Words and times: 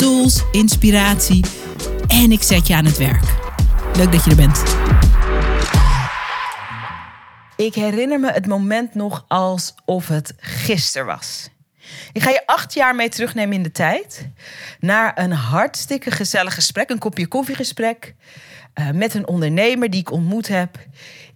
tools, 0.00 0.42
inspiratie 0.50 1.44
en 2.06 2.32
ik 2.32 2.42
zet 2.42 2.66
je 2.66 2.74
aan 2.74 2.84
het 2.84 2.98
werk. 2.98 3.24
Leuk 3.96 4.12
dat 4.12 4.24
je 4.24 4.30
er 4.30 4.36
bent. 4.36 4.62
Ik 7.56 7.74
herinner 7.74 8.20
me 8.20 8.32
het 8.32 8.46
moment 8.46 8.94
nog 8.94 9.24
alsof 9.28 10.08
het 10.08 10.34
gisteren 10.36 11.06
was. 11.06 11.48
Ik 12.12 12.22
ga 12.22 12.30
je 12.30 12.46
acht 12.46 12.74
jaar 12.74 12.94
mee 12.94 13.08
terugnemen 13.08 13.56
in 13.56 13.62
de 13.62 13.72
tijd. 13.72 14.28
Naar 14.78 15.18
een 15.18 15.32
hartstikke 15.32 16.10
gezellig 16.10 16.54
gesprek, 16.54 16.90
een 16.90 16.98
kopje 16.98 17.26
koffiegesprek. 17.26 18.14
Uh, 18.74 18.90
met 18.90 19.14
een 19.14 19.28
ondernemer 19.28 19.90
die 19.90 20.00
ik 20.00 20.10
ontmoet 20.10 20.48
heb 20.48 20.78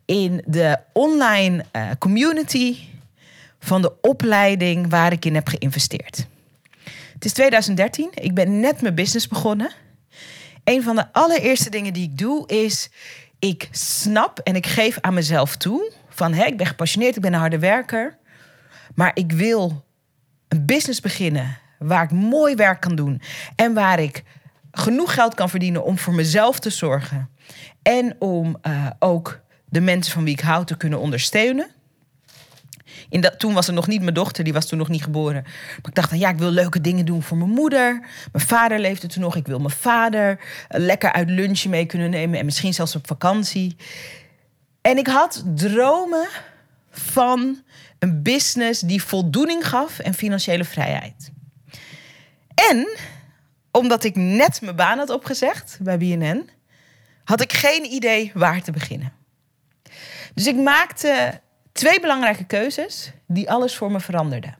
in 0.04 0.42
de 0.46 0.78
online 0.92 1.64
uh, 1.76 1.90
community 1.98 2.76
van 3.58 3.82
de 3.82 3.92
opleiding 4.00 4.90
waar 4.90 5.12
ik 5.12 5.24
in 5.24 5.34
heb 5.34 5.48
geïnvesteerd. 5.48 6.26
Het 7.24 7.32
is 7.32 7.38
2013, 7.38 8.10
ik 8.14 8.34
ben 8.34 8.60
net 8.60 8.80
mijn 8.82 8.94
business 8.94 9.28
begonnen. 9.28 9.70
Een 10.64 10.82
van 10.82 10.96
de 10.96 11.12
allereerste 11.12 11.70
dingen 11.70 11.92
die 11.92 12.02
ik 12.02 12.18
doe 12.18 12.46
is, 12.46 12.90
ik 13.38 13.68
snap 13.70 14.38
en 14.38 14.56
ik 14.56 14.66
geef 14.66 14.98
aan 15.00 15.14
mezelf 15.14 15.56
toe 15.56 15.92
van 16.08 16.32
hè, 16.32 16.44
ik 16.44 16.56
ben 16.56 16.66
gepassioneerd, 16.66 17.16
ik 17.16 17.22
ben 17.22 17.32
een 17.32 17.38
harde 17.38 17.58
werker, 17.58 18.18
maar 18.94 19.10
ik 19.14 19.32
wil 19.32 19.84
een 20.48 20.66
business 20.66 21.00
beginnen 21.00 21.58
waar 21.78 22.04
ik 22.04 22.10
mooi 22.10 22.54
werk 22.54 22.80
kan 22.80 22.94
doen 22.94 23.22
en 23.56 23.74
waar 23.74 24.00
ik 24.00 24.22
genoeg 24.70 25.14
geld 25.14 25.34
kan 25.34 25.50
verdienen 25.50 25.84
om 25.84 25.98
voor 25.98 26.14
mezelf 26.14 26.58
te 26.58 26.70
zorgen 26.70 27.30
en 27.82 28.16
om 28.18 28.56
uh, 28.66 28.86
ook 28.98 29.40
de 29.64 29.80
mensen 29.80 30.12
van 30.12 30.24
wie 30.24 30.34
ik 30.34 30.40
hou 30.40 30.64
te 30.64 30.76
kunnen 30.76 30.98
ondersteunen. 30.98 31.70
Dat, 33.10 33.38
toen 33.38 33.54
was 33.54 33.68
er 33.68 33.74
nog 33.74 33.86
niet 33.86 34.02
mijn 34.02 34.14
dochter, 34.14 34.44
die 34.44 34.52
was 34.52 34.66
toen 34.66 34.78
nog 34.78 34.88
niet 34.88 35.02
geboren. 35.02 35.42
Maar 35.42 35.88
ik 35.88 35.94
dacht, 35.94 36.10
dan, 36.10 36.18
ja, 36.18 36.28
ik 36.28 36.38
wil 36.38 36.50
leuke 36.50 36.80
dingen 36.80 37.04
doen 37.04 37.22
voor 37.22 37.36
mijn 37.36 37.50
moeder. 37.50 38.00
Mijn 38.32 38.46
vader 38.46 38.78
leefde 38.78 39.06
toen 39.06 39.22
nog. 39.22 39.36
Ik 39.36 39.46
wil 39.46 39.58
mijn 39.58 39.74
vader 39.74 40.40
lekker 40.68 41.12
uit 41.12 41.30
lunchen 41.30 41.70
mee 41.70 41.86
kunnen 41.86 42.10
nemen. 42.10 42.38
En 42.38 42.44
misschien 42.44 42.74
zelfs 42.74 42.96
op 42.96 43.06
vakantie. 43.06 43.76
En 44.80 44.98
ik 44.98 45.06
had 45.06 45.44
dromen 45.54 46.28
van 46.90 47.62
een 47.98 48.22
business 48.22 48.80
die 48.80 49.02
voldoening 49.02 49.68
gaf 49.68 49.98
en 49.98 50.14
financiële 50.14 50.64
vrijheid. 50.64 51.32
En 52.54 52.88
omdat 53.70 54.04
ik 54.04 54.16
net 54.16 54.60
mijn 54.60 54.76
baan 54.76 54.98
had 54.98 55.10
opgezegd 55.10 55.78
bij 55.80 55.98
BNN, 55.98 56.50
had 57.24 57.40
ik 57.40 57.52
geen 57.52 57.84
idee 57.84 58.30
waar 58.34 58.62
te 58.62 58.72
beginnen. 58.72 59.12
Dus 60.34 60.46
ik 60.46 60.56
maakte 60.56 61.40
twee 61.74 62.00
belangrijke 62.00 62.44
keuzes 62.44 63.12
die 63.26 63.50
alles 63.50 63.76
voor 63.76 63.90
me 63.90 64.00
veranderden. 64.00 64.58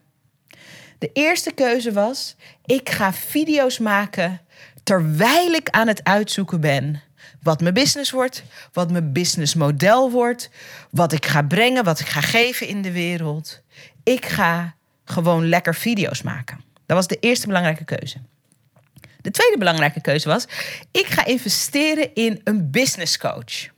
De 0.99 1.11
eerste 1.13 1.53
keuze 1.53 1.93
was: 1.93 2.37
ik 2.65 2.91
ga 2.91 3.13
video's 3.13 3.79
maken 3.79 4.41
terwijl 4.83 5.53
ik 5.53 5.71
aan 5.71 5.89
het 5.89 6.05
uitzoeken 6.05 6.61
ben 6.61 7.03
wat 7.43 7.61
mijn 7.61 7.75
business 7.75 8.11
wordt, 8.11 8.43
wat 8.73 8.91
mijn 8.91 9.13
businessmodel 9.13 10.11
wordt, 10.11 10.51
wat 10.91 11.13
ik 11.13 11.27
ga 11.27 11.43
brengen, 11.43 11.85
wat 11.85 12.01
ik 12.01 12.07
ga 12.07 12.21
geven 12.21 12.67
in 12.67 12.83
de 12.83 12.93
wereld. 12.93 13.61
Ik 14.03 14.27
ga 14.27 14.75
gewoon 15.05 15.49
lekker 15.49 15.75
video's 15.75 16.23
maken. 16.23 16.61
Dat 16.87 16.97
was 16.97 17.07
de 17.07 17.19
eerste 17.21 17.47
belangrijke 17.47 17.85
keuze. 17.85 18.19
De 19.21 19.31
tweede 19.31 19.59
belangrijke 19.59 20.01
keuze 20.01 20.29
was: 20.29 20.47
ik 20.91 21.07
ga 21.07 21.25
investeren 21.25 22.15
in 22.15 22.41
een 22.45 22.71
business 22.71 23.19
coach. 23.19 23.73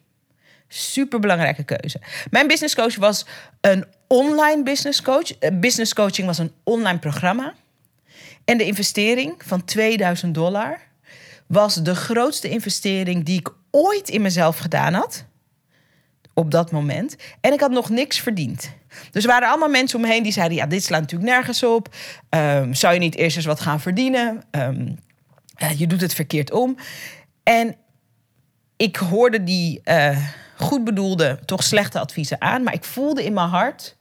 Super 0.68 1.20
belangrijke 1.20 1.64
keuze. 1.64 2.00
Mijn 2.30 2.46
business 2.46 2.74
coach 2.74 2.96
was 2.96 3.26
een 3.60 3.84
online 4.06 4.62
business 4.62 5.02
coach. 5.02 5.38
Eh, 5.38 5.58
business 5.58 5.94
coaching 5.94 6.26
was 6.26 6.38
een 6.38 6.52
online 6.64 6.98
programma. 6.98 7.54
En 8.44 8.58
de 8.58 8.64
investering 8.64 9.34
van 9.44 9.64
2000 9.64 10.34
dollar 10.34 10.80
was 11.46 11.74
de 11.74 11.94
grootste 11.94 12.48
investering 12.48 13.24
die 13.24 13.38
ik 13.38 13.52
ooit 13.70 14.08
in 14.08 14.22
mezelf 14.22 14.58
gedaan 14.58 14.94
had. 14.94 15.24
Op 16.34 16.50
dat 16.50 16.70
moment. 16.70 17.16
En 17.40 17.52
ik 17.52 17.60
had 17.60 17.70
nog 17.70 17.90
niks 17.90 18.20
verdiend. 18.20 18.70
Dus 19.10 19.22
er 19.22 19.30
waren 19.30 19.48
allemaal 19.48 19.68
mensen 19.68 19.98
om 19.98 20.08
me 20.08 20.22
die 20.22 20.32
zeiden: 20.32 20.56
Ja, 20.56 20.66
dit 20.66 20.84
slaat 20.84 21.00
natuurlijk 21.00 21.30
nergens 21.30 21.62
op. 21.62 21.94
Um, 22.30 22.74
zou 22.74 22.94
je 22.94 23.00
niet 23.00 23.14
eerst 23.14 23.36
eens 23.36 23.46
wat 23.46 23.60
gaan 23.60 23.80
verdienen? 23.80 24.42
Um, 24.50 24.98
je 25.76 25.86
doet 25.86 26.00
het 26.00 26.14
verkeerd 26.14 26.52
om. 26.52 26.76
En 27.42 27.76
ik 28.76 28.96
hoorde 28.96 29.44
die. 29.44 29.80
Uh, 29.84 30.18
goed 30.56 30.84
bedoelde, 30.84 31.38
toch 31.44 31.62
slechte 31.62 31.98
adviezen 31.98 32.40
aan. 32.40 32.62
Maar 32.62 32.74
ik 32.74 32.84
voelde 32.84 33.24
in 33.24 33.32
mijn 33.32 33.48
hart 33.48 33.96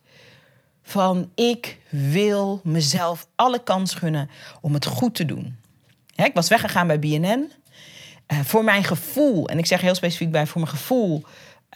van 0.83 1.31
ik 1.35 1.77
wil 1.89 2.61
mezelf 2.63 3.27
alle 3.35 3.63
kans 3.63 3.93
gunnen 3.93 4.29
om 4.61 4.73
het 4.73 4.85
goed 4.85 5.15
te 5.15 5.25
doen. 5.25 5.55
ik 6.15 6.33
was 6.33 6.49
weggegaan 6.49 6.88
bij 6.88 6.99
BNN. 6.99 7.51
Uh, 8.27 8.39
voor 8.39 8.63
mijn 8.63 8.83
gevoel, 8.83 9.49
en 9.49 9.57
ik 9.57 9.65
zeg 9.65 9.81
heel 9.81 9.95
specifiek 9.95 10.31
bij 10.31 10.45
voor 10.45 10.61
mijn 10.61 10.73
gevoel, 10.73 11.23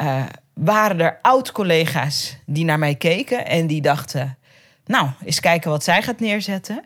uh, 0.02 0.24
waren 0.54 1.00
er 1.00 1.20
oud-collega's 1.22 2.38
die 2.46 2.66
naar 2.66 2.80
mij 2.80 2.96
keken 2.96 3.46
en 3.46 3.68
die 3.68 3.82
dachten: 3.82 4.38
Nou, 4.86 5.10
eens 5.24 5.40
kijken 5.40 5.70
wat 5.70 5.84
zij 5.84 6.02
gaat 6.02 6.20
neerzetten. 6.20 6.86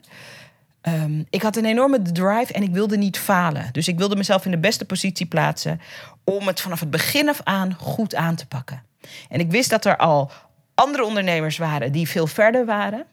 Um, 0.87 1.25
ik 1.29 1.41
had 1.41 1.55
een 1.55 1.65
enorme 1.65 2.01
drive 2.01 2.53
en 2.53 2.63
ik 2.63 2.71
wilde 2.71 2.97
niet 2.97 3.19
falen. 3.19 3.69
Dus 3.71 3.87
ik 3.87 3.97
wilde 3.97 4.15
mezelf 4.15 4.45
in 4.45 4.51
de 4.51 4.57
beste 4.57 4.85
positie 4.85 5.25
plaatsen 5.25 5.81
om 6.23 6.47
het 6.47 6.61
vanaf 6.61 6.79
het 6.79 6.91
begin 6.91 7.29
af 7.29 7.41
aan 7.43 7.75
goed 7.79 8.15
aan 8.15 8.35
te 8.35 8.45
pakken. 8.45 8.83
En 9.29 9.39
ik 9.39 9.51
wist 9.51 9.69
dat 9.69 9.85
er 9.85 9.97
al 9.97 10.31
andere 10.75 11.05
ondernemers 11.05 11.57
waren 11.57 11.91
die 11.91 12.07
veel 12.07 12.27
verder 12.27 12.65
waren. 12.65 13.05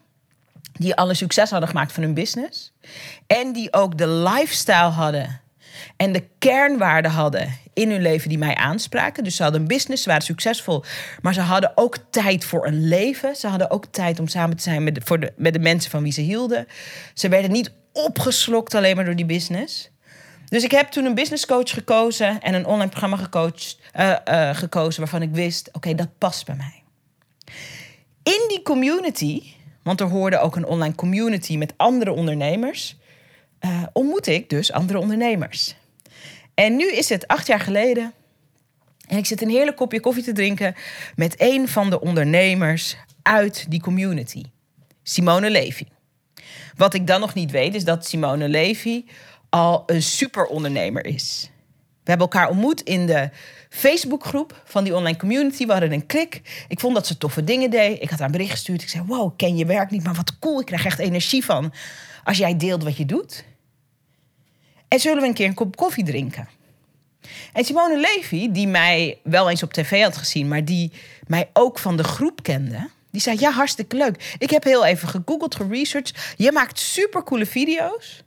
Die 0.73 0.95
alle 0.95 1.13
succes 1.13 1.49
hadden 1.49 1.69
gemaakt 1.69 1.91
van 1.91 2.03
hun 2.03 2.13
business. 2.13 2.73
En 3.27 3.53
die 3.53 3.73
ook 3.73 3.97
de 3.97 4.07
lifestyle 4.07 4.89
hadden 4.89 5.41
en 5.97 6.11
de 6.11 6.23
kernwaarden 6.39 7.11
hadden 7.11 7.57
in 7.73 7.91
hun 7.91 8.01
leven 8.01 8.29
die 8.29 8.37
mij 8.37 8.55
aanspraken. 8.55 9.23
Dus 9.23 9.35
ze 9.35 9.43
hadden 9.43 9.61
een 9.61 9.67
business, 9.67 10.03
ze 10.03 10.09
waren 10.09 10.25
succesvol, 10.25 10.83
maar 11.21 11.33
ze 11.33 11.41
hadden 11.41 11.71
ook 11.75 11.97
tijd 12.09 12.45
voor 12.45 12.67
een 12.67 12.87
leven. 12.87 13.35
Ze 13.35 13.47
hadden 13.47 13.71
ook 13.71 13.85
tijd 13.85 14.19
om 14.19 14.27
samen 14.27 14.57
te 14.57 14.63
zijn 14.63 14.83
met 14.83 14.95
de, 14.95 15.01
voor 15.03 15.19
de, 15.19 15.33
met 15.35 15.53
de 15.53 15.59
mensen 15.59 15.91
van 15.91 16.03
wie 16.03 16.11
ze 16.11 16.21
hielden. 16.21 16.67
Ze 17.13 17.29
werden 17.29 17.51
niet 17.51 17.71
opgeslokt 17.93 18.75
alleen 18.75 18.95
maar 18.95 19.05
door 19.05 19.15
die 19.15 19.25
business. 19.25 19.90
Dus 20.51 20.63
ik 20.63 20.71
heb 20.71 20.87
toen 20.87 21.05
een 21.05 21.15
business 21.15 21.45
coach 21.45 21.69
gekozen 21.69 22.41
en 22.41 22.53
een 22.53 22.65
online 22.65 22.89
programma 22.89 23.29
uh, 23.33 24.15
uh, 24.25 24.55
gekozen 24.55 25.01
waarvan 25.01 25.21
ik 25.21 25.29
wist: 25.31 25.69
oké, 25.71 25.95
dat 25.95 26.17
past 26.17 26.45
bij 26.45 26.55
mij. 26.55 26.83
In 28.23 28.45
die 28.47 28.61
community, 28.61 29.43
want 29.83 29.99
er 29.99 30.07
hoorde 30.07 30.39
ook 30.39 30.55
een 30.55 30.65
online 30.65 30.95
community 30.95 31.57
met 31.57 31.73
andere 31.77 32.11
ondernemers, 32.11 32.95
uh, 33.61 33.83
ontmoet 33.93 34.27
ik 34.27 34.49
dus 34.49 34.71
andere 34.71 34.99
ondernemers. 34.99 35.75
En 36.53 36.75
nu 36.75 36.91
is 36.91 37.09
het 37.09 37.27
acht 37.27 37.47
jaar 37.47 37.59
geleden. 37.59 38.13
En 39.07 39.17
ik 39.17 39.25
zit 39.25 39.41
een 39.41 39.49
heerlijk 39.49 39.77
kopje 39.77 39.99
koffie 39.99 40.23
te 40.23 40.31
drinken 40.31 40.75
met 41.15 41.35
een 41.37 41.67
van 41.67 41.89
de 41.89 41.99
ondernemers 42.01 42.97
uit 43.21 43.65
die 43.69 43.81
community, 43.81 44.43
Simone 45.03 45.49
Levy. 45.49 45.85
Wat 46.75 46.93
ik 46.93 47.07
dan 47.07 47.19
nog 47.19 47.33
niet 47.33 47.51
weet, 47.51 47.75
is 47.75 47.83
dat 47.83 48.07
Simone 48.07 48.49
Levy 48.49 49.03
al 49.51 49.83
een 49.85 50.03
super 50.03 50.45
ondernemer 50.45 51.05
is. 51.05 51.49
We 52.03 52.09
hebben 52.09 52.27
elkaar 52.27 52.49
ontmoet 52.49 52.81
in 52.81 53.05
de 53.05 53.29
Facebookgroep 53.69 54.61
van 54.65 54.83
die 54.83 54.95
online 54.95 55.17
community. 55.17 55.65
We 55.65 55.71
hadden 55.71 55.91
een 55.91 56.05
klik. 56.05 56.65
Ik 56.67 56.79
vond 56.79 56.95
dat 56.95 57.07
ze 57.07 57.17
toffe 57.17 57.43
dingen 57.43 57.69
deed. 57.69 58.01
Ik 58.01 58.09
had 58.09 58.19
haar 58.19 58.27
een 58.27 58.33
bericht 58.33 58.51
gestuurd. 58.51 58.81
Ik 58.81 58.89
zei: 58.89 59.03
Wow, 59.07 59.37
ken 59.37 59.57
je 59.57 59.65
werk 59.65 59.89
niet, 59.89 60.03
maar 60.03 60.13
wat 60.13 60.39
cool. 60.39 60.59
Ik 60.59 60.65
krijg 60.65 60.85
echt 60.85 60.99
energie 60.99 61.45
van 61.45 61.73
als 62.23 62.37
jij 62.37 62.57
deelt 62.57 62.83
wat 62.83 62.97
je 62.97 63.05
doet. 63.05 63.43
En 64.87 64.99
zullen 64.99 65.21
we 65.21 65.27
een 65.27 65.33
keer 65.33 65.47
een 65.47 65.53
kop 65.53 65.75
koffie 65.75 66.03
drinken? 66.03 66.47
En 67.53 67.65
Simone 67.65 67.99
Levy, 67.99 68.51
die 68.51 68.67
mij 68.67 69.19
wel 69.23 69.49
eens 69.49 69.63
op 69.63 69.73
tv 69.73 70.03
had 70.03 70.17
gezien, 70.17 70.47
maar 70.47 70.65
die 70.65 70.91
mij 71.27 71.49
ook 71.53 71.79
van 71.79 71.97
de 71.97 72.03
groep 72.03 72.43
kende, 72.43 72.89
die 73.11 73.21
zei: 73.21 73.39
Ja, 73.39 73.51
hartstikke 73.51 73.95
leuk. 73.95 74.35
Ik 74.37 74.49
heb 74.49 74.63
heel 74.63 74.85
even 74.85 75.07
gegoogeld, 75.07 75.55
geresearched. 75.55 76.33
Je 76.37 76.51
maakt 76.51 76.79
supercoole 76.79 77.45
video's. 77.45 78.23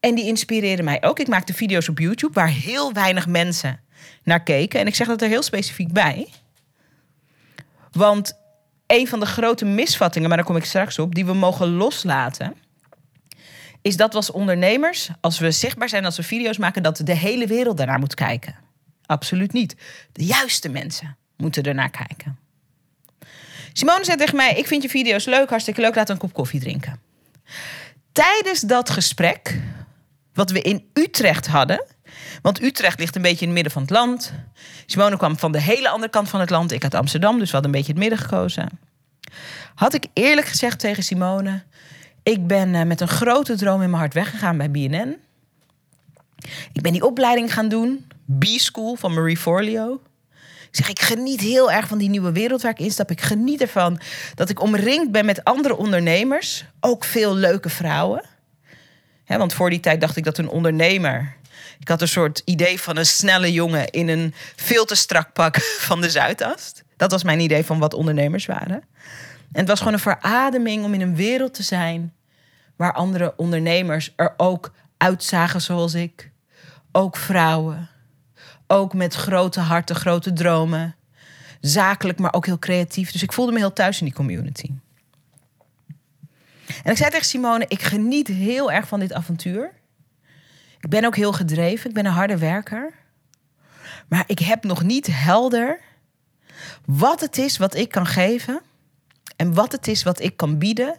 En 0.00 0.14
die 0.14 0.26
inspireerden 0.26 0.84
mij 0.84 1.02
ook. 1.02 1.18
Ik 1.18 1.28
maakte 1.28 1.54
video's 1.54 1.88
op 1.88 1.98
YouTube 1.98 2.32
waar 2.32 2.50
heel 2.50 2.92
weinig 2.92 3.26
mensen 3.26 3.80
naar 4.22 4.42
keken. 4.42 4.80
En 4.80 4.86
ik 4.86 4.94
zeg 4.94 5.06
dat 5.06 5.22
er 5.22 5.28
heel 5.28 5.42
specifiek 5.42 5.92
bij. 5.92 6.28
Want 7.92 8.32
een 8.86 9.08
van 9.08 9.20
de 9.20 9.26
grote 9.26 9.64
misvattingen, 9.64 10.28
maar 10.28 10.36
daar 10.36 10.46
kom 10.46 10.56
ik 10.56 10.64
straks 10.64 10.98
op, 10.98 11.14
die 11.14 11.26
we 11.26 11.34
mogen 11.34 11.68
loslaten, 11.68 12.54
is 13.82 13.96
dat 13.96 14.10
we 14.10 14.16
als 14.16 14.30
ondernemers, 14.30 15.10
als 15.20 15.38
we 15.38 15.50
zichtbaar 15.50 15.88
zijn, 15.88 16.04
als 16.04 16.16
we 16.16 16.22
video's 16.22 16.58
maken, 16.58 16.82
dat 16.82 17.00
de 17.04 17.16
hele 17.16 17.46
wereld 17.46 17.76
daarnaar 17.76 17.98
moet 17.98 18.14
kijken. 18.14 18.54
Absoluut 19.06 19.52
niet. 19.52 19.76
De 20.12 20.24
juiste 20.24 20.68
mensen 20.68 21.16
moeten 21.36 21.62
ernaar 21.62 21.90
kijken. 21.90 22.38
Simone 23.72 24.04
zei 24.04 24.16
tegen 24.16 24.36
mij: 24.36 24.54
Ik 24.54 24.66
vind 24.66 24.82
je 24.82 24.88
video's 24.88 25.24
leuk, 25.24 25.48
hartstikke 25.48 25.80
leuk, 25.80 25.94
laat 25.94 26.08
een 26.08 26.18
kop 26.18 26.32
koffie 26.32 26.60
drinken. 26.60 27.00
Tijdens 28.12 28.60
dat 28.60 28.90
gesprek, 28.90 29.60
wat 30.38 30.50
we 30.50 30.62
in 30.62 30.90
Utrecht 30.92 31.46
hadden, 31.46 31.84
want 32.42 32.62
Utrecht 32.62 32.98
ligt 32.98 33.16
een 33.16 33.22
beetje 33.22 33.40
in 33.40 33.46
het 33.46 33.54
midden 33.54 33.72
van 33.72 33.82
het 33.82 33.90
land. 33.90 34.32
Simone 34.86 35.16
kwam 35.16 35.38
van 35.38 35.52
de 35.52 35.60
hele 35.60 35.88
andere 35.88 36.10
kant 36.10 36.28
van 36.28 36.40
het 36.40 36.50
land. 36.50 36.72
Ik 36.72 36.82
uit 36.82 36.94
Amsterdam, 36.94 37.38
dus 37.38 37.46
we 37.46 37.52
hadden 37.52 37.70
een 37.70 37.78
beetje 37.78 37.92
het 37.92 38.00
midden 38.00 38.18
gekozen. 38.18 38.68
Had 39.74 39.94
ik 39.94 40.06
eerlijk 40.12 40.46
gezegd 40.46 40.78
tegen 40.78 41.02
Simone: 41.02 41.62
Ik 42.22 42.46
ben 42.46 42.74
eh, 42.74 42.82
met 42.82 43.00
een 43.00 43.08
grote 43.08 43.56
droom 43.56 43.82
in 43.82 43.90
mijn 43.90 44.02
hart 44.02 44.14
weggegaan 44.14 44.56
bij 44.56 44.70
BNN. 44.70 45.16
Ik 46.72 46.82
ben 46.82 46.92
die 46.92 47.06
opleiding 47.06 47.52
gaan 47.52 47.68
doen, 47.68 48.06
B-School 48.38 48.94
van 48.94 49.14
Marie 49.14 49.36
Forleo. 49.36 50.00
Ik 50.70 50.76
zeg, 50.76 50.88
ik 50.88 51.00
geniet 51.00 51.40
heel 51.40 51.72
erg 51.72 51.88
van 51.88 51.98
die 51.98 52.08
nieuwe 52.08 52.32
wereld 52.32 52.62
waar 52.62 52.70
ik 52.70 52.78
instap. 52.78 53.10
Ik 53.10 53.20
geniet 53.20 53.60
ervan 53.60 54.00
dat 54.34 54.48
ik 54.48 54.62
omringd 54.62 55.10
ben 55.10 55.24
met 55.24 55.44
andere 55.44 55.76
ondernemers. 55.76 56.64
Ook 56.80 57.04
veel 57.04 57.34
leuke 57.34 57.68
vrouwen. 57.68 58.22
Want 59.28 59.54
voor 59.54 59.70
die 59.70 59.80
tijd 59.80 60.00
dacht 60.00 60.16
ik 60.16 60.24
dat 60.24 60.38
een 60.38 60.48
ondernemer 60.48 61.36
ik 61.78 61.88
had 61.88 62.00
een 62.00 62.08
soort 62.08 62.42
idee 62.44 62.80
van 62.80 62.96
een 62.96 63.06
snelle 63.06 63.52
jongen 63.52 63.90
in 63.90 64.08
een 64.08 64.34
veel 64.56 64.84
te 64.84 64.94
strak 64.94 65.32
pak 65.32 65.60
van 65.88 66.00
de 66.00 66.10
Zuidast. 66.10 66.84
Dat 66.96 67.10
was 67.10 67.22
mijn 67.22 67.40
idee 67.40 67.64
van 67.64 67.78
wat 67.78 67.94
ondernemers 67.94 68.46
waren. 68.46 68.82
En 69.52 69.60
het 69.60 69.68
was 69.68 69.78
gewoon 69.78 69.92
een 69.92 69.98
verademing 69.98 70.84
om 70.84 70.94
in 70.94 71.00
een 71.00 71.16
wereld 71.16 71.54
te 71.54 71.62
zijn 71.62 72.14
waar 72.76 72.92
andere 72.92 73.34
ondernemers 73.36 74.12
er 74.16 74.34
ook 74.36 74.72
uitzagen 74.96 75.60
zoals 75.60 75.94
ik. 75.94 76.30
Ook 76.92 77.16
vrouwen. 77.16 77.88
Ook 78.66 78.94
met 78.94 79.14
grote 79.14 79.60
harten, 79.60 79.96
grote 79.96 80.32
dromen. 80.32 80.96
Zakelijk, 81.60 82.18
maar 82.18 82.34
ook 82.34 82.46
heel 82.46 82.58
creatief. 82.58 83.12
Dus 83.12 83.22
ik 83.22 83.32
voelde 83.32 83.52
me 83.52 83.58
heel 83.58 83.72
thuis 83.72 83.98
in 83.98 84.04
die 84.04 84.14
community. 84.14 84.70
En 86.82 86.90
ik 86.90 86.96
zei 86.96 87.10
tegen 87.10 87.26
Simone: 87.26 87.64
Ik 87.68 87.82
geniet 87.82 88.28
heel 88.28 88.72
erg 88.72 88.88
van 88.88 89.00
dit 89.00 89.12
avontuur. 89.12 89.72
Ik 90.80 90.88
ben 90.88 91.04
ook 91.04 91.16
heel 91.16 91.32
gedreven. 91.32 91.88
Ik 91.88 91.94
ben 91.94 92.06
een 92.06 92.12
harde 92.12 92.38
werker. 92.38 92.92
Maar 94.08 94.24
ik 94.26 94.38
heb 94.38 94.64
nog 94.64 94.82
niet 94.82 95.06
helder 95.10 95.80
wat 96.84 97.20
het 97.20 97.38
is 97.38 97.56
wat 97.56 97.74
ik 97.74 97.90
kan 97.90 98.06
geven. 98.06 98.60
En 99.36 99.54
wat 99.54 99.72
het 99.72 99.88
is 99.88 100.02
wat 100.02 100.20
ik 100.20 100.36
kan 100.36 100.58
bieden. 100.58 100.96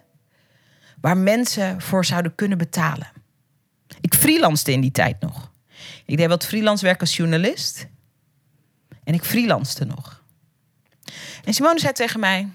Waar 1.02 1.18
mensen 1.18 1.81
voor 1.81 2.06
zouden 2.06 2.36
kunnen 2.36 2.58
betalen. 2.58 3.12
Ik 4.02 4.14
freelancede 4.14 4.72
in 4.72 4.81
die 4.81 4.92
tijd 4.92 5.22
nog. 5.22 5.52
Ik 6.06 6.18
deed 6.18 6.28
wat 6.28 6.46
freelance 6.46 6.86
werk 6.86 7.00
als 7.00 7.16
journalist. 7.16 7.88
En 9.04 9.14
ik 9.14 9.24
freelancede 9.24 9.86
nog. 9.86 10.24
En 11.44 11.54
Simone 11.54 11.80
zei 11.80 11.94
tegen 11.94 12.20
mij: 12.20 12.50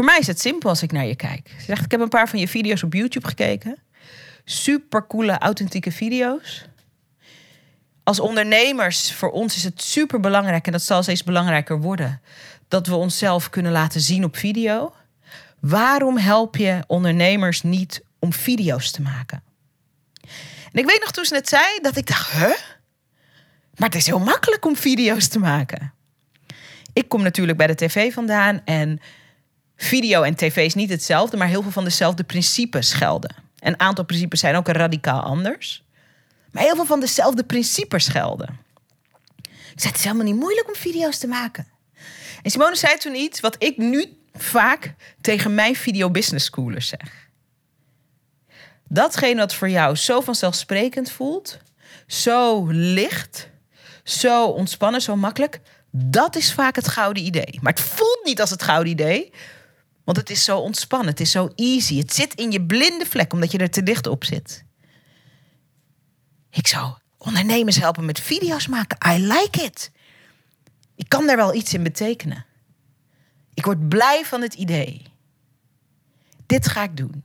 Voor 0.00 0.08
mij 0.08 0.18
is 0.18 0.26
het 0.26 0.40
simpel 0.40 0.68
als 0.68 0.82
ik 0.82 0.92
naar 0.92 1.06
je 1.06 1.16
kijk. 1.16 1.54
Ze 1.58 1.64
zegt: 1.64 1.84
Ik 1.84 1.90
heb 1.90 2.00
een 2.00 2.08
paar 2.08 2.28
van 2.28 2.38
je 2.38 2.48
video's 2.48 2.82
op 2.82 2.92
YouTube 2.92 3.28
gekeken 3.28 3.78
super 4.44 5.06
coole, 5.06 5.38
authentieke 5.38 5.92
video's. 5.92 6.64
Als 8.02 8.20
ondernemers, 8.20 9.12
voor 9.12 9.30
ons 9.30 9.56
is 9.56 9.64
het 9.64 9.82
super 9.82 10.20
belangrijk, 10.20 10.66
en 10.66 10.72
dat 10.72 10.82
zal 10.82 11.02
steeds 11.02 11.24
belangrijker 11.24 11.80
worden, 11.80 12.20
dat 12.68 12.86
we 12.86 12.94
onszelf 12.94 13.50
kunnen 13.50 13.72
laten 13.72 14.00
zien 14.00 14.24
op 14.24 14.36
video. 14.36 14.94
Waarom 15.60 16.16
help 16.16 16.56
je 16.56 16.84
ondernemers 16.86 17.62
niet 17.62 18.02
om 18.18 18.32
video's 18.32 18.90
te 18.90 19.02
maken? 19.02 19.42
En 20.72 20.80
ik 20.80 20.86
weet 20.86 21.00
nog 21.00 21.10
toen 21.10 21.24
ze 21.24 21.34
het 21.34 21.48
zei, 21.48 21.78
dat 21.82 21.96
ik 21.96 22.06
dacht, 22.06 22.30
huh? 22.30 22.56
Maar 23.76 23.88
het 23.88 23.94
is 23.94 24.06
heel 24.06 24.18
makkelijk 24.18 24.64
om 24.64 24.76
video's 24.76 25.28
te 25.28 25.38
maken. 25.38 25.92
Ik 26.92 27.08
kom 27.08 27.22
natuurlijk 27.22 27.58
bij 27.58 27.66
de 27.66 27.74
tv 27.74 28.12
vandaan 28.12 28.64
en 28.64 29.00
video 29.82 30.22
en 30.22 30.34
tv 30.34 30.56
is 30.56 30.74
niet 30.74 30.90
hetzelfde, 30.90 31.36
maar 31.36 31.48
heel 31.48 31.62
veel 31.62 31.70
van 31.70 31.84
dezelfde 31.84 32.24
principes 32.24 32.92
gelden. 32.92 33.34
Een 33.58 33.80
aantal 33.80 34.04
principes 34.04 34.40
zijn 34.40 34.56
ook 34.56 34.68
radicaal 34.68 35.20
anders. 35.20 35.84
Maar 36.52 36.62
heel 36.62 36.74
veel 36.74 36.86
van 36.86 37.00
dezelfde 37.00 37.44
principes 37.44 38.08
gelden. 38.08 38.58
Ik 39.42 39.80
zei, 39.80 39.88
het 39.88 39.96
is 39.96 40.04
helemaal 40.04 40.24
niet 40.24 40.36
moeilijk 40.36 40.68
om 40.68 40.74
video's 40.74 41.18
te 41.18 41.26
maken. 41.26 41.66
En 42.42 42.50
Simone 42.50 42.76
zei 42.76 42.96
toen 42.96 43.14
iets 43.14 43.40
wat 43.40 43.56
ik 43.58 43.76
nu 43.76 44.18
vaak 44.34 44.94
tegen 45.20 45.54
mijn 45.54 45.76
video 45.76 46.10
business 46.10 46.46
schoolers 46.46 46.88
zeg. 46.88 47.28
Datgene 48.88 49.40
wat 49.40 49.54
voor 49.54 49.68
jou 49.68 49.96
zo 49.96 50.20
vanzelfsprekend 50.20 51.10
voelt, 51.10 51.58
zo 52.06 52.66
licht, 52.70 53.48
zo 54.04 54.46
ontspannen, 54.46 55.00
zo 55.00 55.16
makkelijk, 55.16 55.60
dat 55.90 56.36
is 56.36 56.52
vaak 56.52 56.76
het 56.76 56.88
gouden 56.88 57.24
idee. 57.24 57.58
Maar 57.60 57.72
het 57.72 57.82
voelt 57.82 58.20
niet 58.24 58.40
als 58.40 58.50
het 58.50 58.62
gouden 58.62 58.92
idee, 58.92 59.32
want 60.10 60.28
het 60.28 60.36
is 60.36 60.44
zo 60.44 60.58
ontspannen, 60.58 61.08
het 61.08 61.20
is 61.20 61.30
zo 61.30 61.52
easy. 61.54 61.98
Het 61.98 62.12
zit 62.12 62.34
in 62.34 62.50
je 62.50 62.62
blinde 62.62 63.06
vlek 63.06 63.32
omdat 63.32 63.52
je 63.52 63.58
er 63.58 63.70
te 63.70 63.82
dicht 63.82 64.06
op 64.06 64.24
zit. 64.24 64.64
Ik 66.50 66.66
zou 66.66 66.94
ondernemers 67.18 67.76
helpen 67.76 68.04
met 68.04 68.20
video's 68.20 68.66
maken. 68.66 69.12
I 69.12 69.26
like 69.26 69.62
it. 69.62 69.90
Ik 70.96 71.08
kan 71.08 71.26
daar 71.26 71.36
wel 71.36 71.54
iets 71.54 71.74
in 71.74 71.82
betekenen. 71.82 72.46
Ik 73.54 73.64
word 73.64 73.88
blij 73.88 74.24
van 74.24 74.42
het 74.42 74.54
idee. 74.54 75.02
Dit 76.46 76.68
ga 76.68 76.82
ik 76.82 76.96
doen. 76.96 77.24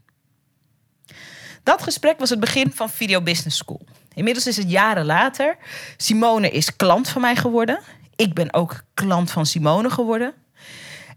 Dat 1.64 1.84
gesprek 1.84 2.20
was 2.20 2.30
het 2.30 2.40
begin 2.40 2.72
van 2.72 2.90
Video 2.90 3.22
Business 3.22 3.58
School. 3.58 3.86
Inmiddels 4.14 4.48
is 4.48 4.58
het 4.58 4.72
jaren 4.72 5.06
later. 5.06 5.58
Simone 5.98 6.52
is 6.52 6.76
klant 6.76 7.10
van 7.10 7.22
mij 7.22 7.36
geworden. 7.36 7.80
Ik 8.16 8.34
ben 8.34 8.54
ook 8.54 8.84
klant 8.94 9.32
van 9.32 9.46
Simone 9.46 9.90
geworden. 9.90 10.34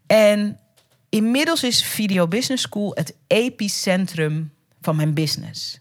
En 0.07 0.61
Inmiddels 1.09 1.63
is 1.63 1.83
Video 1.83 2.29
Business 2.29 2.63
School 2.63 2.91
het 2.95 3.15
epicentrum 3.27 4.53
van 4.81 4.97
mijn 4.97 5.15
business. 5.15 5.81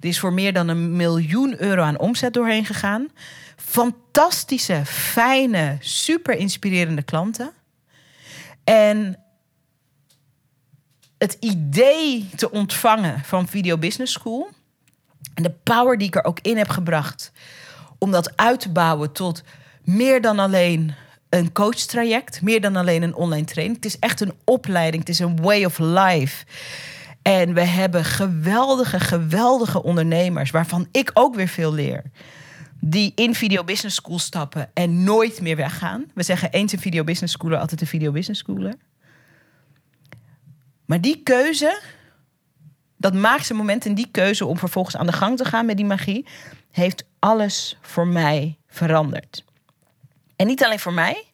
Er 0.00 0.08
is 0.08 0.18
voor 0.18 0.32
meer 0.32 0.52
dan 0.52 0.68
een 0.68 0.96
miljoen 0.96 1.62
euro 1.62 1.82
aan 1.82 1.98
omzet 1.98 2.34
doorheen 2.34 2.64
gegaan. 2.64 3.08
Fantastische, 3.56 4.82
fijne, 4.84 5.76
super 5.80 6.36
inspirerende 6.36 7.02
klanten. 7.02 7.52
En 8.64 9.18
het 11.18 11.36
idee 11.40 12.30
te 12.36 12.50
ontvangen 12.50 13.24
van 13.24 13.48
Video 13.48 13.78
Business 13.78 14.12
School 14.12 14.48
en 15.34 15.42
de 15.42 15.50
power 15.50 15.98
die 15.98 16.06
ik 16.06 16.16
er 16.16 16.24
ook 16.24 16.40
in 16.40 16.56
heb 16.56 16.68
gebracht 16.68 17.32
om 17.98 18.10
dat 18.10 18.36
uit 18.36 18.60
te 18.60 18.70
bouwen 18.70 19.12
tot 19.12 19.42
meer 19.84 20.20
dan 20.20 20.38
alleen 20.38 20.94
een 21.28 21.52
coachtraject, 21.52 22.42
meer 22.42 22.60
dan 22.60 22.76
alleen 22.76 23.02
een 23.02 23.14
online 23.14 23.46
training. 23.46 23.76
Het 23.76 23.84
is 23.84 23.98
echt 23.98 24.20
een 24.20 24.32
opleiding, 24.44 25.02
het 25.02 25.08
is 25.08 25.18
een 25.18 25.40
way 25.40 25.64
of 25.64 25.78
life. 25.78 26.44
En 27.22 27.54
we 27.54 27.64
hebben 27.64 28.04
geweldige, 28.04 29.00
geweldige 29.00 29.82
ondernemers, 29.82 30.50
waarvan 30.50 30.88
ik 30.92 31.10
ook 31.14 31.34
weer 31.34 31.48
veel 31.48 31.72
leer. 31.72 32.02
Die 32.80 33.12
in 33.14 33.34
Video 33.34 33.64
Business 33.64 33.96
School 33.96 34.18
stappen 34.18 34.70
en 34.74 35.04
nooit 35.04 35.40
meer 35.40 35.56
weggaan. 35.56 36.04
We 36.14 36.22
zeggen 36.22 36.50
eens 36.50 36.72
een 36.72 36.78
Video 36.78 37.04
Business 37.04 37.32
Schooler, 37.32 37.58
altijd 37.58 37.80
een 37.80 37.86
Video 37.86 38.12
Business 38.12 38.40
Schooler. 38.40 38.74
Maar 40.84 41.00
die 41.00 41.22
keuze, 41.22 41.80
dat 42.96 43.14
maakste 43.14 43.54
moment 43.54 43.86
en 43.86 43.94
die 43.94 44.08
keuze 44.10 44.46
om 44.46 44.58
vervolgens 44.58 44.96
aan 44.96 45.06
de 45.06 45.12
gang 45.12 45.36
te 45.36 45.44
gaan 45.44 45.66
met 45.66 45.76
die 45.76 45.86
magie, 45.86 46.26
heeft 46.70 47.04
alles 47.18 47.78
voor 47.80 48.06
mij 48.06 48.58
veranderd. 48.66 49.44
En 50.36 50.46
niet 50.46 50.64
alleen 50.64 50.78
voor 50.78 50.92
mij, 50.92 51.24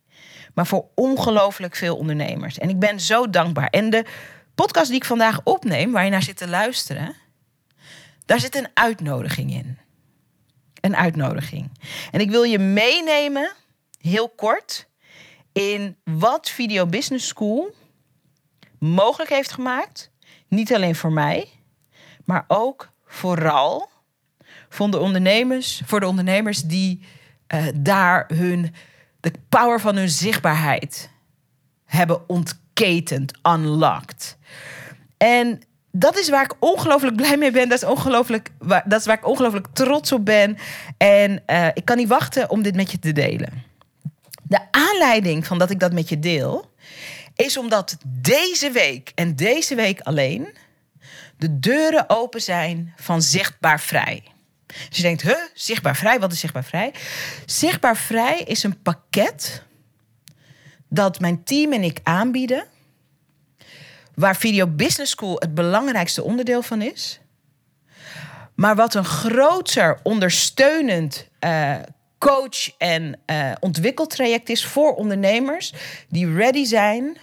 maar 0.55 0.67
voor 0.67 0.85
ongelooflijk 0.95 1.77
veel 1.77 1.97
ondernemers. 1.97 2.59
En 2.59 2.69
ik 2.69 2.79
ben 2.79 3.01
zo 3.01 3.31
dankbaar. 3.31 3.69
En 3.69 3.91
de 3.91 4.05
podcast 4.55 4.87
die 4.87 4.97
ik 4.97 5.05
vandaag 5.05 5.41
opneem, 5.45 5.93
waar 5.93 6.05
je 6.05 6.11
naar 6.11 6.23
zit 6.23 6.37
te 6.37 6.49
luisteren, 6.49 7.15
daar 8.25 8.41
zit 8.41 8.57
een 8.57 8.69
uitnodiging 8.75 9.53
in. 9.53 9.79
Een 10.81 10.97
uitnodiging. 10.97 11.71
En 12.11 12.21
ik 12.21 12.31
wil 12.31 12.43
je 12.43 12.59
meenemen, 12.59 13.53
heel 14.01 14.29
kort, 14.29 14.89
in 15.53 15.97
wat 16.05 16.51
Video 16.51 16.87
Business 16.87 17.27
School 17.27 17.75
mogelijk 18.79 19.31
heeft 19.31 19.53
gemaakt. 19.53 20.11
Niet 20.49 20.75
alleen 20.75 20.95
voor 20.95 21.13
mij, 21.13 21.49
maar 22.25 22.45
ook 22.49 22.93
vooral 23.07 23.91
voor 24.69 24.91
de 24.91 24.99
ondernemers, 24.99 25.83
voor 25.85 26.01
de 26.01 26.07
ondernemers 26.07 26.63
die 26.63 27.01
uh, 27.55 27.67
daar 27.75 28.25
hun 28.35 28.75
de 29.23 29.33
power 29.49 29.81
van 29.81 29.97
hun 29.97 30.09
zichtbaarheid 30.09 31.11
hebben 31.85 32.29
ontketend, 32.29 33.33
unlocked. 33.43 34.37
En 35.17 35.61
dat 35.91 36.19
is 36.19 36.29
waar 36.29 36.45
ik 36.45 36.55
ongelooflijk 36.59 37.17
blij 37.17 37.37
mee 37.37 37.51
ben. 37.51 37.69
Dat 37.69 37.83
is, 37.83 37.89
ongelooflijk, 37.89 38.51
dat 38.85 39.01
is 39.01 39.07
waar 39.07 39.19
ik 39.19 39.27
ongelooflijk 39.27 39.67
trots 39.73 40.13
op 40.13 40.25
ben. 40.25 40.57
En 40.97 41.43
uh, 41.47 41.67
ik 41.75 41.85
kan 41.85 41.97
niet 41.97 42.09
wachten 42.09 42.51
om 42.51 42.63
dit 42.63 42.75
met 42.75 42.91
je 42.91 42.99
te 42.99 43.13
delen. 43.13 43.63
De 44.43 44.61
aanleiding 44.71 45.47
van 45.47 45.59
dat 45.59 45.71
ik 45.71 45.81
dat 45.81 45.93
met 45.93 46.09
je 46.09 46.19
deel, 46.19 46.71
is 47.37 47.57
omdat 47.57 47.97
deze 48.05 48.71
week 48.71 49.13
en 49.15 49.37
deze 49.37 49.75
week 49.75 50.01
alleen 50.01 50.55
de 51.37 51.59
deuren 51.59 52.11
open 52.11 52.41
zijn 52.41 52.93
van 52.97 53.23
zichtbaar 53.23 53.81
vrij. 53.81 54.32
Dus 54.89 54.97
je 54.97 55.03
denkt, 55.03 55.23
huh, 55.23 55.37
zichtbaar 55.55 55.97
vrij, 55.97 56.21
wat 56.21 56.33
is 56.33 56.41
zichtbaar 56.41 56.65
vrij? 56.65 56.95
Zichtbaar 57.47 57.97
vrij 57.97 58.39
is 58.39 58.63
een 58.63 58.83
pakket 58.83 59.63
dat 60.89 61.21
mijn 61.21 61.45
team 61.45 61.73
en 61.73 61.83
ik 61.83 62.01
aanbieden, 62.03 62.67
waar 64.15 64.37
Video 64.37 64.67
Business 64.67 65.13
School 65.13 65.37
het 65.39 65.55
belangrijkste 65.55 66.23
onderdeel 66.23 66.63
van 66.63 66.83
is. 66.83 67.21
Maar 68.55 68.77
wat 68.77 68.95
een 68.95 69.05
groter 69.05 70.01
ondersteunend 70.03 71.29
uh, 71.41 71.77
coach- 72.19 72.77
en 72.79 73.21
uh, 73.27 73.53
ontwikkeltraject 73.61 74.49
is 74.49 74.65
voor 74.67 74.95
ondernemers 74.95 75.73
die 76.09 76.35
ready 76.35 76.65
zijn 76.65 77.17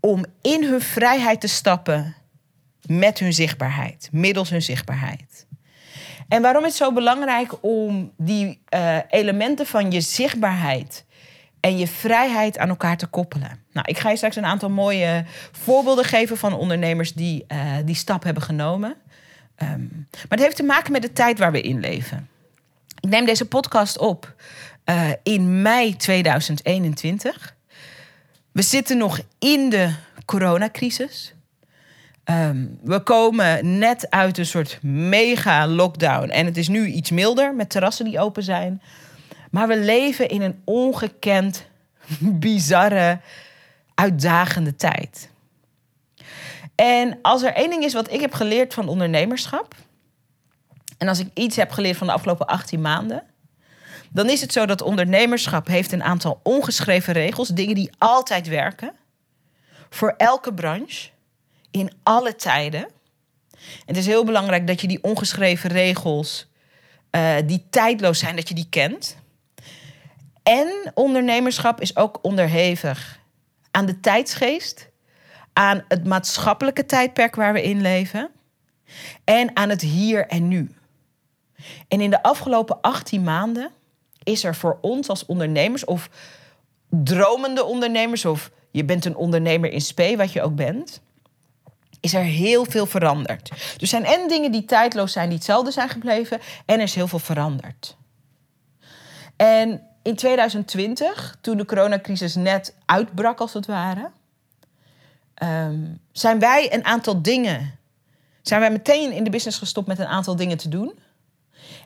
om 0.00 0.24
in 0.42 0.64
hun 0.64 0.80
vrijheid 0.80 1.40
te 1.40 1.46
stappen 1.46 2.16
met 2.86 3.18
hun 3.18 3.32
zichtbaarheid, 3.32 4.08
middels 4.12 4.50
hun 4.50 4.62
zichtbaarheid. 4.62 5.46
En 6.30 6.42
waarom 6.42 6.62
is 6.62 6.68
het 6.68 6.78
zo 6.78 6.92
belangrijk 6.92 7.52
om 7.60 8.12
die 8.16 8.62
uh, 8.74 8.96
elementen 9.08 9.66
van 9.66 9.90
je 9.90 10.00
zichtbaarheid 10.00 11.04
en 11.60 11.78
je 11.78 11.86
vrijheid 11.86 12.58
aan 12.58 12.68
elkaar 12.68 12.96
te 12.96 13.06
koppelen? 13.06 13.62
Nou, 13.72 13.86
ik 13.88 13.98
ga 13.98 14.10
je 14.10 14.16
straks 14.16 14.36
een 14.36 14.44
aantal 14.44 14.70
mooie 14.70 15.24
voorbeelden 15.52 16.04
geven 16.04 16.36
van 16.36 16.52
ondernemers 16.52 17.12
die 17.12 17.44
uh, 17.48 17.76
die 17.84 17.94
stap 17.94 18.22
hebben 18.22 18.42
genomen. 18.42 18.94
Um, 19.62 20.06
maar 20.12 20.38
het 20.38 20.40
heeft 20.40 20.56
te 20.56 20.62
maken 20.62 20.92
met 20.92 21.02
de 21.02 21.12
tijd 21.12 21.38
waar 21.38 21.52
we 21.52 21.60
in 21.60 21.80
leven. 21.80 22.28
Ik 23.00 23.08
neem 23.08 23.24
deze 23.24 23.48
podcast 23.48 23.98
op 23.98 24.34
uh, 24.84 25.10
in 25.22 25.62
mei 25.62 25.96
2021. 25.96 27.54
We 28.52 28.62
zitten 28.62 28.98
nog 28.98 29.20
in 29.38 29.70
de 29.70 29.94
coronacrisis. 30.24 31.34
Um, 32.30 32.78
we 32.82 33.00
komen 33.00 33.78
net 33.78 34.10
uit 34.10 34.38
een 34.38 34.46
soort 34.46 34.82
mega 34.82 35.66
lockdown. 35.66 36.28
En 36.28 36.46
het 36.46 36.56
is 36.56 36.68
nu 36.68 36.86
iets 36.86 37.10
milder 37.10 37.54
met 37.54 37.70
terrassen 37.70 38.04
die 38.04 38.20
open 38.20 38.42
zijn. 38.42 38.82
Maar 39.50 39.68
we 39.68 39.78
leven 39.78 40.28
in 40.28 40.42
een 40.42 40.62
ongekend, 40.64 41.66
bizarre, 42.18 43.20
uitdagende 43.94 44.76
tijd. 44.76 45.30
En 46.74 47.18
als 47.22 47.42
er 47.42 47.52
één 47.52 47.70
ding 47.70 47.84
is 47.84 47.92
wat 47.92 48.12
ik 48.12 48.20
heb 48.20 48.32
geleerd 48.32 48.74
van 48.74 48.88
ondernemerschap. 48.88 49.74
En 50.98 51.08
als 51.08 51.18
ik 51.18 51.28
iets 51.34 51.56
heb 51.56 51.70
geleerd 51.70 51.96
van 51.96 52.06
de 52.06 52.12
afgelopen 52.12 52.46
18 52.46 52.80
maanden. 52.80 53.22
Dan 54.12 54.28
is 54.28 54.40
het 54.40 54.52
zo 54.52 54.66
dat 54.66 54.82
ondernemerschap 54.82 55.66
heeft 55.66 55.92
een 55.92 56.02
aantal 56.02 56.40
ongeschreven 56.42 57.12
regels. 57.12 57.48
Dingen 57.48 57.74
die 57.74 57.90
altijd 57.98 58.48
werken. 58.48 58.92
Voor 59.90 60.14
elke 60.16 60.54
branche 60.54 61.10
in 61.70 61.92
alle 62.02 62.36
tijden. 62.36 62.84
En 63.60 63.86
het 63.86 63.96
is 63.96 64.06
heel 64.06 64.24
belangrijk 64.24 64.66
dat 64.66 64.80
je 64.80 64.86
die 64.86 65.02
ongeschreven 65.02 65.70
regels, 65.70 66.46
uh, 67.10 67.36
die 67.46 67.66
tijdloos 67.70 68.18
zijn, 68.18 68.36
dat 68.36 68.48
je 68.48 68.54
die 68.54 68.66
kent. 68.70 69.16
En 70.42 70.92
ondernemerschap 70.94 71.80
is 71.80 71.96
ook 71.96 72.18
onderhevig 72.22 73.18
aan 73.70 73.86
de 73.86 74.00
tijdsgeest, 74.00 74.88
aan 75.52 75.84
het 75.88 76.04
maatschappelijke 76.04 76.86
tijdperk 76.86 77.34
waar 77.34 77.52
we 77.52 77.62
in 77.62 77.80
leven 77.80 78.30
en 79.24 79.56
aan 79.56 79.68
het 79.68 79.80
hier 79.80 80.26
en 80.26 80.48
nu. 80.48 80.74
En 81.88 82.00
in 82.00 82.10
de 82.10 82.22
afgelopen 82.22 82.80
18 82.80 83.22
maanden 83.22 83.70
is 84.22 84.44
er 84.44 84.54
voor 84.54 84.78
ons 84.80 85.08
als 85.08 85.26
ondernemers 85.26 85.84
of 85.84 86.10
dromende 86.88 87.64
ondernemers 87.64 88.24
of 88.24 88.50
je 88.70 88.84
bent 88.84 89.04
een 89.04 89.16
ondernemer 89.16 89.72
in 89.72 89.80
spe, 89.80 90.16
wat 90.16 90.32
je 90.32 90.42
ook 90.42 90.54
bent, 90.54 91.00
is 92.00 92.14
er 92.14 92.22
heel 92.22 92.64
veel 92.64 92.86
veranderd. 92.86 93.50
Er 93.80 93.86
zijn 93.86 94.04
en 94.04 94.28
dingen 94.28 94.52
die 94.52 94.64
tijdloos 94.64 95.12
zijn, 95.12 95.28
die 95.28 95.36
hetzelfde 95.36 95.70
zijn 95.70 95.88
gebleven, 95.88 96.40
en 96.66 96.76
er 96.76 96.82
is 96.82 96.94
heel 96.94 97.08
veel 97.08 97.18
veranderd. 97.18 97.96
En 99.36 99.82
in 100.02 100.16
2020, 100.16 101.38
toen 101.40 101.56
de 101.56 101.64
coronacrisis 101.64 102.34
net 102.34 102.74
uitbrak, 102.86 103.40
als 103.40 103.52
het 103.52 103.66
ware, 103.66 104.10
um, 105.42 106.00
zijn 106.12 106.38
wij 106.38 106.74
een 106.74 106.84
aantal 106.84 107.22
dingen. 107.22 107.78
Zijn 108.42 108.60
wij 108.60 108.70
meteen 108.70 109.12
in 109.12 109.24
de 109.24 109.30
business 109.30 109.58
gestopt 109.58 109.86
met 109.86 109.98
een 109.98 110.06
aantal 110.06 110.36
dingen 110.36 110.56
te 110.56 110.68
doen. 110.68 110.98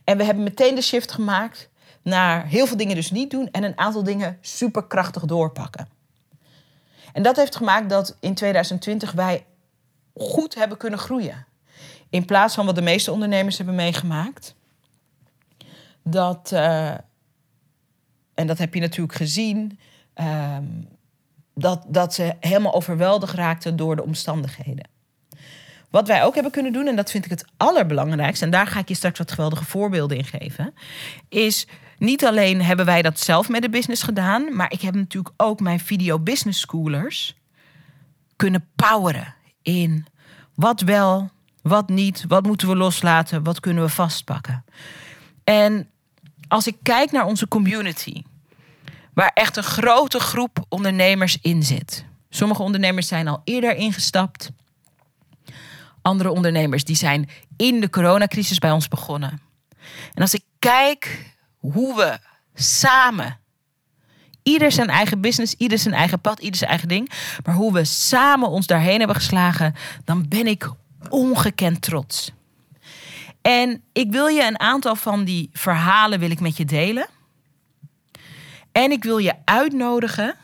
En 0.04 0.16
we 0.16 0.24
hebben 0.24 0.44
meteen 0.44 0.74
de 0.74 0.82
shift 0.82 1.12
gemaakt 1.12 1.68
naar 2.02 2.46
heel 2.46 2.66
veel 2.66 2.76
dingen 2.76 2.94
dus 2.94 3.10
niet 3.10 3.30
doen 3.30 3.48
en 3.50 3.62
een 3.62 3.78
aantal 3.78 4.02
dingen 4.02 4.38
superkrachtig 4.40 5.24
doorpakken. 5.24 5.88
En 7.12 7.22
dat 7.22 7.36
heeft 7.36 7.56
gemaakt 7.56 7.88
dat 7.88 8.16
in 8.20 8.34
2020 8.34 9.12
wij 9.12 9.44
goed 10.14 10.54
hebben 10.54 10.78
kunnen 10.78 10.98
groeien. 10.98 11.46
In 12.10 12.24
plaats 12.24 12.54
van 12.54 12.66
wat 12.66 12.74
de 12.74 12.82
meeste 12.82 13.12
ondernemers 13.12 13.56
hebben 13.56 13.74
meegemaakt. 13.74 14.54
Dat, 16.02 16.50
uh, 16.54 16.90
en 18.34 18.46
dat 18.46 18.58
heb 18.58 18.74
je 18.74 18.80
natuurlijk 18.80 19.14
gezien, 19.14 19.78
uh, 20.16 20.58
dat, 21.54 21.84
dat 21.86 22.14
ze 22.14 22.34
helemaal 22.40 22.74
overweldigd 22.74 23.34
raakten 23.34 23.76
door 23.76 23.96
de 23.96 24.04
omstandigheden. 24.04 24.88
Wat 25.90 26.06
wij 26.06 26.24
ook 26.24 26.34
hebben 26.34 26.52
kunnen 26.52 26.72
doen, 26.72 26.86
en 26.86 26.96
dat 26.96 27.10
vind 27.10 27.24
ik 27.24 27.30
het 27.30 27.44
allerbelangrijkste, 27.56 28.44
en 28.44 28.50
daar 28.50 28.66
ga 28.66 28.78
ik 28.78 28.88
je 28.88 28.94
straks 28.94 29.18
wat 29.18 29.32
geweldige 29.32 29.64
voorbeelden 29.64 30.16
in 30.16 30.24
geven, 30.24 30.74
is 31.28 31.66
niet 31.98 32.24
alleen 32.24 32.62
hebben 32.62 32.86
wij 32.86 33.02
dat 33.02 33.18
zelf 33.18 33.48
met 33.48 33.62
de 33.62 33.68
business 33.68 34.02
gedaan, 34.02 34.56
maar 34.56 34.72
ik 34.72 34.80
heb 34.80 34.94
natuurlijk 34.94 35.34
ook 35.36 35.60
mijn 35.60 35.80
video 35.80 36.18
business 36.18 36.60
schoolers 36.60 37.36
kunnen 38.36 38.68
poweren 38.76 39.33
in 39.64 40.06
wat 40.54 40.80
wel, 40.80 41.30
wat 41.62 41.88
niet, 41.88 42.24
wat 42.28 42.46
moeten 42.46 42.68
we 42.68 42.76
loslaten, 42.76 43.42
wat 43.42 43.60
kunnen 43.60 43.84
we 43.84 43.88
vastpakken. 43.88 44.64
En 45.44 45.90
als 46.48 46.66
ik 46.66 46.76
kijk 46.82 47.10
naar 47.10 47.26
onze 47.26 47.48
community, 47.48 48.22
waar 49.14 49.30
echt 49.34 49.56
een 49.56 49.62
grote 49.62 50.20
groep 50.20 50.64
ondernemers 50.68 51.38
in 51.40 51.62
zit. 51.62 52.04
Sommige 52.30 52.62
ondernemers 52.62 53.08
zijn 53.08 53.28
al 53.28 53.40
eerder 53.44 53.74
ingestapt. 53.76 54.50
Andere 56.02 56.30
ondernemers 56.30 56.84
die 56.84 56.96
zijn 56.96 57.28
in 57.56 57.80
de 57.80 57.90
coronacrisis 57.90 58.58
bij 58.58 58.70
ons 58.70 58.88
begonnen. 58.88 59.40
En 60.14 60.22
als 60.22 60.34
ik 60.34 60.42
kijk 60.58 61.32
hoe 61.58 61.96
we 61.96 62.18
samen 62.54 63.38
Ieder 64.44 64.72
zijn 64.72 64.88
eigen 64.88 65.20
business, 65.20 65.54
ieder 65.58 65.78
zijn 65.78 65.94
eigen 65.94 66.20
pad, 66.20 66.40
ieder 66.40 66.56
zijn 66.56 66.70
eigen 66.70 66.88
ding. 66.88 67.10
Maar 67.44 67.54
hoe 67.54 67.72
we 67.72 67.84
samen 67.84 68.48
ons 68.48 68.66
daarheen 68.66 68.98
hebben 68.98 69.16
geslagen, 69.16 69.74
dan 70.04 70.28
ben 70.28 70.46
ik 70.46 70.70
ongekend 71.08 71.82
trots. 71.82 72.32
En 73.42 73.82
ik 73.92 74.10
wil 74.10 74.26
je 74.26 74.46
een 74.46 74.60
aantal 74.60 74.96
van 74.96 75.24
die 75.24 75.50
verhalen 75.52 76.18
wil 76.18 76.30
ik 76.30 76.40
met 76.40 76.56
je 76.56 76.64
delen. 76.64 77.06
En 78.72 78.90
ik 78.90 79.04
wil 79.04 79.18
je 79.18 79.34
uitnodigen, 79.44 80.34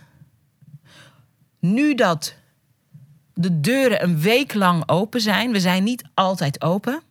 nu 1.60 1.94
dat 1.94 2.34
de 3.34 3.60
deuren 3.60 4.02
een 4.02 4.20
week 4.20 4.54
lang 4.54 4.88
open 4.88 5.20
zijn, 5.20 5.52
we 5.52 5.60
zijn 5.60 5.84
niet 5.84 6.04
altijd 6.14 6.62
open. 6.62 7.02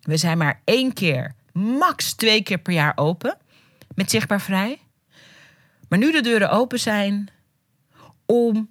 We 0.00 0.16
zijn 0.16 0.38
maar 0.38 0.60
één 0.64 0.92
keer, 0.92 1.34
max 1.52 2.12
twee 2.12 2.42
keer 2.42 2.58
per 2.58 2.72
jaar 2.72 2.92
open 2.96 3.36
met 3.94 4.10
zichtbaar 4.10 4.40
vrij. 4.40 4.78
Maar 5.88 5.98
nu 5.98 6.12
de 6.12 6.20
deuren 6.20 6.50
open 6.50 6.80
zijn 6.80 7.28
om 8.26 8.70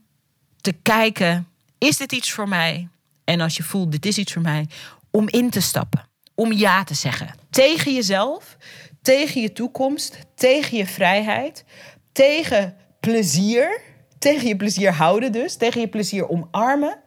te 0.62 0.74
kijken, 0.74 1.48
is 1.78 1.98
dit 1.98 2.12
iets 2.12 2.32
voor 2.32 2.48
mij? 2.48 2.88
En 3.24 3.42
als 3.42 3.58
je 3.58 3.64
voelt, 3.64 3.92
dit 3.92 4.06
is 4.06 4.18
iets 4.18 4.34
voor 4.34 4.42
mij, 4.42 4.68
om 5.12 5.30
in 5.30 5.50
te 5.50 5.62
stappen. 5.62 6.08
Om 6.36 6.52
ja 6.52 6.84
te 6.84 6.94
zeggen. 6.94 7.36
Tegen 7.50 7.94
jezelf, 7.94 8.58
tegen 9.02 9.42
je 9.42 9.52
toekomst, 9.52 10.18
tegen 10.36 10.78
je 10.78 10.86
vrijheid, 10.86 11.66
tegen 12.12 12.76
plezier. 13.00 13.82
Tegen 14.20 14.48
je 14.48 14.56
plezier 14.56 14.92
houden 14.92 15.32
dus. 15.32 15.56
Tegen 15.56 15.82
je 15.82 15.88
plezier 15.88 16.30
omarmen. 16.30 17.00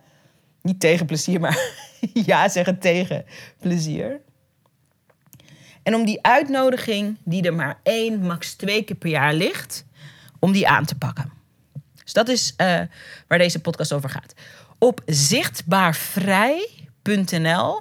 Niet 0.62 0.80
tegen 0.80 1.06
plezier, 1.06 1.40
maar 1.40 1.58
ja 2.26 2.48
zeggen 2.48 2.78
tegen 2.78 3.24
plezier. 3.60 4.20
En 5.82 5.94
om 5.94 6.04
die 6.04 6.22
uitnodiging, 6.22 7.16
die 7.24 7.42
er 7.42 7.54
maar 7.54 7.80
één, 7.82 8.20
max 8.20 8.54
twee 8.54 8.82
keer 8.82 8.96
per 8.96 9.10
jaar 9.10 9.34
ligt, 9.34 9.84
om 10.38 10.52
die 10.52 10.68
aan 10.68 10.84
te 10.84 10.94
pakken. 10.94 11.32
Dus 12.04 12.12
dat 12.12 12.28
is 12.28 12.54
uh, 12.56 12.80
waar 13.26 13.38
deze 13.38 13.60
podcast 13.60 13.92
over 13.92 14.10
gaat. 14.10 14.34
Op 14.78 15.00
zichtbaarvrij.nl 15.06 17.80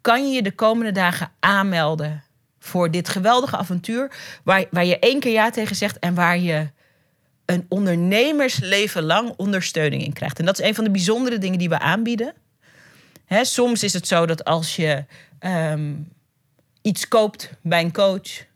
kan 0.00 0.28
je 0.28 0.34
je 0.34 0.42
de 0.42 0.54
komende 0.54 0.92
dagen 0.92 1.30
aanmelden 1.40 2.22
voor 2.58 2.90
dit 2.90 3.08
geweldige 3.08 3.56
avontuur. 3.56 4.12
Waar, 4.44 4.64
waar 4.70 4.84
je 4.84 4.98
één 4.98 5.20
keer 5.20 5.32
ja 5.32 5.50
tegen 5.50 5.76
zegt 5.76 5.98
en 5.98 6.14
waar 6.14 6.38
je 6.38 6.70
een 7.44 7.66
ondernemersleven 7.68 9.02
lang 9.02 9.32
ondersteuning 9.36 10.04
in 10.04 10.12
krijgt. 10.12 10.38
En 10.38 10.44
dat 10.44 10.58
is 10.58 10.66
een 10.66 10.74
van 10.74 10.84
de 10.84 10.90
bijzondere 10.90 11.38
dingen 11.38 11.58
die 11.58 11.68
we 11.68 11.78
aanbieden. 11.78 12.34
Soms 13.28 13.82
is 13.82 13.92
het 13.92 14.06
zo 14.06 14.26
dat 14.26 14.44
als 14.44 14.76
je 14.76 15.04
um, 15.40 16.12
iets 16.82 17.08
koopt 17.08 17.50
bij 17.62 17.80
een 17.80 17.92
coach 17.92 18.46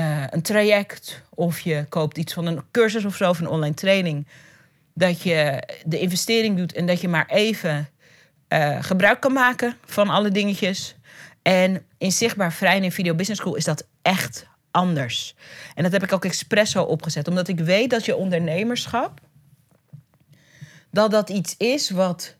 uh, 0.00 0.24
een 0.30 0.42
traject 0.42 1.22
of 1.34 1.60
je 1.60 1.86
koopt 1.88 2.18
iets 2.18 2.32
van 2.32 2.46
een 2.46 2.62
cursus 2.70 3.04
of 3.04 3.16
zo, 3.16 3.28
of 3.28 3.38
een 3.38 3.48
online 3.48 3.74
training, 3.74 4.26
dat 4.94 5.22
je 5.22 5.62
de 5.84 6.00
investering 6.00 6.56
doet 6.56 6.72
en 6.72 6.86
dat 6.86 7.00
je 7.00 7.08
maar 7.08 7.26
even 7.26 7.88
eh, 8.48 8.82
gebruik 8.82 9.20
kan 9.20 9.32
maken 9.32 9.76
van 9.84 10.08
alle 10.08 10.30
dingetjes. 10.30 10.96
En 11.42 11.86
in 11.98 12.12
Zichtbaar 12.12 12.52
Vrij 12.52 12.76
en 12.76 12.84
in 12.84 12.92
Video 12.92 13.14
Business 13.14 13.40
School 13.40 13.54
is 13.54 13.64
dat 13.64 13.86
echt 14.02 14.46
anders. 14.70 15.34
En 15.74 15.82
dat 15.82 15.92
heb 15.92 16.02
ik 16.02 16.12
ook 16.12 16.24
expres 16.24 16.70
zo 16.70 16.82
opgezet. 16.82 17.28
Omdat 17.28 17.48
ik 17.48 17.58
weet 17.58 17.90
dat 17.90 18.04
je 18.04 18.16
ondernemerschap... 18.16 19.20
dat 20.90 21.10
dat 21.10 21.30
iets 21.30 21.54
is 21.56 21.90
wat 21.90 22.36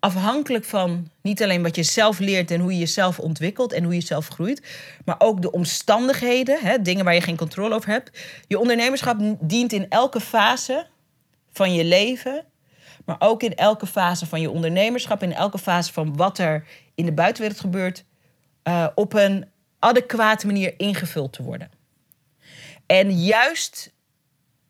afhankelijk 0.00 0.64
van 0.64 1.10
niet 1.22 1.42
alleen 1.42 1.62
wat 1.62 1.76
je 1.76 1.82
zelf 1.82 2.18
leert 2.18 2.50
en 2.50 2.60
hoe 2.60 2.72
je 2.72 2.78
jezelf 2.78 3.18
ontwikkelt 3.18 3.72
en 3.72 3.84
hoe 3.84 3.94
je 3.94 4.00
zelf 4.00 4.28
groeit, 4.28 4.62
maar 5.04 5.14
ook 5.18 5.42
de 5.42 5.52
omstandigheden, 5.52 6.58
hè, 6.60 6.82
dingen 6.82 7.04
waar 7.04 7.14
je 7.14 7.20
geen 7.20 7.36
controle 7.36 7.74
over 7.74 7.90
hebt. 7.90 8.18
Je 8.46 8.58
ondernemerschap 8.58 9.36
dient 9.40 9.72
in 9.72 9.88
elke 9.88 10.20
fase 10.20 10.86
van 11.52 11.74
je 11.74 11.84
leven, 11.84 12.44
maar 13.04 13.16
ook 13.18 13.42
in 13.42 13.54
elke 13.54 13.86
fase 13.86 14.26
van 14.26 14.40
je 14.40 14.50
ondernemerschap, 14.50 15.22
in 15.22 15.32
elke 15.32 15.58
fase 15.58 15.92
van 15.92 16.16
wat 16.16 16.38
er 16.38 16.66
in 16.94 17.04
de 17.04 17.12
buitenwereld 17.12 17.60
gebeurt, 17.60 18.04
uh, 18.64 18.86
op 18.94 19.12
een 19.12 19.48
adequate 19.78 20.46
manier 20.46 20.74
ingevuld 20.76 21.32
te 21.32 21.42
worden. 21.42 21.70
En 22.86 23.22
juist 23.22 23.92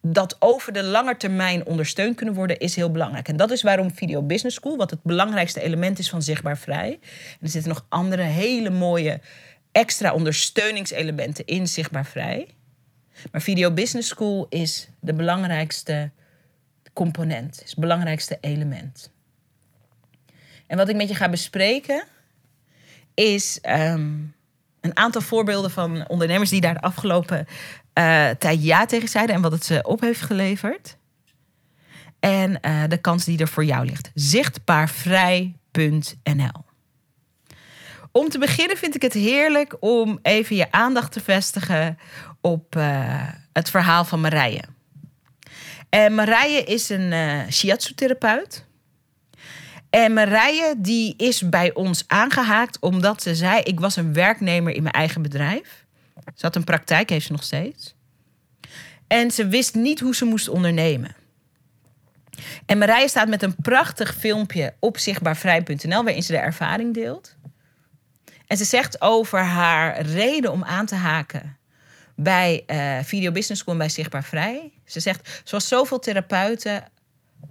dat 0.02 0.36
over 0.38 0.72
de 0.72 0.82
lange 0.82 1.16
termijn 1.16 1.66
ondersteund 1.66 2.16
kunnen 2.16 2.34
worden, 2.34 2.58
is 2.58 2.76
heel 2.76 2.90
belangrijk. 2.90 3.28
En 3.28 3.36
dat 3.36 3.50
is 3.50 3.62
waarom 3.62 3.94
Video 3.94 4.22
Business 4.22 4.56
School, 4.56 4.76
wat 4.76 4.90
het 4.90 5.02
belangrijkste 5.02 5.60
element 5.60 5.98
is 5.98 6.10
van 6.10 6.22
Zichtbaar 6.22 6.58
Vrij. 6.58 6.98
Er 7.40 7.48
zitten 7.48 7.70
nog 7.70 7.86
andere 7.88 8.22
hele 8.22 8.70
mooie 8.70 9.20
extra 9.72 10.12
ondersteuningselementen 10.12 11.46
in 11.46 11.68
Zichtbaar 11.68 12.06
Vrij. 12.06 12.48
Maar 13.32 13.42
Video 13.42 13.72
Business 13.72 14.08
School 14.08 14.46
is 14.48 14.88
de 15.00 15.14
belangrijkste 15.14 16.10
component, 16.92 17.62
is 17.64 17.70
het 17.70 17.78
belangrijkste 17.78 18.38
element. 18.40 19.10
En 20.66 20.76
wat 20.76 20.88
ik 20.88 20.96
met 20.96 21.08
je 21.08 21.14
ga 21.14 21.28
bespreken, 21.28 22.04
is 23.14 23.58
ehm, 23.60 24.10
een 24.80 24.96
aantal 24.96 25.20
voorbeelden 25.20 25.70
van 25.70 26.08
ondernemers 26.08 26.50
die 26.50 26.60
daar 26.60 26.74
de 26.74 26.80
afgelopen 26.80 27.46
uh, 28.00 28.30
tijd 28.30 28.64
ja 28.64 28.86
tegen 28.86 29.08
zeiden 29.08 29.34
en 29.34 29.42
wat 29.42 29.52
het 29.52 29.64
ze 29.64 29.82
op 29.82 30.00
heeft 30.00 30.20
geleverd. 30.20 30.96
En 32.20 32.58
uh, 32.62 32.82
de 32.88 32.96
kans 32.96 33.24
die 33.24 33.38
er 33.38 33.48
voor 33.48 33.64
jou 33.64 33.86
ligt. 33.86 34.10
Zichtbaarvrij.nl. 34.14 36.64
Om 38.12 38.28
te 38.28 38.38
beginnen 38.38 38.76
vind 38.76 38.94
ik 38.94 39.02
het 39.02 39.12
heerlijk 39.12 39.76
om 39.80 40.18
even 40.22 40.56
je 40.56 40.72
aandacht 40.72 41.12
te 41.12 41.20
vestigen 41.20 41.98
op 42.40 42.76
uh, 42.76 43.28
het 43.52 43.70
verhaal 43.70 44.04
van 44.04 44.20
Marije. 44.20 44.62
En 45.88 46.14
Marije 46.14 46.64
is 46.64 46.88
een 46.88 47.12
shiatsu-therapeut. 47.52 48.64
En 49.90 50.12
Marije 50.12 50.74
die 50.78 51.14
is 51.16 51.48
bij 51.48 51.74
ons 51.74 52.04
aangehaakt 52.06 52.78
omdat 52.80 53.22
ze 53.22 53.34
zei: 53.34 53.62
ik 53.62 53.80
was 53.80 53.96
een 53.96 54.12
werknemer 54.12 54.74
in 54.74 54.82
mijn 54.82 54.94
eigen 54.94 55.22
bedrijf. 55.22 55.79
Ze 56.24 56.46
had 56.46 56.56
een 56.56 56.64
praktijk, 56.64 57.10
heeft 57.10 57.26
ze 57.26 57.32
nog 57.32 57.42
steeds. 57.42 57.94
En 59.06 59.30
ze 59.30 59.46
wist 59.46 59.74
niet 59.74 60.00
hoe 60.00 60.14
ze 60.14 60.24
moest 60.24 60.48
ondernemen. 60.48 61.16
En 62.66 62.78
Marije 62.78 63.08
staat 63.08 63.28
met 63.28 63.42
een 63.42 63.56
prachtig 63.56 64.14
filmpje 64.14 64.74
op 64.78 64.98
zichtbaarvrij.nl 64.98 66.04
waarin 66.04 66.22
ze 66.22 66.32
de 66.32 66.38
ervaring 66.38 66.94
deelt. 66.94 67.36
En 68.46 68.56
ze 68.56 68.64
zegt 68.64 69.00
over 69.00 69.38
haar 69.38 70.00
reden 70.00 70.52
om 70.52 70.64
aan 70.64 70.86
te 70.86 70.94
haken 70.94 71.58
bij 72.14 72.64
uh, 72.66 72.98
Video 73.04 73.32
Business 73.32 73.60
School 73.60 73.74
en 73.74 73.80
bij 73.80 73.88
Zichtbaar 73.88 74.24
Vrij. 74.24 74.72
Ze 74.84 75.00
zegt, 75.00 75.40
zoals 75.44 75.68
zoveel 75.68 75.98
therapeuten 75.98 76.84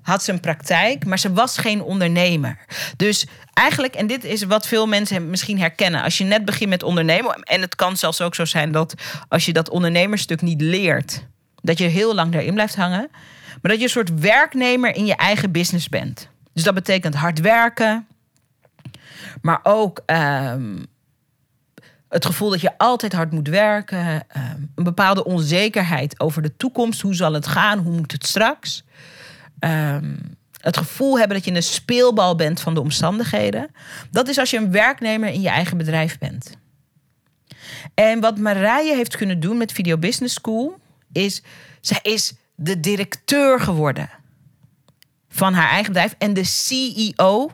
had 0.09 0.23
ze 0.23 0.31
een 0.31 0.39
praktijk, 0.39 1.05
maar 1.05 1.19
ze 1.19 1.33
was 1.33 1.57
geen 1.57 1.81
ondernemer. 1.81 2.65
Dus 2.97 3.27
eigenlijk, 3.53 3.95
en 3.95 4.07
dit 4.07 4.23
is 4.23 4.43
wat 4.43 4.67
veel 4.67 4.87
mensen 4.87 5.29
misschien 5.29 5.59
herkennen, 5.59 6.03
als 6.03 6.17
je 6.17 6.23
net 6.23 6.45
begint 6.45 6.69
met 6.69 6.83
ondernemen, 6.83 7.43
en 7.43 7.61
het 7.61 7.75
kan 7.75 7.97
zelfs 7.97 8.21
ook 8.21 8.35
zo 8.35 8.45
zijn 8.45 8.71
dat 8.71 8.93
als 9.27 9.45
je 9.45 9.53
dat 9.53 9.69
ondernemerstuk 9.69 10.41
niet 10.41 10.61
leert, 10.61 11.25
dat 11.61 11.77
je 11.77 11.85
heel 11.85 12.15
lang 12.15 12.31
daarin 12.31 12.53
blijft 12.53 12.75
hangen, 12.75 13.07
maar 13.61 13.71
dat 13.71 13.77
je 13.77 13.83
een 13.83 13.89
soort 13.89 14.19
werknemer 14.19 14.95
in 14.95 15.05
je 15.05 15.15
eigen 15.15 15.51
business 15.51 15.89
bent. 15.89 16.29
Dus 16.53 16.63
dat 16.63 16.73
betekent 16.73 17.15
hard 17.15 17.39
werken, 17.39 18.07
maar 19.41 19.59
ook 19.63 20.01
ehm, 20.05 20.77
het 22.09 22.25
gevoel 22.25 22.49
dat 22.49 22.61
je 22.61 22.77
altijd 22.77 23.13
hard 23.13 23.31
moet 23.31 23.47
werken, 23.47 24.23
ehm, 24.27 24.61
een 24.75 24.83
bepaalde 24.83 25.25
onzekerheid 25.25 26.19
over 26.19 26.41
de 26.41 26.57
toekomst, 26.57 27.01
hoe 27.01 27.15
zal 27.15 27.33
het 27.33 27.47
gaan, 27.47 27.79
hoe 27.79 27.95
moet 27.95 28.11
het 28.11 28.25
straks. 28.25 28.83
Ehm, 29.59 30.15
het 30.61 30.77
gevoel 30.77 31.17
hebben 31.19 31.37
dat 31.37 31.45
je 31.45 31.55
een 31.55 31.63
speelbal 31.63 32.35
bent 32.35 32.61
van 32.61 32.73
de 32.73 32.81
omstandigheden. 32.81 33.71
Dat 34.11 34.27
is 34.27 34.37
als 34.37 34.49
je 34.49 34.57
een 34.57 34.71
werknemer 34.71 35.29
in 35.29 35.41
je 35.41 35.49
eigen 35.49 35.77
bedrijf 35.77 36.17
bent. 36.17 36.57
En 37.93 38.19
wat 38.19 38.37
Marije 38.37 38.95
heeft 38.95 39.17
kunnen 39.17 39.39
doen 39.39 39.57
met 39.57 39.71
Video 39.71 39.97
Business 39.97 40.33
School 40.33 40.79
is, 41.11 41.41
zij 41.81 41.99
is 42.01 42.33
de 42.55 42.79
directeur 42.79 43.59
geworden 43.59 44.09
van 45.29 45.53
haar 45.53 45.69
eigen 45.69 45.93
bedrijf 45.93 46.15
en 46.17 46.33
de 46.33 46.43
CEO 46.43 47.51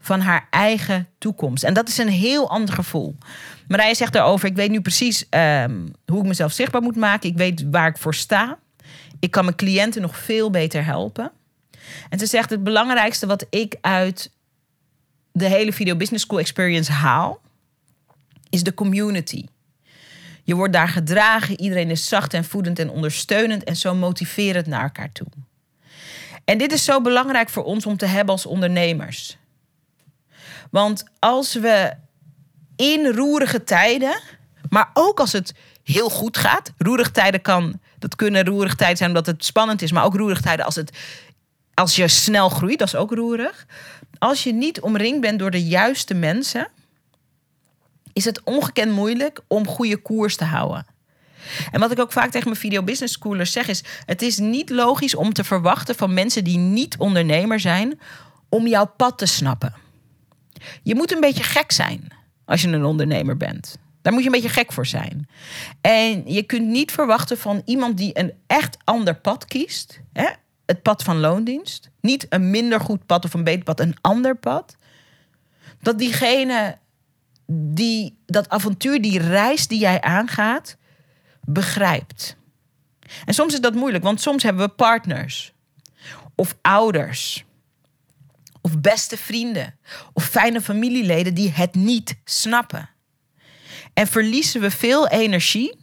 van 0.00 0.20
haar 0.20 0.46
eigen 0.50 1.08
toekomst. 1.18 1.64
En 1.64 1.74
dat 1.74 1.88
is 1.88 1.98
een 1.98 2.08
heel 2.08 2.50
ander 2.50 2.74
gevoel. 2.74 3.16
Marije 3.68 3.94
zegt 3.94 4.12
daarover: 4.12 4.48
Ik 4.48 4.56
weet 4.56 4.70
nu 4.70 4.80
precies 4.80 5.28
ehm, 5.28 5.86
hoe 6.06 6.20
ik 6.20 6.26
mezelf 6.26 6.52
zichtbaar 6.52 6.82
moet 6.82 6.96
maken. 6.96 7.28
Ik 7.28 7.36
weet 7.36 7.64
waar 7.70 7.88
ik 7.88 7.98
voor 7.98 8.14
sta. 8.14 8.58
Ik 9.22 9.30
kan 9.30 9.44
mijn 9.44 9.56
cliënten 9.56 10.02
nog 10.02 10.16
veel 10.16 10.50
beter 10.50 10.84
helpen. 10.84 11.32
En 12.08 12.18
ze 12.18 12.26
zegt: 12.26 12.50
Het 12.50 12.64
belangrijkste 12.64 13.26
wat 13.26 13.46
ik 13.50 13.76
uit 13.80 14.30
de 15.32 15.46
hele 15.46 15.72
Video 15.72 15.96
Business 15.96 16.24
School 16.24 16.38
Experience 16.38 16.92
haal, 16.92 17.40
is 18.50 18.62
de 18.62 18.74
community. 18.74 19.44
Je 20.44 20.54
wordt 20.54 20.72
daar 20.72 20.88
gedragen, 20.88 21.60
iedereen 21.60 21.90
is 21.90 22.08
zacht 22.08 22.34
en 22.34 22.44
voedend 22.44 22.78
en 22.78 22.90
ondersteunend 22.90 23.64
en 23.64 23.76
zo 23.76 23.94
motiverend 23.94 24.66
naar 24.66 24.82
elkaar 24.82 25.12
toe. 25.12 25.26
En 26.44 26.58
dit 26.58 26.72
is 26.72 26.84
zo 26.84 27.00
belangrijk 27.00 27.48
voor 27.48 27.64
ons 27.64 27.86
om 27.86 27.96
te 27.96 28.06
hebben 28.06 28.34
als 28.34 28.46
ondernemers. 28.46 29.36
Want 30.70 31.04
als 31.18 31.54
we 31.54 31.92
in 32.76 33.06
roerige 33.06 33.64
tijden, 33.64 34.20
maar 34.68 34.90
ook 34.94 35.20
als 35.20 35.32
het 35.32 35.54
heel 35.82 36.10
goed 36.10 36.36
gaat, 36.36 36.72
roerige 36.78 37.10
tijden 37.10 37.42
kan 37.42 37.80
dat 38.02 38.16
kunnen 38.16 38.44
roerig 38.44 38.74
tijden 38.74 38.96
zijn 38.96 39.08
omdat 39.08 39.26
het 39.26 39.44
spannend 39.44 39.82
is, 39.82 39.92
maar 39.92 40.04
ook 40.04 40.16
roerig 40.16 40.40
tijden 40.40 40.64
als, 40.64 40.74
het, 40.74 40.98
als 41.74 41.96
je 41.96 42.08
snel 42.08 42.48
groeit, 42.48 42.78
dat 42.78 42.88
is 42.88 42.94
ook 42.94 43.14
roerig. 43.14 43.66
Als 44.18 44.42
je 44.42 44.52
niet 44.52 44.80
omringd 44.80 45.20
bent 45.20 45.38
door 45.38 45.50
de 45.50 45.64
juiste 45.64 46.14
mensen, 46.14 46.68
is 48.12 48.24
het 48.24 48.42
ongekend 48.42 48.92
moeilijk 48.92 49.40
om 49.46 49.66
goede 49.66 49.96
koers 49.96 50.36
te 50.36 50.44
houden. 50.44 50.86
En 51.70 51.80
wat 51.80 51.90
ik 51.90 51.98
ook 51.98 52.12
vaak 52.12 52.30
tegen 52.30 52.48
mijn 52.48 52.60
video 52.60 52.82
business 52.82 53.12
schoolers 53.12 53.52
zeg 53.52 53.68
is: 53.68 53.84
het 54.06 54.22
is 54.22 54.38
niet 54.38 54.70
logisch 54.70 55.14
om 55.14 55.32
te 55.32 55.44
verwachten 55.44 55.94
van 55.94 56.14
mensen 56.14 56.44
die 56.44 56.58
niet 56.58 56.96
ondernemer 56.98 57.60
zijn 57.60 58.00
om 58.48 58.66
jouw 58.66 58.86
pad 58.96 59.18
te 59.18 59.26
snappen. 59.26 59.74
Je 60.82 60.94
moet 60.94 61.12
een 61.12 61.20
beetje 61.20 61.42
gek 61.42 61.72
zijn 61.72 62.08
als 62.44 62.62
je 62.62 62.68
een 62.68 62.84
ondernemer 62.84 63.36
bent. 63.36 63.78
Daar 64.02 64.12
moet 64.12 64.22
je 64.22 64.28
een 64.28 64.34
beetje 64.34 64.48
gek 64.48 64.72
voor 64.72 64.86
zijn. 64.86 65.28
En 65.80 66.32
je 66.32 66.42
kunt 66.42 66.66
niet 66.66 66.92
verwachten 66.92 67.38
van 67.38 67.62
iemand 67.64 67.96
die 67.96 68.18
een 68.18 68.32
echt 68.46 68.76
ander 68.84 69.14
pad 69.14 69.44
kiest. 69.44 70.00
Hè? 70.12 70.28
Het 70.66 70.82
pad 70.82 71.02
van 71.02 71.18
loondienst. 71.20 71.90
Niet 72.00 72.26
een 72.28 72.50
minder 72.50 72.80
goed 72.80 73.06
pad 73.06 73.24
of 73.24 73.34
een 73.34 73.44
beter 73.44 73.64
pad, 73.64 73.80
een 73.80 73.96
ander 74.00 74.36
pad. 74.36 74.76
Dat 75.80 75.98
diegene 75.98 76.78
die 77.46 78.18
dat 78.26 78.48
avontuur, 78.48 79.02
die 79.02 79.18
reis 79.18 79.66
die 79.66 79.78
jij 79.78 80.00
aangaat, 80.00 80.76
begrijpt. 81.40 82.36
En 83.24 83.34
soms 83.34 83.52
is 83.52 83.60
dat 83.60 83.74
moeilijk, 83.74 84.04
want 84.04 84.20
soms 84.20 84.42
hebben 84.42 84.66
we 84.66 84.74
partners 84.74 85.52
of 86.34 86.56
ouders 86.62 87.44
of 88.60 88.80
beste 88.80 89.16
vrienden 89.16 89.78
of 90.12 90.24
fijne 90.24 90.60
familieleden 90.60 91.34
die 91.34 91.50
het 91.50 91.74
niet 91.74 92.16
snappen. 92.24 92.88
En 93.92 94.06
verliezen 94.06 94.60
we 94.60 94.70
veel 94.70 95.08
energie 95.08 95.76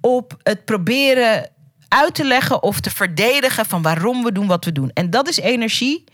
op 0.00 0.40
het 0.42 0.64
proberen 0.64 1.50
uit 1.88 2.14
te 2.14 2.24
leggen 2.24 2.62
of 2.62 2.80
te 2.80 2.90
verdedigen 2.90 3.66
van 3.66 3.82
waarom 3.82 4.24
we 4.24 4.32
doen 4.32 4.46
wat 4.46 4.64
we 4.64 4.72
doen. 4.72 4.90
En 4.94 5.10
dat 5.10 5.28
is 5.28 5.36
energie 5.36 6.04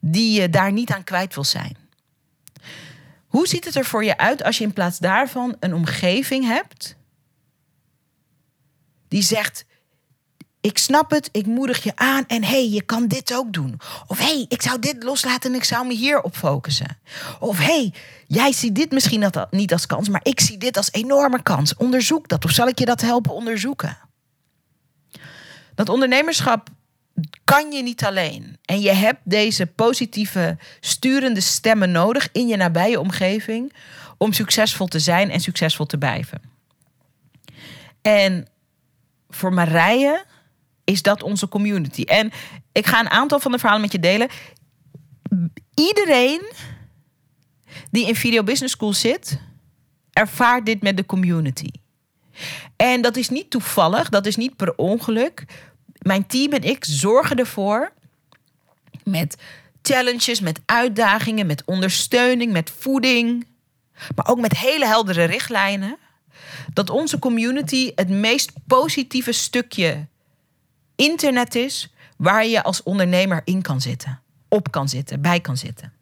die 0.00 0.40
je 0.40 0.50
daar 0.50 0.72
niet 0.72 0.90
aan 0.90 1.04
kwijt 1.04 1.34
wil 1.34 1.44
zijn. 1.44 1.76
Hoe 3.26 3.46
ziet 3.46 3.64
het 3.64 3.74
er 3.74 3.84
voor 3.84 4.04
je 4.04 4.18
uit 4.18 4.42
als 4.44 4.58
je 4.58 4.64
in 4.64 4.72
plaats 4.72 4.98
daarvan 4.98 5.56
een 5.60 5.74
omgeving 5.74 6.44
hebt 6.44 6.96
die 9.08 9.22
zegt: 9.22 9.64
ik 10.60 10.78
snap 10.78 11.10
het, 11.10 11.28
ik 11.32 11.46
moedig 11.46 11.82
je 11.82 11.92
aan 11.94 12.26
en 12.26 12.44
hey, 12.44 12.68
je 12.68 12.82
kan 12.82 13.06
dit 13.06 13.34
ook 13.34 13.52
doen. 13.52 13.80
Of 14.06 14.18
hey, 14.18 14.46
ik 14.48 14.62
zou 14.62 14.78
dit 14.78 15.02
loslaten 15.02 15.50
en 15.50 15.56
ik 15.56 15.64
zou 15.64 15.86
me 15.86 15.94
hierop 15.94 16.36
focussen. 16.36 16.98
Of 17.40 17.58
hey, 17.58 17.92
jij 18.26 18.52
ziet 18.52 18.74
dit 18.74 18.90
misschien 18.90 19.32
niet 19.50 19.72
als 19.72 19.86
kans, 19.86 20.08
maar 20.08 20.20
ik 20.24 20.40
zie 20.40 20.58
dit 20.58 20.76
als 20.76 20.92
enorme 20.92 21.42
kans. 21.42 21.76
Onderzoek 21.76 22.28
dat 22.28 22.44
of 22.44 22.50
zal 22.50 22.68
ik 22.68 22.78
je 22.78 22.84
dat 22.84 23.00
helpen 23.00 23.32
onderzoeken? 23.32 23.98
Dat 25.74 25.88
ondernemerschap 25.88 26.68
kan 27.44 27.72
je 27.72 27.82
niet 27.82 28.04
alleen. 28.04 28.58
En 28.64 28.80
je 28.80 28.92
hebt 28.92 29.20
deze 29.24 29.66
positieve, 29.66 30.56
sturende 30.80 31.40
stemmen 31.40 31.90
nodig 31.90 32.28
in 32.32 32.46
je 32.46 32.56
nabije 32.56 33.00
omgeving 33.00 33.72
om 34.18 34.32
succesvol 34.32 34.86
te 34.86 34.98
zijn 34.98 35.30
en 35.30 35.40
succesvol 35.40 35.86
te 35.86 35.98
blijven. 35.98 36.40
En 38.02 38.48
voor 39.28 39.52
Marije 39.52 40.24
is 40.84 41.02
dat 41.02 41.22
onze 41.22 41.48
community. 41.48 42.02
En 42.02 42.32
ik 42.72 42.86
ga 42.86 43.00
een 43.00 43.10
aantal 43.10 43.40
van 43.40 43.52
de 43.52 43.58
verhalen 43.58 43.82
met 43.82 43.92
je 43.92 43.98
delen. 43.98 44.28
Iedereen 45.74 46.52
die 47.94 48.06
in 48.06 48.16
Video 48.16 48.42
Business 48.42 48.74
School 48.74 48.92
zit, 48.92 49.38
ervaart 50.12 50.66
dit 50.66 50.82
met 50.82 50.96
de 50.96 51.06
community. 51.06 51.70
En 52.76 53.02
dat 53.02 53.16
is 53.16 53.28
niet 53.28 53.50
toevallig, 53.50 54.08
dat 54.08 54.26
is 54.26 54.36
niet 54.36 54.56
per 54.56 54.76
ongeluk. 54.76 55.44
Mijn 55.98 56.26
team 56.26 56.52
en 56.52 56.62
ik 56.62 56.84
zorgen 56.84 57.36
ervoor 57.36 57.92
met 59.04 59.36
challenges, 59.82 60.40
met 60.40 60.60
uitdagingen, 60.64 61.46
met 61.46 61.62
ondersteuning, 61.64 62.52
met 62.52 62.72
voeding, 62.78 63.46
maar 64.14 64.28
ook 64.28 64.40
met 64.40 64.56
hele 64.56 64.86
heldere 64.86 65.24
richtlijnen, 65.24 65.96
dat 66.72 66.90
onze 66.90 67.18
community 67.18 67.92
het 67.94 68.08
meest 68.08 68.52
positieve 68.66 69.32
stukje 69.32 70.06
internet 70.96 71.54
is 71.54 71.92
waar 72.16 72.46
je 72.46 72.62
als 72.62 72.82
ondernemer 72.82 73.40
in 73.44 73.62
kan 73.62 73.80
zitten, 73.80 74.20
op 74.48 74.70
kan 74.70 74.88
zitten, 74.88 75.20
bij 75.20 75.40
kan 75.40 75.56
zitten. 75.56 75.93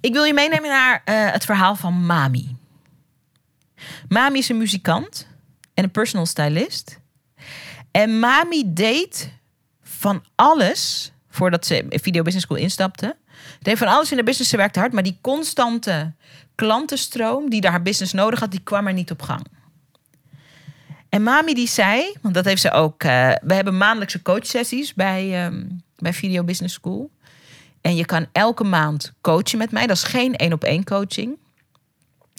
Ik 0.00 0.12
wil 0.12 0.24
je 0.24 0.34
meenemen 0.34 0.70
naar 0.70 1.02
uh, 1.04 1.32
het 1.32 1.44
verhaal 1.44 1.76
van 1.76 2.06
Mami. 2.06 2.56
Mami 4.08 4.38
is 4.38 4.48
een 4.48 4.56
muzikant 4.56 5.26
en 5.74 5.84
een 5.84 5.90
personal 5.90 6.26
stylist. 6.26 7.00
En 7.90 8.18
Mami 8.18 8.62
deed 8.66 9.32
van 9.82 10.24
alles 10.34 11.12
voordat 11.28 11.66
ze 11.66 11.84
Video 11.88 12.22
Business 12.22 12.46
School 12.46 12.62
instapte. 12.62 13.16
Deed 13.60 13.78
van 13.78 13.88
alles 13.88 14.10
in 14.10 14.16
de 14.16 14.22
business. 14.22 14.50
Ze 14.50 14.56
werkte 14.56 14.78
hard, 14.78 14.92
maar 14.92 15.02
die 15.02 15.18
constante 15.20 16.12
klantenstroom 16.54 17.50
die 17.50 17.68
haar 17.68 17.82
business 17.82 18.12
nodig 18.12 18.40
had, 18.40 18.50
die 18.50 18.62
kwam 18.62 18.86
er 18.86 18.92
niet 18.92 19.10
op 19.10 19.22
gang. 19.22 19.46
En 21.08 21.22
Mami 21.22 21.54
die 21.54 21.68
zei, 21.68 22.14
want 22.22 22.34
dat 22.34 22.44
heeft 22.44 22.60
ze 22.60 22.70
ook. 22.70 23.02
Uh, 23.02 23.32
we 23.42 23.54
hebben 23.54 23.76
maandelijkse 23.76 24.22
coachsessies 24.22 24.94
bij, 24.94 25.46
um, 25.46 25.82
bij 25.96 26.12
Video 26.12 26.44
Business 26.44 26.74
School. 26.74 27.10
En 27.86 27.96
je 27.96 28.04
kan 28.04 28.26
elke 28.32 28.64
maand 28.64 29.12
coachen 29.20 29.58
met 29.58 29.70
mij. 29.70 29.86
Dat 29.86 29.96
is 29.96 30.02
geen 30.02 30.36
één 30.36 30.52
op 30.52 30.64
één 30.64 30.84
coaching. 30.84 31.38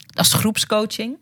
Dat 0.05 0.25
is 0.25 0.33
groepscoaching. 0.33 1.17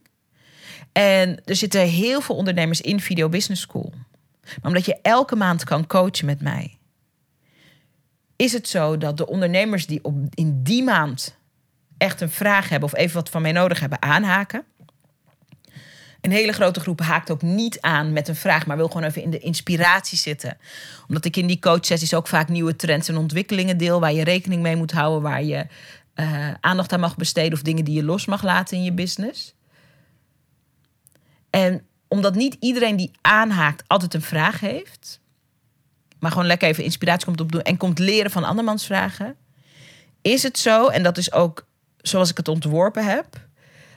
En 0.91 1.43
er 1.43 1.55
zitten 1.55 1.81
heel 1.81 2.21
veel 2.21 2.35
ondernemers 2.35 2.81
in 2.81 2.99
Video 2.99 3.29
Business 3.29 3.61
School. 3.61 3.93
Maar 4.41 4.57
omdat 4.63 4.85
je 4.85 4.97
elke 5.01 5.35
maand 5.35 5.63
kan 5.63 5.87
coachen 5.87 6.25
met 6.25 6.41
mij, 6.41 6.77
is 8.35 8.53
het 8.53 8.67
zo 8.67 8.97
dat 8.97 9.17
de 9.17 9.27
ondernemers 9.27 9.87
die 9.87 10.03
op, 10.03 10.15
in 10.29 10.63
die 10.63 10.83
maand 10.83 11.37
echt 11.97 12.21
een 12.21 12.29
vraag 12.29 12.69
hebben 12.69 12.89
of 12.89 12.95
even 12.95 13.15
wat 13.15 13.29
van 13.29 13.41
mij 13.41 13.51
nodig 13.51 13.79
hebben, 13.79 14.01
aanhaken. 14.01 14.65
Een 16.25 16.31
hele 16.31 16.51
grote 16.51 16.79
groep 16.79 16.99
haakt 16.99 17.31
ook 17.31 17.41
niet 17.41 17.81
aan 17.81 18.13
met 18.13 18.27
een 18.27 18.35
vraag, 18.35 18.65
maar 18.65 18.77
wil 18.77 18.87
gewoon 18.87 19.03
even 19.03 19.21
in 19.21 19.29
de 19.29 19.39
inspiratie 19.39 20.17
zitten. 20.17 20.57
Omdat 21.07 21.25
ik 21.25 21.35
in 21.35 21.47
die 21.47 21.59
coachsessies 21.59 22.13
ook 22.13 22.27
vaak 22.27 22.49
nieuwe 22.49 22.75
trends 22.75 23.07
en 23.07 23.17
ontwikkelingen 23.17 23.77
deel, 23.77 23.99
waar 23.99 24.13
je 24.13 24.23
rekening 24.23 24.61
mee 24.61 24.75
moet 24.75 24.91
houden, 24.91 25.21
waar 25.21 25.43
je 25.43 25.67
uh, 26.15 26.53
aandacht 26.59 26.93
aan 26.93 26.99
mag 26.99 27.15
besteden 27.15 27.53
of 27.53 27.61
dingen 27.61 27.85
die 27.85 27.95
je 27.95 28.03
los 28.03 28.25
mag 28.25 28.43
laten 28.43 28.77
in 28.77 28.83
je 28.83 28.93
business. 28.93 29.55
En 31.49 31.85
omdat 32.07 32.35
niet 32.35 32.57
iedereen 32.59 32.95
die 32.95 33.11
aanhaakt 33.21 33.83
altijd 33.87 34.13
een 34.13 34.21
vraag 34.21 34.59
heeft, 34.59 35.19
maar 36.19 36.31
gewoon 36.31 36.47
lekker 36.47 36.67
even 36.67 36.83
inspiratie 36.83 37.25
komt 37.25 37.41
opdoen 37.41 37.61
en 37.61 37.77
komt 37.77 37.99
leren 37.99 38.31
van 38.31 38.43
andermans 38.43 38.85
vragen, 38.85 39.35
is 40.21 40.43
het 40.43 40.57
zo, 40.57 40.87
en 40.87 41.03
dat 41.03 41.17
is 41.17 41.31
ook 41.31 41.67
zoals 41.97 42.29
ik 42.29 42.37
het 42.37 42.47
ontworpen 42.47 43.05
heb, 43.05 43.47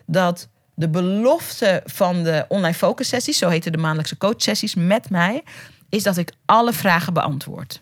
dat 0.06 0.48
de 0.78 0.88
belofte 0.88 1.82
van 1.84 2.22
de 2.22 2.44
online 2.48 2.74
focus 2.74 3.08
sessies, 3.08 3.38
zo 3.38 3.48
heten 3.48 3.72
de 3.72 3.78
maandelijkse 3.78 4.16
coach 4.16 4.42
sessies 4.42 4.74
met 4.74 5.10
mij, 5.10 5.42
is 5.88 6.02
dat 6.02 6.16
ik 6.16 6.32
alle 6.44 6.72
vragen 6.72 7.12
beantwoord. 7.12 7.80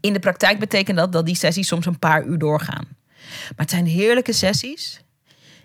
In 0.00 0.12
de 0.12 0.18
praktijk 0.18 0.58
betekent 0.58 0.96
dat 0.96 1.12
dat 1.12 1.26
die 1.26 1.34
sessies 1.34 1.68
soms 1.68 1.86
een 1.86 1.98
paar 1.98 2.24
uur 2.24 2.38
doorgaan. 2.38 2.88
Maar 3.26 3.54
het 3.56 3.70
zijn 3.70 3.86
heerlijke 3.86 4.32
sessies. 4.32 5.00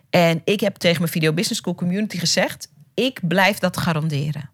En 0.09 0.41
ik 0.43 0.59
heb 0.59 0.75
tegen 0.75 0.99
mijn 0.99 1.11
Video 1.11 1.33
Business 1.33 1.61
School 1.61 1.75
community 1.75 2.17
gezegd: 2.17 2.71
ik 2.93 3.19
blijf 3.27 3.57
dat 3.57 3.77
garanderen. 3.77 4.49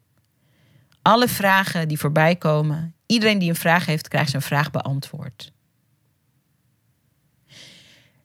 Alle 1.02 1.28
vragen 1.28 1.88
die 1.88 2.00
voorbij 2.00 2.36
komen, 2.36 2.96
iedereen 3.06 3.40
die 3.40 3.50
een 3.50 3.56
vraag 3.56 3.86
heeft, 3.86 4.08
krijgt 4.08 4.30
zijn 4.30 4.42
vraag 4.42 4.72
beantwoord. 4.72 5.52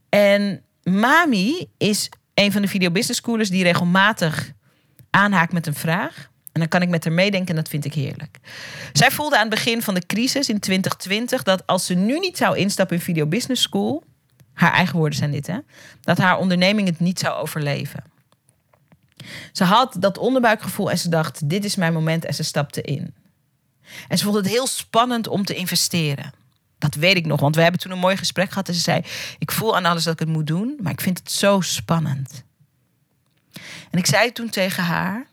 En 0.09 0.63
Mami 0.83 1.67
is 1.77 2.09
een 2.37 2.53
van 2.53 2.63
de 2.63 2.69
Video 2.69 2.91
Business 2.91 3.21
Schoolers 3.21 3.51
die 3.51 3.63
regelmatig 3.63 4.53
aanhaakt 5.11 5.53
met 5.53 5.67
een 5.67 5.75
vraag. 5.75 6.29
En 6.53 6.61
dan 6.61 6.69
kan 6.69 6.83
ik 6.83 6.89
met 6.89 7.05
haar 7.05 7.13
meedenken 7.13 7.49
en 7.49 7.57
dat 7.57 7.69
vind 7.69 7.85
ik 7.85 7.95
heerlijk. 7.95 8.39
Zij 8.93 9.11
voelde 9.11 9.35
aan 9.35 9.41
het 9.41 9.51
begin 9.51 9.83
van 9.83 9.95
de 9.95 10.07
crisis 10.07 10.49
in 10.49 10.61
2020 10.61 11.43
dat 11.43 11.67
als 11.67 11.87
ze 11.87 11.95
nu 11.95 12.19
niet 12.19 12.37
zou 12.37 12.57
instappen 12.57 12.97
in 12.97 13.03
Video 13.03 13.27
Business 13.27 13.63
School, 13.63 14.05
haar 14.53 14.73
eigen 14.73 14.97
woorden 14.97 15.19
zijn 15.19 15.31
dit, 15.31 15.47
hè, 15.47 15.59
dat 16.01 16.19
haar 16.19 16.39
onderneming 16.39 16.89
het 16.89 17.01
niet 17.01 17.19
zou 17.19 17.41
overleven. 17.41 18.05
Ze 19.53 19.65
had 19.65 19.97
dat 19.99 20.19
onderbuikgevoel 20.19 20.91
en 20.91 20.99
ze 20.99 21.09
dacht: 21.09 21.49
dit 21.49 21.65
is 21.65 21.77
mijn 21.77 21.93
moment 21.93 22.25
en 22.25 22.35
ze 22.35 22.43
stapte 22.43 22.83
in. 22.83 23.15
En 24.09 24.19
ze 24.19 24.25
vond 24.25 24.37
het 24.37 24.49
heel 24.49 24.67
spannend 24.67 25.29
om 25.29 25.45
te 25.45 25.55
investeren. 25.55 26.33
Dat 26.79 26.95
weet 26.95 27.17
ik 27.17 27.27
nog, 27.27 27.41
want 27.41 27.55
we 27.55 27.63
hebben 27.63 27.81
toen 27.81 27.93
een 27.93 27.99
mooi 27.99 28.17
gesprek 28.17 28.49
gehad. 28.49 28.69
En 28.69 28.75
ze 28.75 28.81
zei: 28.81 29.03
Ik 29.39 29.53
voel 29.53 29.77
aan 29.77 29.85
alles 29.85 30.05
dat 30.05 30.13
ik 30.13 30.19
het 30.19 30.29
moet 30.29 30.47
doen, 30.47 30.79
maar 30.83 30.93
ik 30.93 31.01
vind 31.01 31.19
het 31.19 31.31
zo 31.31 31.61
spannend. 31.61 32.45
En 33.91 33.99
ik 33.99 34.07
zei 34.07 34.33
toen 34.33 34.49
tegen 34.49 34.85
haar: 34.85 35.27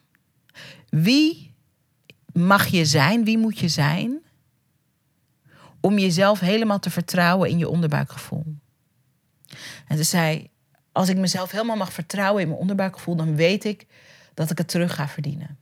Wie 0.89 1.53
mag 2.33 2.67
je 2.67 2.85
zijn? 2.85 3.23
Wie 3.23 3.37
moet 3.37 3.59
je 3.59 3.67
zijn? 3.67 4.21
Om 5.79 5.97
jezelf 5.97 6.39
helemaal 6.39 6.79
te 6.79 6.89
vertrouwen 6.89 7.49
in 7.49 7.57
je 7.57 7.69
onderbuikgevoel. 7.69 8.45
En 9.87 9.97
ze 9.97 10.03
zei: 10.03 10.49
Als 10.91 11.09
ik 11.09 11.17
mezelf 11.17 11.51
helemaal 11.51 11.75
mag 11.75 11.93
vertrouwen 11.93 12.41
in 12.41 12.47
mijn 12.47 12.59
onderbuikgevoel, 12.59 13.15
dan 13.15 13.35
weet 13.35 13.63
ik 13.63 13.85
dat 14.33 14.49
ik 14.49 14.57
het 14.57 14.67
terug 14.67 14.95
ga 14.95 15.07
verdienen. 15.07 15.57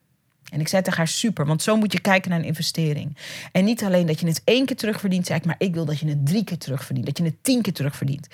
En 0.51 0.59
ik 0.59 0.67
zei 0.67 0.81
tegen 0.81 0.97
haar 0.97 1.07
super, 1.07 1.45
want 1.45 1.61
zo 1.61 1.75
moet 1.75 1.91
je 1.91 2.01
kijken 2.01 2.29
naar 2.29 2.39
een 2.39 2.45
investering. 2.45 3.17
En 3.51 3.65
niet 3.65 3.83
alleen 3.83 4.05
dat 4.05 4.19
je 4.19 4.27
het 4.27 4.41
één 4.43 4.65
keer 4.65 4.75
terugverdient, 4.75 5.25
zei 5.25 5.39
ik, 5.39 5.45
maar 5.45 5.55
ik 5.57 5.73
wil 5.73 5.85
dat 5.85 5.99
je 5.99 6.07
het 6.07 6.25
drie 6.25 6.43
keer 6.43 6.57
terugverdient, 6.57 7.05
dat 7.05 7.17
je 7.17 7.23
het 7.23 7.43
tien 7.43 7.61
keer 7.61 7.73
terugverdient. 7.73 8.27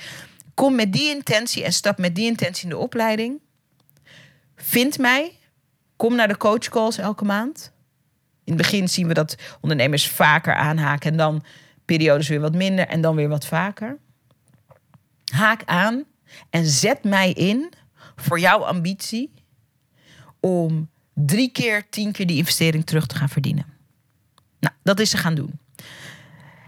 Kom 0.53 0.75
met 0.75 0.93
die 0.93 1.15
intentie 1.15 1.63
en 1.63 1.73
stap 1.73 1.97
met 1.97 2.15
die 2.15 2.25
intentie 2.25 2.63
in 2.63 2.69
de 2.69 2.77
opleiding. 2.77 3.39
Vind 4.56 4.97
mij. 4.97 5.32
Kom 5.95 6.15
naar 6.15 6.27
de 6.27 6.38
coachcalls 6.38 6.97
elke 6.97 7.25
maand. 7.25 7.71
In 8.43 8.53
het 8.53 8.62
begin 8.62 8.89
zien 8.89 9.08
we 9.08 9.13
dat 9.13 9.36
ondernemers 9.62 10.10
vaker 10.10 10.56
aanhaken 10.56 11.12
en 11.12 11.17
dan 11.17 11.43
periodes 11.86 12.27
weer 12.27 12.39
wat 12.39 12.56
minder 12.56 12.88
en 12.88 13.01
dan 13.01 13.15
weer 13.15 13.30
wat 13.30 13.45
vaker. 13.45 13.97
Haak 15.32 15.62
aan 15.65 16.03
en 16.49 16.65
zet 16.65 17.03
mij 17.03 17.32
in 17.32 17.73
voor 18.15 18.39
jouw 18.39 18.65
ambitie 18.65 19.34
om 20.39 20.89
drie 21.25 21.51
keer, 21.51 21.89
tien 21.89 22.12
keer 22.12 22.27
die 22.27 22.38
investering 22.38 22.86
terug 22.86 23.06
te 23.06 23.15
gaan 23.15 23.30
verdienen. 23.30 23.65
Nou, 24.60 24.73
dat 24.84 24.99
is 24.99 25.10
ze 25.10 25.17
gaan 25.17 25.36
doen. 25.36 25.60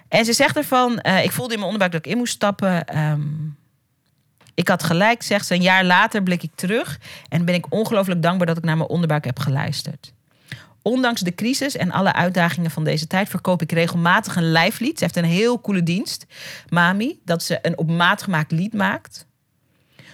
En 0.07 0.25
ze 0.25 0.33
zegt 0.33 0.57
ervan, 0.57 0.99
uh, 1.03 1.23
ik 1.23 1.31
voelde 1.31 1.53
in 1.53 1.59
mijn 1.59 1.71
onderbuik 1.71 1.91
dat 1.91 2.05
ik 2.05 2.11
in 2.11 2.17
moest 2.17 2.33
stappen. 2.33 2.97
Um, 2.97 3.57
ik 4.53 4.67
had 4.67 4.83
gelijk, 4.83 5.23
zegt 5.23 5.45
ze. 5.45 5.53
Een 5.53 5.61
jaar 5.61 5.85
later 5.85 6.23
blik 6.23 6.43
ik 6.43 6.51
terug 6.55 6.99
en 7.29 7.45
ben 7.45 7.55
ik 7.55 7.65
ongelooflijk 7.73 8.21
dankbaar 8.21 8.47
dat 8.47 8.57
ik 8.57 8.63
naar 8.63 8.77
mijn 8.77 8.89
onderbuik 8.89 9.25
heb 9.25 9.39
geluisterd. 9.39 10.13
Ondanks 10.81 11.21
de 11.21 11.35
crisis 11.35 11.75
en 11.75 11.91
alle 11.91 12.13
uitdagingen 12.13 12.71
van 12.71 12.83
deze 12.83 13.07
tijd 13.07 13.29
verkoop 13.29 13.61
ik 13.61 13.71
regelmatig 13.71 14.35
een 14.35 14.51
live 14.51 14.83
lead. 14.83 14.97
Ze 14.97 15.03
heeft 15.03 15.15
een 15.15 15.23
heel 15.23 15.61
coole 15.61 15.83
dienst, 15.83 16.25
Mami, 16.69 17.19
dat 17.25 17.43
ze 17.43 17.59
een 17.61 17.77
op 17.77 17.89
maat 17.89 18.23
gemaakt 18.23 18.51
lied 18.51 18.73
maakt 18.73 19.27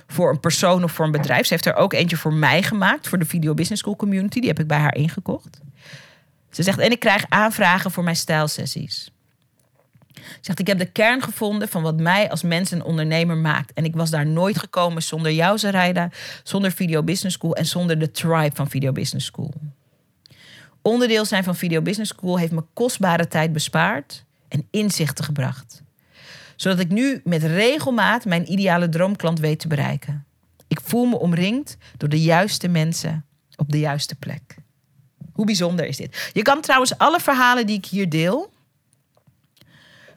voor 0.07 0.29
een 0.29 0.39
persoon 0.39 0.83
of 0.83 0.91
voor 0.91 1.05
een 1.05 1.11
bedrijf. 1.11 1.45
Ze 1.45 1.53
heeft 1.53 1.65
er 1.65 1.75
ook 1.75 1.93
eentje 1.93 2.17
voor 2.17 2.33
mij 2.33 2.63
gemaakt, 2.63 3.07
voor 3.07 3.19
de 3.19 3.25
Video 3.25 3.53
Business 3.53 3.81
School 3.81 3.95
community. 3.95 4.39
Die 4.39 4.49
heb 4.49 4.59
ik 4.59 4.67
bij 4.67 4.77
haar 4.77 4.95
ingekocht. 4.95 5.59
Ze 6.49 6.63
zegt, 6.63 6.79
en 6.79 6.91
ik 6.91 6.99
krijg 6.99 7.25
aanvragen 7.29 7.91
voor 7.91 8.03
mijn 8.03 8.15
stijlsessies. 8.15 9.11
Ze 10.13 10.21
zegt, 10.41 10.59
ik 10.59 10.67
heb 10.67 10.77
de 10.77 10.85
kern 10.85 11.21
gevonden 11.21 11.67
van 11.67 11.81
wat 11.81 11.99
mij 11.99 12.29
als 12.29 12.43
mens 12.43 12.71
en 12.71 12.83
ondernemer 12.83 13.37
maakt. 13.37 13.73
En 13.73 13.85
ik 13.85 13.95
was 13.95 14.09
daar 14.09 14.25
nooit 14.25 14.57
gekomen 14.57 15.03
zonder 15.03 15.31
jou, 15.31 15.57
Zaraida, 15.57 16.09
zonder 16.43 16.71
Video 16.71 17.03
Business 17.03 17.35
School 17.35 17.55
en 17.55 17.65
zonder 17.65 17.99
de 17.99 18.11
tribe 18.11 18.55
van 18.55 18.69
Video 18.69 18.91
Business 18.91 19.25
School. 19.25 19.53
Onderdeel 20.81 21.25
zijn 21.25 21.43
van 21.43 21.55
Video 21.55 21.81
Business 21.81 22.13
School 22.17 22.37
heeft 22.37 22.51
me 22.51 22.63
kostbare 22.73 23.27
tijd 23.27 23.53
bespaard 23.53 24.23
en 24.47 24.67
inzichten 24.71 25.25
gebracht 25.25 25.83
zodat 26.55 26.79
ik 26.79 26.89
nu 26.89 27.21
met 27.23 27.43
regelmaat 27.43 28.25
mijn 28.25 28.51
ideale 28.51 28.89
droomklant 28.89 29.39
weet 29.39 29.59
te 29.59 29.67
bereiken. 29.67 30.25
Ik 30.67 30.79
voel 30.83 31.05
me 31.05 31.19
omringd 31.19 31.77
door 31.97 32.09
de 32.09 32.21
juiste 32.21 32.67
mensen 32.67 33.25
op 33.55 33.71
de 33.71 33.79
juiste 33.79 34.15
plek. 34.15 34.55
Hoe 35.33 35.45
bijzonder 35.45 35.85
is 35.85 35.97
dit? 35.97 36.29
Je 36.33 36.41
kan 36.41 36.61
trouwens 36.61 36.97
alle 36.97 37.19
verhalen 37.19 37.65
die 37.65 37.77
ik 37.77 37.85
hier 37.85 38.09
deel, 38.09 38.53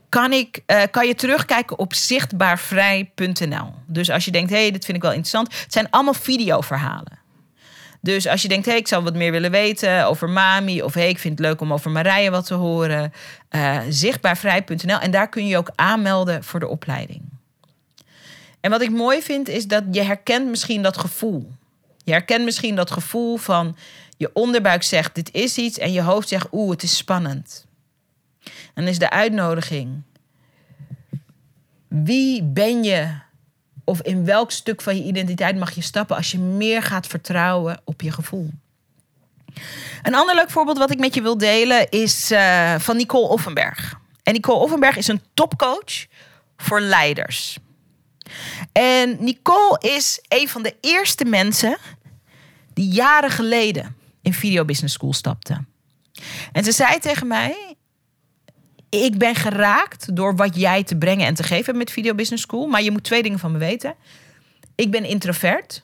kan, 0.08 0.32
ik, 0.32 0.62
eh, 0.66 0.82
kan 0.90 1.06
je 1.06 1.14
terugkijken 1.14 1.78
op 1.78 1.94
zichtbaarvrij.nl. 1.94 3.74
Dus 3.86 4.10
als 4.10 4.24
je 4.24 4.30
denkt, 4.30 4.50
hé, 4.50 4.60
hey, 4.60 4.70
dit 4.70 4.84
vind 4.84 4.96
ik 4.96 5.02
wel 5.02 5.12
interessant. 5.12 5.60
Het 5.60 5.72
zijn 5.72 5.90
allemaal 5.90 6.14
videoverhalen. 6.14 7.18
Dus 8.08 8.26
als 8.26 8.42
je 8.42 8.48
denkt, 8.48 8.64
hé, 8.64 8.70
hey, 8.70 8.80
ik 8.80 8.88
zou 8.88 9.02
wat 9.04 9.14
meer 9.14 9.30
willen 9.30 9.50
weten 9.50 10.06
over 10.06 10.30
Mami... 10.30 10.82
of 10.82 10.94
hé, 10.94 11.00
hey, 11.00 11.10
ik 11.10 11.18
vind 11.18 11.38
het 11.38 11.46
leuk 11.46 11.60
om 11.60 11.72
over 11.72 11.90
Marije 11.90 12.30
wat 12.30 12.46
te 12.46 12.54
horen... 12.54 13.12
Uh, 13.50 13.80
zichtbaarvrij.nl 13.88 14.98
en 14.98 15.10
daar 15.10 15.28
kun 15.28 15.46
je 15.46 15.56
ook 15.56 15.70
aanmelden 15.74 16.44
voor 16.44 16.60
de 16.60 16.68
opleiding. 16.68 17.22
En 18.60 18.70
wat 18.70 18.80
ik 18.80 18.90
mooi 18.90 19.22
vind, 19.22 19.48
is 19.48 19.66
dat 19.66 19.84
je 19.90 20.02
herkent 20.02 20.48
misschien 20.48 20.82
dat 20.82 20.98
gevoel. 20.98 21.52
Je 22.04 22.12
herkent 22.12 22.44
misschien 22.44 22.76
dat 22.76 22.90
gevoel 22.90 23.36
van 23.36 23.76
je 24.16 24.30
onderbuik 24.32 24.82
zegt, 24.82 25.14
dit 25.14 25.34
is 25.34 25.58
iets... 25.58 25.78
en 25.78 25.92
je 25.92 26.02
hoofd 26.02 26.28
zegt, 26.28 26.48
oeh, 26.52 26.70
het 26.70 26.82
is 26.82 26.96
spannend. 26.96 27.66
En 28.74 28.88
is 28.88 28.98
de 28.98 29.10
uitnodiging. 29.10 30.02
Wie 31.88 32.42
ben 32.42 32.84
je? 32.84 33.08
Of 33.88 34.02
in 34.02 34.24
welk 34.24 34.50
stuk 34.50 34.82
van 34.82 34.96
je 34.96 35.02
identiteit 35.02 35.56
mag 35.58 35.70
je 35.70 35.80
stappen 35.80 36.16
als 36.16 36.30
je 36.30 36.38
meer 36.38 36.82
gaat 36.82 37.06
vertrouwen 37.06 37.80
op 37.84 38.00
je 38.00 38.12
gevoel? 38.12 38.50
Een 40.02 40.14
ander 40.14 40.34
leuk 40.34 40.50
voorbeeld 40.50 40.78
wat 40.78 40.90
ik 40.90 40.98
met 40.98 41.14
je 41.14 41.22
wil 41.22 41.38
delen 41.38 41.90
is 41.90 42.32
uh, 42.32 42.74
van 42.78 42.96
Nicole 42.96 43.28
Offenberg. 43.28 43.98
En 44.22 44.32
Nicole 44.32 44.58
Offenberg 44.58 44.96
is 44.96 45.08
een 45.08 45.22
topcoach 45.34 46.06
voor 46.56 46.80
leiders. 46.80 47.58
En 48.72 49.16
Nicole 49.20 49.78
is 49.78 50.20
een 50.28 50.48
van 50.48 50.62
de 50.62 50.76
eerste 50.80 51.24
mensen 51.24 51.76
die 52.74 52.88
jaren 52.88 53.30
geleden 53.30 53.96
in 54.22 54.32
Video 54.32 54.64
Business 54.64 54.94
School 54.94 55.12
stapte. 55.12 55.64
En 56.52 56.64
ze 56.64 56.72
zei 56.72 56.98
tegen 56.98 57.26
mij: 57.26 57.67
ik 58.88 59.18
ben 59.18 59.34
geraakt 59.34 60.16
door 60.16 60.36
wat 60.36 60.56
jij 60.56 60.84
te 60.84 60.96
brengen 60.96 61.26
en 61.26 61.34
te 61.34 61.42
geven 61.42 61.76
met 61.76 61.90
Video 61.90 62.14
Business 62.14 62.42
School. 62.42 62.66
Maar 62.66 62.82
je 62.82 62.90
moet 62.90 63.04
twee 63.04 63.22
dingen 63.22 63.38
van 63.38 63.52
me 63.52 63.58
weten. 63.58 63.94
Ik 64.74 64.90
ben 64.90 65.04
introvert. 65.04 65.82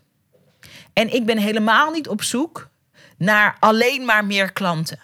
En 0.92 1.14
ik 1.14 1.26
ben 1.26 1.38
helemaal 1.38 1.90
niet 1.90 2.08
op 2.08 2.22
zoek 2.22 2.68
naar 3.16 3.56
alleen 3.60 4.04
maar 4.04 4.24
meer 4.24 4.52
klanten. 4.52 4.98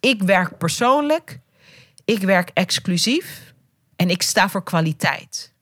Ik 0.00 0.22
werk 0.22 0.58
persoonlijk. 0.58 1.38
Ik 2.04 2.18
werk 2.18 2.50
exclusief. 2.54 3.52
En 3.96 4.10
ik 4.10 4.22
sta 4.22 4.48
voor 4.48 4.62
kwaliteit. 4.62 5.52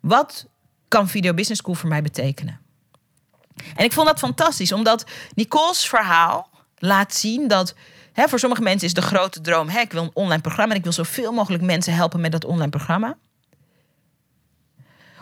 Wat 0.00 0.46
kan 0.88 1.08
Video 1.08 1.34
Business 1.34 1.60
School 1.60 1.74
voor 1.74 1.88
mij 1.88 2.02
betekenen? 2.02 2.60
En 3.76 3.84
ik 3.84 3.92
vond 3.92 4.06
dat 4.06 4.18
fantastisch, 4.18 4.72
omdat 4.72 5.06
Nicole's 5.34 5.88
verhaal 5.88 6.50
laat 6.78 7.14
zien 7.14 7.48
dat 7.48 7.74
voor 8.14 8.38
sommige 8.38 8.62
mensen 8.62 8.86
is 8.86 8.94
de 8.94 9.02
grote 9.02 9.40
droom: 9.40 9.68
hè, 9.68 9.80
ik 9.80 9.92
wil 9.92 10.02
een 10.02 10.10
online 10.14 10.42
programma 10.42 10.72
en 10.72 10.78
ik 10.78 10.84
wil 10.84 10.92
zoveel 10.92 11.32
mogelijk 11.32 11.62
mensen 11.62 11.94
helpen 11.94 12.20
met 12.20 12.32
dat 12.32 12.44
online 12.44 12.70
programma. 12.70 13.16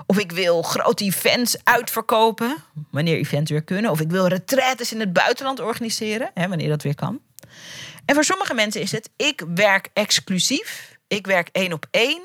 Of 0.07 0.19
ik 0.19 0.33
wil 0.33 0.63
grote 0.63 1.05
events 1.05 1.57
uitverkopen, 1.65 2.57
wanneer 2.91 3.17
events 3.17 3.51
weer 3.51 3.63
kunnen. 3.63 3.91
Of 3.91 4.01
ik 4.01 4.11
wil 4.11 4.27
retraites 4.27 4.93
in 4.93 5.01
het 5.01 5.13
buitenland 5.13 5.61
organiseren, 5.61 6.31
hè, 6.35 6.49
wanneer 6.49 6.69
dat 6.69 6.83
weer 6.83 6.95
kan. 6.95 7.21
En 8.05 8.15
voor 8.15 8.25
sommige 8.25 8.55
mensen 8.55 8.81
is 8.81 8.93
het: 8.93 9.11
ik 9.17 9.43
werk 9.55 9.89
exclusief, 9.93 10.99
ik 11.07 11.27
werk 11.27 11.49
één 11.53 11.73
op 11.73 11.87
één 11.91 12.23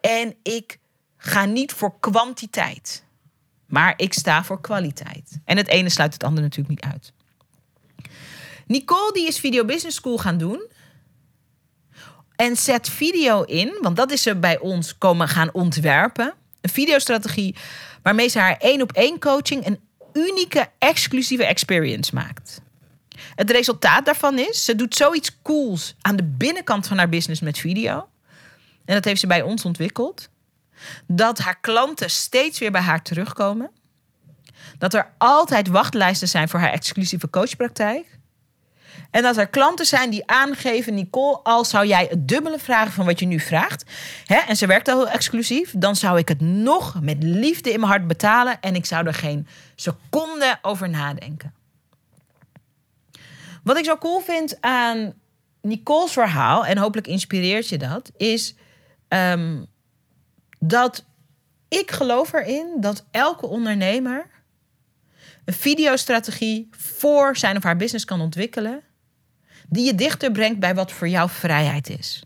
en 0.00 0.34
ik 0.42 0.78
ga 1.16 1.44
niet 1.44 1.72
voor 1.72 2.00
kwantiteit, 2.00 3.04
maar 3.66 3.94
ik 3.96 4.12
sta 4.12 4.44
voor 4.44 4.60
kwaliteit. 4.60 5.40
En 5.44 5.56
het 5.56 5.68
ene 5.68 5.88
sluit 5.88 6.12
het 6.12 6.24
andere 6.24 6.42
natuurlijk 6.42 6.82
niet 6.82 6.92
uit. 6.92 7.12
Nicole 8.68 9.12
die 9.12 9.26
is 9.26 9.38
Video 9.38 9.64
Business 9.64 9.96
School 9.96 10.18
gaan 10.18 10.38
doen. 10.38 10.66
En 12.36 12.56
zet 12.56 12.88
video 12.88 13.42
in, 13.42 13.78
want 13.80 13.96
dat 13.96 14.10
is 14.10 14.22
ze 14.22 14.36
bij 14.36 14.58
ons 14.58 14.98
komen 14.98 15.28
gaan 15.28 15.52
ontwerpen. 15.52 16.34
Een 16.60 16.70
videostrategie 16.70 17.56
waarmee 18.02 18.28
ze 18.28 18.38
haar 18.38 18.56
één 18.56 18.82
op 18.82 18.92
één 18.92 19.18
coaching 19.18 19.66
een 19.66 19.80
unieke, 20.12 20.68
exclusieve 20.78 21.44
experience 21.44 22.14
maakt. 22.14 22.60
Het 23.34 23.50
resultaat 23.50 24.04
daarvan 24.04 24.38
is, 24.38 24.64
ze 24.64 24.74
doet 24.74 24.94
zoiets 24.94 25.42
cools 25.42 25.94
aan 26.00 26.16
de 26.16 26.24
binnenkant 26.24 26.86
van 26.86 26.98
haar 26.98 27.08
business 27.08 27.40
met 27.40 27.58
video. 27.58 28.08
En 28.84 28.94
dat 28.94 29.04
heeft 29.04 29.20
ze 29.20 29.26
bij 29.26 29.42
ons 29.42 29.64
ontwikkeld. 29.64 30.28
Dat 31.06 31.38
haar 31.38 31.60
klanten 31.60 32.10
steeds 32.10 32.58
weer 32.58 32.70
bij 32.70 32.80
haar 32.80 33.02
terugkomen. 33.02 33.70
Dat 34.78 34.94
er 34.94 35.12
altijd 35.18 35.68
wachtlijsten 35.68 36.28
zijn 36.28 36.48
voor 36.48 36.60
haar 36.60 36.72
exclusieve 36.72 37.30
coachpraktijk. 37.30 38.17
En 39.10 39.22
dat 39.22 39.36
er 39.36 39.48
klanten 39.48 39.86
zijn 39.86 40.10
die 40.10 40.26
aangeven, 40.26 40.94
Nicole, 40.94 41.40
als 41.42 41.68
zou 41.68 41.86
jij 41.86 42.06
het 42.10 42.28
dubbele 42.28 42.58
vragen 42.58 42.92
van 42.92 43.06
wat 43.06 43.18
je 43.20 43.26
nu 43.26 43.40
vraagt, 43.40 43.84
hè, 44.24 44.36
en 44.36 44.56
ze 44.56 44.66
werkt 44.66 44.88
al 44.88 44.98
heel 44.98 45.08
exclusief, 45.08 45.74
dan 45.76 45.96
zou 45.96 46.18
ik 46.18 46.28
het 46.28 46.40
nog 46.40 47.00
met 47.02 47.22
liefde 47.22 47.72
in 47.72 47.80
mijn 47.80 47.92
hart 47.92 48.06
betalen 48.06 48.60
en 48.60 48.74
ik 48.74 48.86
zou 48.86 49.06
er 49.06 49.14
geen 49.14 49.46
seconde 49.74 50.58
over 50.62 50.88
nadenken. 50.88 51.54
Wat 53.62 53.78
ik 53.78 53.84
zo 53.84 53.96
cool 53.96 54.20
vind 54.20 54.60
aan 54.60 55.12
Nicole's 55.62 56.12
verhaal, 56.12 56.66
en 56.66 56.78
hopelijk 56.78 57.06
inspireert 57.06 57.68
je 57.68 57.78
dat, 57.78 58.10
is 58.16 58.54
um, 59.08 59.66
dat 60.58 61.04
ik 61.68 61.90
geloof 61.90 62.32
erin 62.32 62.76
dat 62.80 63.04
elke 63.10 63.46
ondernemer 63.46 64.30
een 65.44 65.54
videostrategie 65.54 66.68
voor 66.70 67.36
zijn 67.36 67.56
of 67.56 67.62
haar 67.62 67.76
business 67.76 68.04
kan 68.04 68.20
ontwikkelen 68.20 68.82
die 69.68 69.84
je 69.84 69.94
dichter 69.94 70.30
brengt 70.30 70.58
bij 70.58 70.74
wat 70.74 70.92
voor 70.92 71.08
jou 71.08 71.30
vrijheid 71.30 71.90
is. 71.98 72.22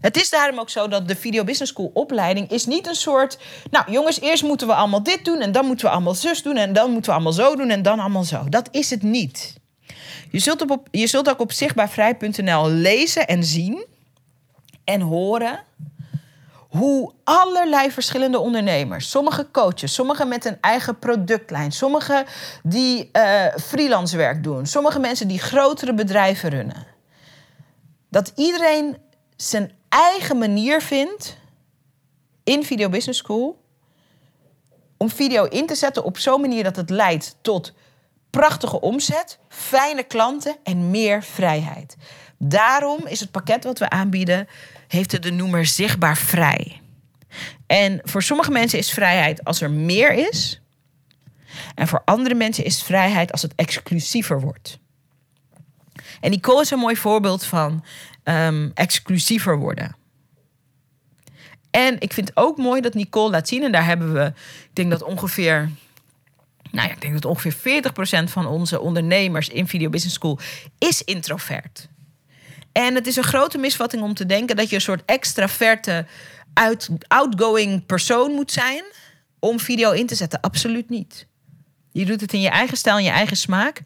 Het 0.00 0.16
is 0.16 0.30
daarom 0.30 0.58
ook 0.58 0.70
zo 0.70 0.88
dat 0.88 1.08
de 1.08 1.16
Video 1.16 1.44
Business 1.44 1.72
School 1.72 1.90
opleiding 1.94 2.50
is 2.50 2.66
niet 2.66 2.86
een 2.86 2.94
soort. 2.94 3.38
Nou, 3.70 3.92
jongens, 3.92 4.20
eerst 4.20 4.42
moeten 4.42 4.66
we 4.66 4.74
allemaal 4.74 5.02
dit 5.02 5.24
doen 5.24 5.40
en 5.40 5.52
dan 5.52 5.66
moeten 5.66 5.86
we 5.86 5.92
allemaal 5.92 6.14
zus 6.14 6.42
doen 6.42 6.56
en 6.56 6.72
dan 6.72 6.90
moeten 6.90 7.10
we 7.10 7.16
allemaal 7.16 7.32
zo 7.32 7.56
doen 7.56 7.70
en 7.70 7.82
dan 7.82 8.00
allemaal 8.00 8.24
zo. 8.24 8.48
Dat 8.48 8.68
is 8.70 8.90
het 8.90 9.02
niet. 9.02 9.58
Je 10.30 10.38
zult, 10.38 10.70
op, 10.70 10.88
je 10.90 11.06
zult 11.06 11.28
ook 11.30 11.40
op 11.40 11.52
zichtbaarvrij.nl 11.52 12.70
lezen 12.70 13.26
en 13.26 13.44
zien 13.44 13.86
en 14.84 15.00
horen 15.00 15.60
hoe 16.70 17.12
allerlei 17.24 17.90
verschillende 17.90 18.38
ondernemers, 18.38 19.10
sommige 19.10 19.48
coaches, 19.50 19.94
sommige 19.94 20.24
met 20.24 20.44
een 20.44 20.58
eigen 20.60 20.98
productlijn, 20.98 21.72
sommige 21.72 22.26
die 22.62 23.10
uh, 23.12 23.46
freelance 23.56 24.16
werk 24.16 24.42
doen, 24.42 24.66
sommige 24.66 24.98
mensen 24.98 25.28
die 25.28 25.38
grotere 25.38 25.94
bedrijven 25.94 26.50
runnen, 26.50 26.86
dat 28.08 28.32
iedereen 28.36 28.96
zijn 29.36 29.72
eigen 29.88 30.38
manier 30.38 30.82
vindt 30.82 31.36
in 32.44 32.64
Video 32.64 32.88
Business 32.88 33.18
School 33.18 33.58
om 34.96 35.10
video 35.10 35.44
in 35.44 35.66
te 35.66 35.74
zetten 35.74 36.04
op 36.04 36.18
zo'n 36.18 36.40
manier 36.40 36.64
dat 36.64 36.76
het 36.76 36.90
leidt 36.90 37.36
tot 37.40 37.72
prachtige 38.30 38.80
omzet, 38.80 39.38
fijne 39.48 40.02
klanten 40.02 40.56
en 40.62 40.90
meer 40.90 41.22
vrijheid. 41.22 41.96
Daarom 42.38 43.06
is 43.06 43.20
het 43.20 43.30
pakket 43.30 43.64
wat 43.64 43.78
we 43.78 43.90
aanbieden 43.90 44.48
heeft 44.90 45.12
het 45.12 45.22
de 45.22 45.32
noemer 45.32 45.66
zichtbaar 45.66 46.16
vrij. 46.16 46.80
En 47.66 48.00
voor 48.04 48.22
sommige 48.22 48.50
mensen 48.50 48.78
is 48.78 48.92
vrijheid 48.92 49.44
als 49.44 49.60
er 49.60 49.70
meer 49.70 50.12
is. 50.12 50.60
En 51.74 51.88
voor 51.88 52.02
andere 52.04 52.34
mensen 52.34 52.64
is 52.64 52.82
vrijheid 52.82 53.32
als 53.32 53.42
het 53.42 53.54
exclusiever 53.54 54.40
wordt. 54.40 54.78
En 56.20 56.30
Nicole 56.30 56.60
is 56.60 56.70
een 56.70 56.78
mooi 56.78 56.96
voorbeeld 56.96 57.44
van 57.44 57.84
um, 58.24 58.70
exclusiever 58.74 59.58
worden. 59.58 59.96
En 61.70 62.00
ik 62.00 62.12
vind 62.12 62.28
het 62.28 62.36
ook 62.36 62.56
mooi 62.56 62.80
dat 62.80 62.94
Nicole 62.94 63.30
laat 63.30 63.48
zien, 63.48 63.62
en 63.62 63.72
daar 63.72 63.84
hebben 63.84 64.12
we, 64.12 64.26
ik 64.64 64.70
denk 64.72 64.90
dat 64.90 65.02
ongeveer, 65.02 65.70
nou 66.70 66.88
ja, 66.88 66.94
ik 66.94 67.00
denk 67.00 67.12
dat 67.12 67.24
ongeveer 67.24 67.82
40% 68.24 68.24
van 68.24 68.46
onze 68.46 68.80
ondernemers 68.80 69.48
in 69.48 69.68
Video 69.68 69.88
Business 69.88 70.16
School 70.16 70.38
is 70.78 71.02
introvert. 71.02 71.88
En 72.72 72.94
het 72.94 73.06
is 73.06 73.16
een 73.16 73.22
grote 73.22 73.58
misvatting 73.58 74.02
om 74.02 74.14
te 74.14 74.26
denken 74.26 74.56
dat 74.56 74.68
je 74.68 74.74
een 74.74 74.80
soort 74.80 75.02
extraverte, 75.04 76.06
outgoing 77.06 77.86
persoon 77.86 78.32
moet 78.32 78.52
zijn 78.52 78.84
om 79.38 79.60
video 79.60 79.90
in 79.90 80.06
te 80.06 80.14
zetten. 80.14 80.40
Absoluut 80.40 80.88
niet. 80.88 81.26
Je 81.92 82.04
doet 82.04 82.20
het 82.20 82.32
in 82.32 82.40
je 82.40 82.48
eigen 82.48 82.76
stijl, 82.76 82.98
in 82.98 83.04
je 83.04 83.10
eigen 83.10 83.36
smaak. 83.36 83.82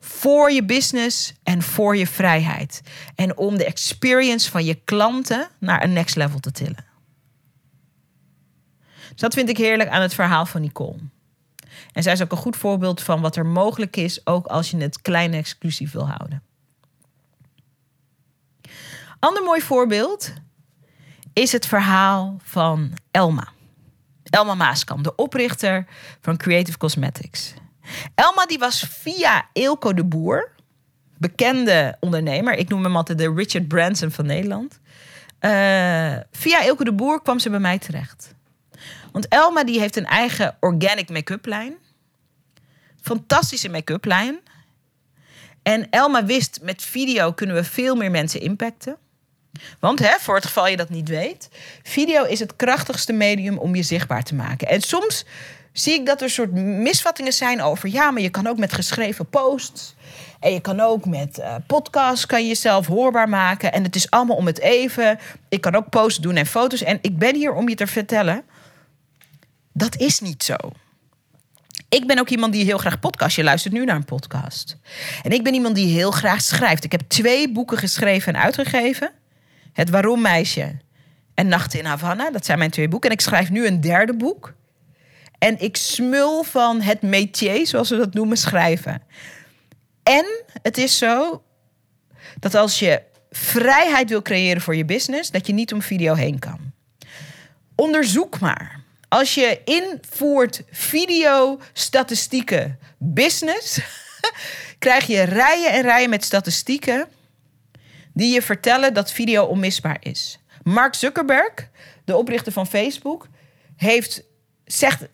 Voor 0.00 0.52
je 0.52 0.64
business 0.64 1.32
en 1.42 1.62
voor 1.62 1.96
je 1.96 2.06
vrijheid. 2.06 2.82
En 3.14 3.36
om 3.36 3.56
de 3.56 3.64
experience 3.64 4.50
van 4.50 4.64
je 4.64 4.74
klanten 4.74 5.48
naar 5.58 5.82
een 5.82 5.92
next 5.92 6.16
level 6.16 6.40
te 6.40 6.52
tillen. 6.52 6.84
Dus 9.10 9.20
dat 9.20 9.34
vind 9.34 9.48
ik 9.48 9.56
heerlijk 9.56 9.90
aan 9.90 10.02
het 10.02 10.14
verhaal 10.14 10.46
van 10.46 10.60
Nicole. 10.60 10.98
En 11.92 12.02
zij 12.02 12.12
is 12.12 12.22
ook 12.22 12.32
een 12.32 12.36
goed 12.36 12.56
voorbeeld 12.56 13.02
van 13.02 13.20
wat 13.20 13.36
er 13.36 13.46
mogelijk 13.46 13.96
is, 13.96 14.26
ook 14.26 14.46
als 14.46 14.70
je 14.70 14.76
het 14.76 15.02
klein 15.02 15.34
exclusief 15.34 15.92
wil 15.92 16.08
houden. 16.08 16.42
Ander 19.22 19.42
mooi 19.42 19.60
voorbeeld 19.60 20.32
is 21.32 21.52
het 21.52 21.66
verhaal 21.66 22.36
van 22.42 22.92
Elma. 23.10 23.48
Elma 24.22 24.54
Maaskam, 24.54 25.02
de 25.02 25.14
oprichter 25.14 25.86
van 26.20 26.36
Creative 26.36 26.78
Cosmetics. 26.78 27.54
Elma 28.14 28.46
die 28.46 28.58
was 28.58 28.80
via 28.80 29.48
Eelco 29.52 29.94
de 29.94 30.04
Boer 30.04 30.52
bekende 31.18 31.96
ondernemer. 32.00 32.54
Ik 32.54 32.68
noem 32.68 32.82
hem 32.82 32.96
altijd 32.96 33.18
de 33.18 33.32
Richard 33.34 33.68
Branson 33.68 34.10
van 34.10 34.26
Nederland. 34.26 34.80
Uh, 35.40 36.16
via 36.30 36.62
Ilke 36.62 36.84
de 36.84 36.92
Boer 36.92 37.22
kwam 37.22 37.38
ze 37.38 37.50
bij 37.50 37.60
mij 37.60 37.78
terecht. 37.78 38.34
Want 39.12 39.28
Elma 39.28 39.64
die 39.64 39.80
heeft 39.80 39.96
een 39.96 40.06
eigen 40.06 40.56
organic 40.60 41.10
make-up 41.10 41.46
lijn. 41.46 41.74
Fantastische 43.00 43.68
make-up 43.68 44.04
lijn. 44.04 44.40
En 45.62 45.90
Elma 45.90 46.24
wist, 46.24 46.58
met 46.62 46.82
video 46.82 47.32
kunnen 47.32 47.56
we 47.56 47.64
veel 47.64 47.94
meer 47.94 48.10
mensen 48.10 48.40
impacten. 48.40 48.96
Want 49.78 49.98
hè, 49.98 50.14
voor 50.20 50.34
het 50.34 50.46
geval 50.46 50.66
je 50.66 50.76
dat 50.76 50.88
niet 50.88 51.08
weet, 51.08 51.48
video 51.82 52.24
is 52.24 52.38
het 52.38 52.56
krachtigste 52.56 53.12
medium 53.12 53.58
om 53.58 53.74
je 53.74 53.82
zichtbaar 53.82 54.22
te 54.22 54.34
maken. 54.34 54.68
En 54.68 54.80
soms 54.80 55.24
zie 55.72 55.94
ik 55.94 56.06
dat 56.06 56.22
er 56.22 56.30
soort 56.30 56.52
misvattingen 56.52 57.32
zijn 57.32 57.62
over 57.62 57.88
ja, 57.88 58.10
maar 58.10 58.22
je 58.22 58.30
kan 58.30 58.46
ook 58.46 58.58
met 58.58 58.72
geschreven 58.72 59.26
posts. 59.26 59.94
En 60.40 60.52
je 60.52 60.60
kan 60.60 60.80
ook 60.80 61.06
met 61.06 61.38
uh, 61.38 61.54
podcasts 61.66 62.26
kan 62.26 62.42
je 62.42 62.48
jezelf 62.48 62.86
hoorbaar 62.86 63.28
maken. 63.28 63.72
En 63.72 63.82
het 63.82 63.96
is 63.96 64.10
allemaal 64.10 64.36
om 64.36 64.46
het 64.46 64.58
even. 64.58 65.18
Ik 65.48 65.60
kan 65.60 65.74
ook 65.74 65.88
posts 65.88 66.18
doen 66.18 66.36
en 66.36 66.46
foto's. 66.46 66.82
En 66.82 66.98
ik 67.00 67.18
ben 67.18 67.34
hier 67.34 67.52
om 67.52 67.68
je 67.68 67.74
te 67.74 67.86
vertellen. 67.86 68.42
Dat 69.72 69.96
is 69.96 70.20
niet 70.20 70.42
zo. 70.42 70.56
Ik 71.88 72.06
ben 72.06 72.18
ook 72.18 72.28
iemand 72.28 72.52
die 72.52 72.64
heel 72.64 72.78
graag 72.78 73.00
podcast. 73.00 73.36
Je 73.36 73.42
luistert 73.42 73.74
nu 73.74 73.84
naar 73.84 73.96
een 73.96 74.04
podcast. 74.04 74.76
En 75.22 75.30
ik 75.30 75.44
ben 75.44 75.54
iemand 75.54 75.74
die 75.74 75.94
heel 75.94 76.10
graag 76.10 76.40
schrijft. 76.40 76.84
Ik 76.84 76.92
heb 76.92 77.02
twee 77.08 77.52
boeken 77.52 77.78
geschreven 77.78 78.34
en 78.34 78.40
uitgegeven. 78.40 79.10
Het 79.72 79.90
Waarom 79.90 80.20
Meisje 80.20 80.76
en 81.34 81.48
Nachten 81.48 81.78
in 81.78 81.84
Havana. 81.84 82.30
Dat 82.30 82.44
zijn 82.44 82.58
mijn 82.58 82.70
twee 82.70 82.88
boeken. 82.88 83.10
En 83.10 83.16
ik 83.16 83.22
schrijf 83.22 83.50
nu 83.50 83.66
een 83.66 83.80
derde 83.80 84.14
boek. 84.14 84.54
En 85.38 85.60
ik 85.60 85.76
smul 85.76 86.42
van 86.42 86.80
het 86.80 87.02
métier, 87.02 87.66
zoals 87.66 87.90
we 87.90 87.96
dat 87.96 88.14
noemen, 88.14 88.36
schrijven. 88.36 89.02
En 90.02 90.44
het 90.62 90.78
is 90.78 90.98
zo 90.98 91.42
dat 92.38 92.54
als 92.54 92.78
je 92.78 93.02
vrijheid 93.30 94.08
wil 94.08 94.22
creëren 94.22 94.62
voor 94.62 94.76
je 94.76 94.84
business, 94.84 95.30
dat 95.30 95.46
je 95.46 95.52
niet 95.52 95.72
om 95.72 95.82
video 95.82 96.14
heen 96.14 96.38
kan. 96.38 96.72
Onderzoek 97.74 98.40
maar. 98.40 98.80
Als 99.08 99.34
je 99.34 99.60
invoert 99.64 100.62
video, 100.70 101.60
statistieken, 101.72 102.78
business, 102.98 103.80
krijg 104.78 105.06
je 105.06 105.22
rijen 105.22 105.72
en 105.72 105.82
rijen 105.82 106.10
met 106.10 106.24
statistieken 106.24 107.08
die 108.14 108.34
je 108.34 108.42
vertellen 108.42 108.94
dat 108.94 109.12
video 109.12 109.44
onmisbaar 109.44 109.96
is. 110.00 110.38
Mark 110.62 110.94
Zuckerberg, 110.94 111.68
de 112.04 112.16
oprichter 112.16 112.52
van 112.52 112.66
Facebook, 112.66 113.28
heeft 113.76 114.22
zegt 114.64 115.08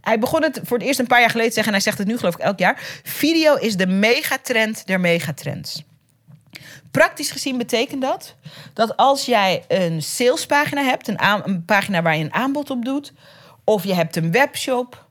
hij 0.00 0.18
begon 0.18 0.42
het 0.42 0.60
voor 0.64 0.78
het 0.78 0.86
eerst 0.86 0.98
een 0.98 1.06
paar 1.06 1.20
jaar 1.20 1.30
geleden 1.30 1.48
te 1.48 1.54
zeggen 1.54 1.72
en 1.72 1.78
hij 1.78 1.88
zegt 1.88 1.98
het 1.98 2.08
nu 2.08 2.18
geloof 2.18 2.34
ik 2.34 2.40
elk 2.40 2.58
jaar. 2.58 3.00
Video 3.02 3.54
is 3.54 3.76
de 3.76 3.86
megatrend 3.86 4.86
der 4.86 5.00
megatrends. 5.00 5.84
Praktisch 6.90 7.30
gezien 7.30 7.58
betekent 7.58 8.02
dat 8.02 8.34
dat 8.72 8.96
als 8.96 9.24
jij 9.24 9.64
een 9.68 10.02
salespagina 10.02 10.82
hebt, 10.82 11.08
een, 11.08 11.24
een 11.44 11.64
pagina 11.64 12.02
waar 12.02 12.16
je 12.16 12.24
een 12.24 12.34
aanbod 12.34 12.70
op 12.70 12.84
doet, 12.84 13.12
of 13.64 13.84
je 13.84 13.94
hebt 13.94 14.16
een 14.16 14.32
webshop, 14.32 15.06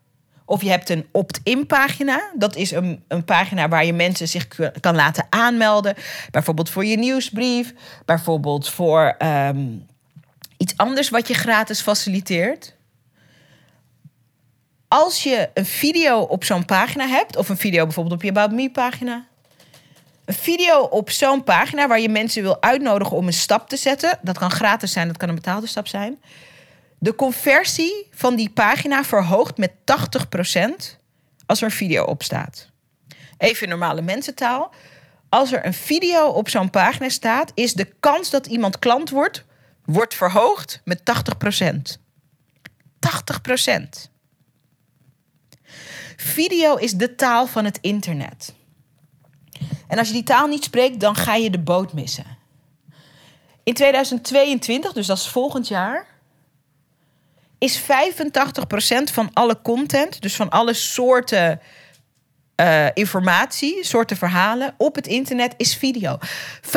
of 0.46 0.62
je 0.62 0.70
hebt 0.70 0.90
een 0.90 1.08
opt-in 1.12 1.66
pagina. 1.66 2.32
Dat 2.34 2.56
is 2.56 2.72
een, 2.72 3.04
een 3.08 3.24
pagina 3.24 3.68
waar 3.68 3.86
je 3.86 3.94
mensen 3.94 4.28
zich 4.28 4.48
kan 4.80 4.96
laten 4.96 5.26
aanmelden. 5.30 5.96
Bijvoorbeeld 6.32 6.70
voor 6.70 6.86
je 6.86 6.98
nieuwsbrief. 6.98 7.74
Bijvoorbeeld 8.06 8.70
voor 8.70 9.16
ehm, 9.18 9.68
iets 10.58 10.78
anders 10.78 11.10
wat 11.10 11.28
je 11.28 11.34
gratis 11.34 11.82
faciliteert. 11.82 12.76
Als 14.88 15.24
je 15.24 15.50
een 15.54 15.66
video 15.66 16.20
op 16.20 16.44
zo'n 16.44 16.66
pagina 16.66 17.08
hebt, 17.08 17.36
of 17.36 17.50
een 17.50 17.58
video 17.58 17.84
bijvoorbeeld 17.84 18.16
op 18.16 18.24
je 18.24 18.30
About 18.30 18.52
Me 18.52 18.72
pagina. 18.72 19.26
Een 20.26 20.34
video 20.34 20.80
op 20.80 21.10
zo'n 21.10 21.44
pagina 21.44 21.88
waar 21.88 22.00
je 22.00 22.10
mensen 22.10 22.42
wil 22.42 22.62
uitnodigen 22.62 23.18
om 23.18 23.28
een 23.28 23.34
stap 23.34 23.70
te 23.70 23.78
zetten. 23.78 24.20
Dat 24.22 24.38
kan 24.38 24.52
gratis 24.52 24.92
zijn, 24.92 25.08
dat 25.08 25.18
kan 25.18 25.30
een 25.30 25.36
betaalde 25.36 25.68
stap 25.68 25.88
zijn 25.88 26.20
de 27.02 27.16
conversie 27.16 28.08
van 28.12 28.36
die 28.36 28.50
pagina 28.50 29.04
verhoogt 29.04 29.58
met 29.58 29.72
80% 29.72 30.98
als 31.46 31.60
er 31.60 31.66
een 31.66 31.72
video 31.72 32.04
op 32.04 32.24
staat. 32.24 32.70
Even 33.38 33.64
in 33.64 33.70
normale 33.70 34.02
mensentaal. 34.02 34.74
Als 35.30 35.52
er 35.52 35.66
een 35.66 35.74
video 35.74 36.28
op 36.28 36.50
zo'n 36.50 36.70
pagina 36.70 37.10
staat, 37.10 37.52
is 37.54 37.74
de 37.74 37.94
kans 38.00 38.30
dat 38.30 38.48
iemand 38.48 38.80
klant 38.80 39.10
wordt, 39.10 39.46
wordt 39.86 40.14
verhoogd 40.14 40.82
met 40.84 41.02
80%. 41.02 41.98
80%. 43.70 44.10
Video 46.16 46.76
is 46.76 46.92
de 46.92 47.16
taal 47.16 47.48
van 47.48 47.66
het 47.66 47.78
internet. 47.82 48.54
En 49.88 49.98
als 49.98 50.08
je 50.08 50.14
die 50.14 50.24
taal 50.24 50.48
niet 50.48 50.64
spreekt, 50.64 51.00
dan 51.00 51.16
ga 51.16 51.36
je 51.36 51.50
de 51.50 51.60
boot 51.60 51.94
missen. 51.94 52.38
In 53.64 53.74
2022, 53.74 54.94
dus 54.94 55.08
dat 55.08 55.18
is 55.18 55.28
volgend 55.28 55.68
jaar, 55.68 56.11
is 57.62 57.82
85% 57.82 57.84
van 59.12 59.30
alle 59.34 59.62
content, 59.62 60.21
dus 60.21 60.36
van 60.36 60.50
alle 60.50 60.74
soorten 60.74 61.62
uh, 62.56 62.88
informatie, 62.93 63.86
soorten 63.86 64.17
verhalen 64.17 64.74
op 64.78 64.95
het 64.95 65.08
internet, 65.08 65.54
is 65.58 65.76
video. 65.76 66.17
85%. 66.17 66.69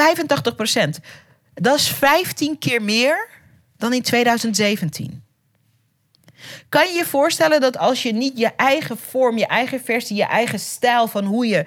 Dat 1.55 1.77
is 1.77 1.89
15 1.89 2.59
keer 2.59 2.83
meer 2.83 3.29
dan 3.77 3.93
in 3.93 4.03
2017. 4.03 5.25
Kan 6.69 6.89
je 6.89 6.95
je 6.95 7.07
voorstellen 7.07 7.61
dat 7.61 7.79
als 7.79 8.03
je 8.03 8.13
niet 8.13 8.39
je 8.39 8.51
eigen 8.57 8.99
vorm, 8.99 9.39
je 9.39 9.47
eigen 9.47 9.81
versie, 9.85 10.17
je 10.17 10.27
eigen 10.27 10.59
stijl 10.59 11.09
van 11.09 11.25
hoe 11.25 11.47
je 11.47 11.67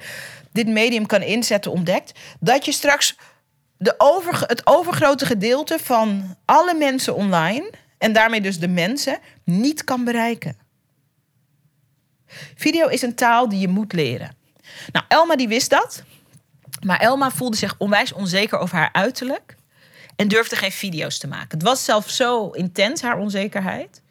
dit 0.51 0.67
medium 0.67 1.05
kan 1.05 1.21
inzetten 1.21 1.71
ontdekt, 1.71 2.19
dat 2.39 2.65
je 2.65 2.71
straks 2.71 3.15
de 3.77 3.93
over, 3.97 4.43
het 4.47 4.67
overgrote 4.67 5.25
gedeelte 5.25 5.79
van 5.79 6.35
alle 6.45 6.73
mensen 6.73 7.15
online 7.15 7.69
en 7.97 8.13
daarmee 8.13 8.41
dus 8.41 8.59
de 8.59 8.67
mensen 8.67 9.19
niet 9.43 9.83
kan 9.83 10.03
bereiken. 10.03 10.57
Video 12.55 12.87
is 12.87 13.01
een 13.01 13.15
taal 13.15 13.49
die 13.49 13.59
je 13.59 13.67
moet 13.67 13.93
leren. 13.93 14.35
Nou, 14.91 15.05
Elma 15.07 15.35
die 15.35 15.47
wist 15.47 15.69
dat. 15.69 16.03
Maar 16.85 16.99
Elma 16.99 17.31
voelde 17.31 17.57
zich 17.57 17.75
onwijs 17.77 18.13
onzeker 18.13 18.59
over 18.59 18.77
haar 18.77 18.89
uiterlijk. 18.91 19.55
En 20.15 20.27
durfde 20.27 20.55
geen 20.55 20.71
video's 20.71 21.17
te 21.17 21.27
maken. 21.27 21.57
Het 21.57 21.63
was 21.63 21.85
zelfs 21.85 22.15
zo 22.15 22.49
intens, 22.49 23.01
haar 23.01 23.17
onzekerheid. 23.17 24.01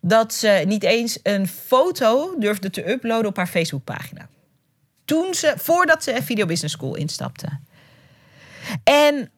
Dat 0.00 0.34
ze 0.34 0.62
niet 0.66 0.82
eens 0.82 1.18
een 1.22 1.48
foto 1.48 2.34
durfde 2.38 2.70
te 2.70 2.90
uploaden 2.90 3.26
op 3.26 3.36
haar 3.36 3.46
Facebookpagina. 3.46 4.28
Toen 5.04 5.34
ze, 5.34 5.54
voordat 5.56 6.04
ze 6.04 6.22
Video 6.22 6.46
Business 6.46 6.74
School 6.74 6.94
instapte. 6.94 7.58
En 8.84 9.30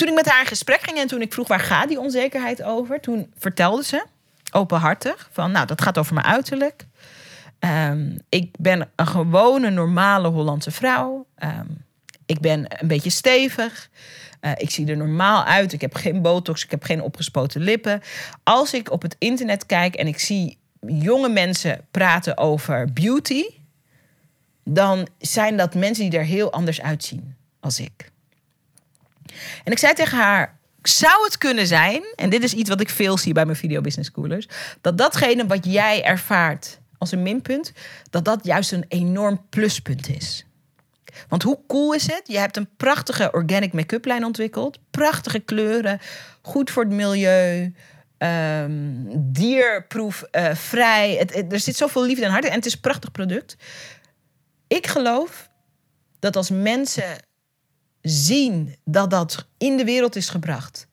toen 0.00 0.08
ik 0.08 0.14
met 0.14 0.28
haar 0.28 0.40
in 0.40 0.46
gesprek 0.46 0.80
ging 0.82 0.98
en 0.98 1.06
toen 1.06 1.20
ik 1.20 1.32
vroeg 1.32 1.48
waar 1.48 1.60
gaat 1.60 1.88
die 1.88 2.00
onzekerheid 2.00 2.62
over, 2.62 3.00
toen 3.00 3.32
vertelde 3.38 3.84
ze 3.84 4.04
openhartig 4.52 5.28
van, 5.32 5.50
nou, 5.50 5.66
dat 5.66 5.82
gaat 5.82 5.98
over 5.98 6.14
mijn 6.14 6.26
uiterlijk. 6.26 6.86
Um, 7.58 8.18
ik 8.28 8.54
ben 8.58 8.90
een 8.96 9.06
gewone, 9.06 9.70
normale 9.70 10.28
Hollandse 10.28 10.70
vrouw. 10.70 11.26
Um, 11.44 11.84
ik 12.26 12.40
ben 12.40 12.64
een 12.80 12.88
beetje 12.88 13.10
stevig. 13.10 13.90
Uh, 14.40 14.52
ik 14.56 14.70
zie 14.70 14.86
er 14.86 14.96
normaal 14.96 15.44
uit. 15.44 15.72
Ik 15.72 15.80
heb 15.80 15.94
geen 15.94 16.22
botox. 16.22 16.64
Ik 16.64 16.70
heb 16.70 16.82
geen 16.82 17.02
opgespoten 17.02 17.60
lippen. 17.60 18.00
Als 18.42 18.74
ik 18.74 18.90
op 18.90 19.02
het 19.02 19.16
internet 19.18 19.66
kijk 19.66 19.94
en 19.94 20.06
ik 20.06 20.18
zie 20.18 20.58
jonge 20.86 21.28
mensen 21.28 21.86
praten 21.90 22.38
over 22.38 22.92
beauty, 22.92 23.44
dan 24.64 25.08
zijn 25.18 25.56
dat 25.56 25.74
mensen 25.74 26.10
die 26.10 26.18
er 26.18 26.24
heel 26.24 26.52
anders 26.52 26.80
uitzien 26.80 27.36
als 27.60 27.80
ik. 27.80 28.09
En 29.64 29.72
ik 29.72 29.78
zei 29.78 29.94
tegen 29.94 30.18
haar, 30.18 30.58
zou 30.82 31.24
het 31.24 31.38
kunnen 31.38 31.66
zijn, 31.66 32.02
en 32.14 32.30
dit 32.30 32.42
is 32.42 32.52
iets 32.52 32.68
wat 32.68 32.80
ik 32.80 32.90
veel 32.90 33.18
zie 33.18 33.32
bij 33.32 33.44
mijn 33.44 33.56
video 33.56 33.80
business 33.80 34.10
schoolers, 34.10 34.48
dat 34.80 34.98
datgene 34.98 35.46
wat 35.46 35.64
jij 35.64 36.04
ervaart 36.04 36.80
als 36.98 37.12
een 37.12 37.22
minpunt, 37.22 37.72
dat 38.10 38.24
dat 38.24 38.44
juist 38.44 38.72
een 38.72 38.84
enorm 38.88 39.46
pluspunt 39.48 40.08
is. 40.08 40.44
Want 41.28 41.42
hoe 41.42 41.60
cool 41.66 41.94
is 41.94 42.06
het? 42.06 42.22
Je 42.24 42.38
hebt 42.38 42.56
een 42.56 42.68
prachtige 42.76 43.30
organic 43.32 43.72
make-up 43.72 44.04
lijn 44.04 44.24
ontwikkeld, 44.24 44.78
prachtige 44.90 45.38
kleuren, 45.38 46.00
goed 46.42 46.70
voor 46.70 46.82
het 46.82 46.92
milieu, 46.92 47.74
um, 48.18 49.06
dierproef, 49.32 50.24
uh, 50.32 50.54
vrij. 50.54 51.28
Er 51.50 51.60
zit 51.60 51.76
zoveel 51.76 52.04
liefde 52.04 52.24
en 52.24 52.30
hart 52.30 52.44
en 52.44 52.52
het 52.52 52.66
is 52.66 52.72
een 52.72 52.80
prachtig 52.80 53.10
product. 53.10 53.56
Ik 54.66 54.86
geloof 54.86 55.48
dat 56.18 56.36
als 56.36 56.50
mensen 56.50 57.04
zien 58.02 58.76
dat 58.84 59.10
dat 59.10 59.46
in 59.58 59.76
de 59.76 59.84
wereld 59.84 60.16
is 60.16 60.28
gebracht 60.28 60.86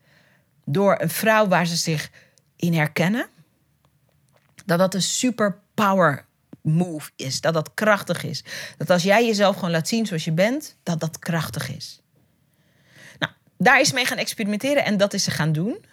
door 0.65 0.97
een 0.99 1.09
vrouw 1.09 1.47
waar 1.47 1.67
ze 1.67 1.75
zich 1.75 2.11
in 2.55 2.73
herkennen, 2.73 3.27
dat 4.65 4.79
dat 4.79 4.93
een 4.93 5.01
super 5.01 5.59
power 5.73 6.25
move 6.61 7.11
is, 7.15 7.41
dat 7.41 7.53
dat 7.53 7.73
krachtig 7.73 8.23
is. 8.23 8.43
Dat 8.77 8.89
als 8.89 9.03
jij 9.03 9.25
jezelf 9.25 9.55
gewoon 9.55 9.71
laat 9.71 9.87
zien 9.87 10.05
zoals 10.05 10.25
je 10.25 10.31
bent, 10.31 10.77
dat 10.83 10.99
dat 10.99 11.19
krachtig 11.19 11.75
is. 11.75 12.01
Nou, 13.19 13.31
daar 13.57 13.79
is 13.79 13.91
mee 13.91 14.05
gaan 14.05 14.17
experimenteren 14.17 14.85
en 14.85 14.97
dat 14.97 15.13
is 15.13 15.23
ze 15.23 15.31
gaan 15.31 15.51
doen. 15.51 15.85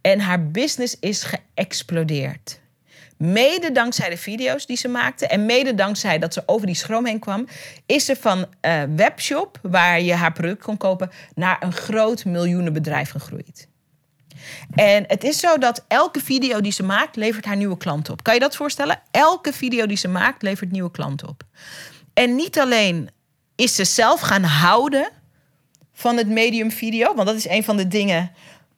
En 0.00 0.20
haar 0.20 0.50
business 0.50 0.96
is 1.00 1.22
geëxplodeerd. 1.22 2.60
Mede 3.22 3.72
dankzij 3.72 4.10
de 4.10 4.16
video's 4.16 4.66
die 4.66 4.76
ze 4.76 4.88
maakte 4.88 5.26
en 5.26 5.46
mede 5.46 5.74
dankzij 5.74 6.18
dat 6.18 6.32
ze 6.32 6.42
over 6.46 6.66
die 6.66 6.76
schroom 6.76 7.06
heen 7.06 7.18
kwam, 7.18 7.46
is 7.86 8.04
ze 8.04 8.16
van 8.16 8.38
uh, 8.38 8.82
webshop, 8.96 9.58
waar 9.62 10.00
je 10.00 10.14
haar 10.14 10.32
product 10.32 10.62
kon 10.62 10.76
kopen, 10.76 11.10
naar 11.34 11.56
een 11.60 11.72
groot 11.72 12.24
miljoenenbedrijf 12.24 13.10
gegroeid. 13.10 13.68
En 14.74 15.04
het 15.06 15.24
is 15.24 15.38
zo 15.38 15.58
dat 15.58 15.84
elke 15.88 16.20
video 16.20 16.60
die 16.60 16.72
ze 16.72 16.82
maakt, 16.82 17.16
levert 17.16 17.44
haar 17.44 17.56
nieuwe 17.56 17.76
klanten 17.76 18.12
op. 18.12 18.22
Kan 18.22 18.34
je 18.34 18.40
dat 18.40 18.56
voorstellen? 18.56 19.00
Elke 19.10 19.52
video 19.52 19.86
die 19.86 19.96
ze 19.96 20.08
maakt, 20.08 20.42
levert 20.42 20.70
nieuwe 20.70 20.90
klanten 20.90 21.28
op. 21.28 21.42
En 22.14 22.36
niet 22.36 22.58
alleen 22.58 23.10
is 23.56 23.74
ze 23.74 23.84
zelf 23.84 24.20
gaan 24.20 24.44
houden 24.44 25.10
van 25.92 26.16
het 26.16 26.28
medium 26.28 26.70
video, 26.70 27.14
want 27.14 27.26
dat 27.26 27.36
is 27.36 27.48
een 27.48 27.64
van 27.64 27.76
de 27.76 27.88
dingen 27.88 28.32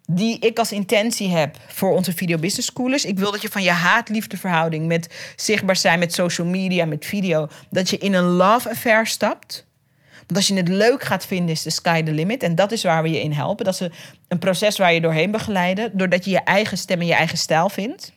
die 0.07 0.39
ik 0.39 0.59
als 0.59 0.73
intentie 0.73 1.29
heb 1.29 1.57
voor 1.67 1.93
onze 1.93 2.13
video 2.13 2.39
business 2.39 2.69
schoolers. 2.69 3.05
Ik 3.05 3.19
wil 3.19 3.31
dat 3.31 3.43
je 3.43 3.49
van 3.49 3.63
je 3.63 3.71
haat-liefde 3.71 4.37
verhouding 4.37 4.87
met 4.87 5.33
zichtbaar 5.37 5.77
zijn, 5.77 5.99
met 5.99 6.13
social 6.13 6.47
media, 6.47 6.85
met 6.85 7.07
video, 7.07 7.49
dat 7.71 7.91
je 7.91 7.99
in 7.99 8.15
een 8.15 8.25
love 8.25 8.71
affair 8.71 9.07
stapt. 9.07 9.67
Want 10.27 10.37
als 10.37 10.49
je 10.49 10.55
het 10.55 10.69
leuk 10.69 11.03
gaat 11.03 11.27
vinden, 11.27 11.51
is 11.51 11.63
de 11.63 11.71
sky 11.71 12.03
the 12.03 12.13
limit. 12.13 12.43
En 12.43 12.55
dat 12.55 12.73
is 12.73 12.83
waar 12.83 13.03
we 13.03 13.11
je 13.11 13.21
in 13.21 13.33
helpen. 13.33 13.65
Dat 13.65 13.81
is 13.81 13.89
een 14.29 14.39
proces 14.39 14.79
waar 14.79 14.93
je 14.93 15.01
doorheen 15.01 15.31
begeleiden. 15.31 15.97
Doordat 15.97 16.25
je 16.25 16.31
je 16.31 16.41
eigen 16.41 16.79
stem 16.79 17.01
en 17.01 17.07
je 17.07 17.15
eigen 17.15 17.39
stijl 17.39 17.69
vindt. 17.69 18.13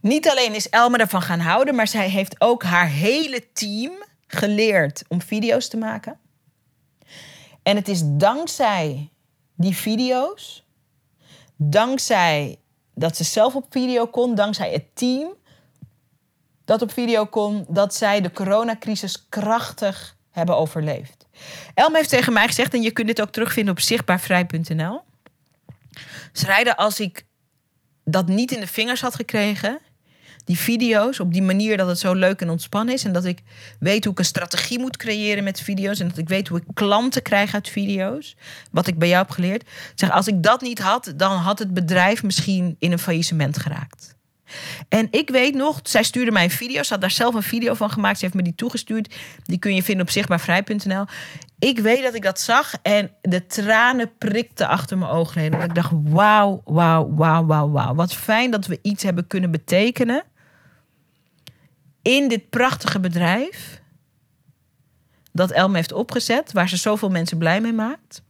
Niet 0.00 0.28
alleen 0.28 0.54
is 0.54 0.68
Elma 0.68 0.98
ervan 0.98 1.22
gaan 1.22 1.40
houden, 1.40 1.74
maar 1.74 1.88
zij 1.88 2.08
heeft 2.08 2.34
ook 2.38 2.62
haar 2.62 2.88
hele 2.88 3.52
team 3.52 3.92
geleerd 4.26 5.04
om 5.08 5.22
video's 5.22 5.68
te 5.68 5.76
maken. 5.76 6.18
En 7.62 7.76
het 7.76 7.88
is 7.88 8.00
dankzij 8.04 9.11
die 9.54 9.76
video's, 9.76 10.64
dankzij 11.56 12.56
dat 12.94 13.16
ze 13.16 13.24
zelf 13.24 13.54
op 13.54 13.66
video 13.70 14.06
kon, 14.06 14.34
dankzij 14.34 14.72
het 14.72 14.96
team 14.96 15.34
dat 16.64 16.82
op 16.82 16.92
video 16.92 17.26
kon, 17.26 17.64
dat 17.68 17.94
zij 17.94 18.20
de 18.20 18.32
coronacrisis 18.32 19.28
krachtig 19.28 20.16
hebben 20.30 20.56
overleefd. 20.56 21.26
Elm 21.74 21.94
heeft 21.94 22.08
tegen 22.08 22.32
mij 22.32 22.46
gezegd, 22.46 22.74
en 22.74 22.82
je 22.82 22.90
kunt 22.90 23.06
dit 23.06 23.20
ook 23.20 23.30
terugvinden 23.30 23.74
op 23.74 23.80
zichtbaarvrij.nl. 23.80 25.00
Schrijden 26.32 26.76
als 26.76 27.00
ik 27.00 27.26
dat 28.04 28.26
niet 28.26 28.52
in 28.52 28.60
de 28.60 28.66
vingers 28.66 29.00
had 29.00 29.14
gekregen, 29.14 29.78
die 30.44 30.58
video's 30.58 31.20
op 31.20 31.32
die 31.32 31.42
manier 31.42 31.76
dat 31.76 31.88
het 31.88 31.98
zo 31.98 32.14
leuk 32.14 32.40
en 32.40 32.50
ontspannen 32.50 32.94
is. 32.94 33.04
En 33.04 33.12
dat 33.12 33.24
ik 33.24 33.38
weet 33.78 34.04
hoe 34.04 34.12
ik 34.12 34.18
een 34.18 34.24
strategie 34.24 34.78
moet 34.78 34.96
creëren 34.96 35.44
met 35.44 35.60
video's. 35.60 36.00
En 36.00 36.08
dat 36.08 36.18
ik 36.18 36.28
weet 36.28 36.48
hoe 36.48 36.58
ik 36.58 36.64
klanten 36.74 37.22
krijg 37.22 37.54
uit 37.54 37.68
video's. 37.68 38.36
Wat 38.70 38.86
ik 38.86 38.98
bij 38.98 39.08
jou 39.08 39.22
heb 39.22 39.30
geleerd. 39.30 39.64
Zeg, 39.94 40.10
als 40.10 40.26
ik 40.26 40.42
dat 40.42 40.60
niet 40.60 40.78
had, 40.78 41.12
dan 41.16 41.36
had 41.36 41.58
het 41.58 41.74
bedrijf 41.74 42.22
misschien 42.22 42.76
in 42.78 42.92
een 42.92 42.98
faillissement 42.98 43.58
geraakt. 43.58 44.14
En 44.88 45.08
ik 45.10 45.30
weet 45.30 45.54
nog, 45.54 45.80
zij 45.82 46.02
stuurde 46.02 46.30
mij 46.30 46.44
een 46.44 46.50
video. 46.50 46.82
Ze 46.82 46.92
had 46.92 47.00
daar 47.00 47.10
zelf 47.10 47.34
een 47.34 47.42
video 47.42 47.74
van 47.74 47.90
gemaakt. 47.90 48.18
Ze 48.18 48.24
heeft 48.24 48.36
me 48.36 48.42
die 48.42 48.54
toegestuurd. 48.54 49.14
Die 49.44 49.58
kun 49.58 49.74
je 49.74 49.82
vinden 49.82 50.06
op 50.06 50.12
zichtbaarvrij.nl. 50.12 51.04
Ik 51.58 51.78
weet 51.78 52.02
dat 52.02 52.14
ik 52.14 52.22
dat 52.22 52.40
zag 52.40 52.74
en 52.82 53.10
de 53.20 53.46
tranen 53.46 54.10
prikten 54.18 54.68
achter 54.68 54.98
mijn 54.98 55.10
ogen 55.10 55.40
heen. 55.40 55.52
Ik 55.52 55.74
dacht, 55.74 55.92
wauw, 55.92 56.62
wauw, 56.64 57.14
wauw, 57.14 57.46
wauw, 57.46 57.70
wauw. 57.70 57.94
Wat 57.94 58.14
fijn 58.14 58.50
dat 58.50 58.66
we 58.66 58.78
iets 58.82 59.02
hebben 59.02 59.26
kunnen 59.26 59.50
betekenen 59.50 60.24
in 62.02 62.28
dit 62.28 62.50
prachtige 62.50 63.00
bedrijf 63.00 63.80
dat 65.32 65.50
Elm 65.50 65.74
heeft 65.74 65.92
opgezet, 65.92 66.52
waar 66.52 66.68
ze 66.68 66.76
zoveel 66.76 67.08
mensen 67.08 67.38
blij 67.38 67.60
mee 67.60 67.72
maakt. 67.72 68.22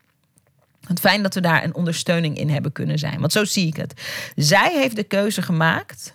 Het 0.87 1.01
fijn 1.01 1.23
dat 1.23 1.35
we 1.35 1.41
daar 1.41 1.65
een 1.65 1.75
ondersteuning 1.75 2.37
in 2.37 2.51
hebben 2.51 2.73
kunnen 2.73 2.99
zijn. 2.99 3.21
Want 3.21 3.33
zo 3.33 3.45
zie 3.45 3.67
ik 3.67 3.77
het. 3.77 4.03
Zij 4.37 4.73
heeft 4.73 4.97
de 4.97 5.05
keuze 5.05 5.43
gemaakt 5.43 6.15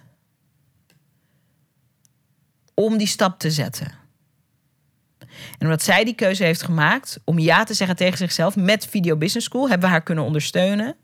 om 2.73 2.97
die 2.97 3.07
stap 3.07 3.39
te 3.39 3.51
zetten. 3.51 3.91
En 5.27 5.65
omdat 5.65 5.83
zij 5.83 6.03
die 6.03 6.15
keuze 6.15 6.43
heeft 6.43 6.61
gemaakt 6.61 7.19
om 7.23 7.39
ja 7.39 7.63
te 7.63 7.73
zeggen 7.73 7.95
tegen 7.95 8.17
zichzelf 8.17 8.55
met 8.55 8.87
Video 8.87 9.15
Business 9.15 9.47
School, 9.47 9.69
hebben 9.69 9.87
we 9.87 9.93
haar 9.93 10.03
kunnen 10.03 10.23
ondersteunen. 10.23 10.95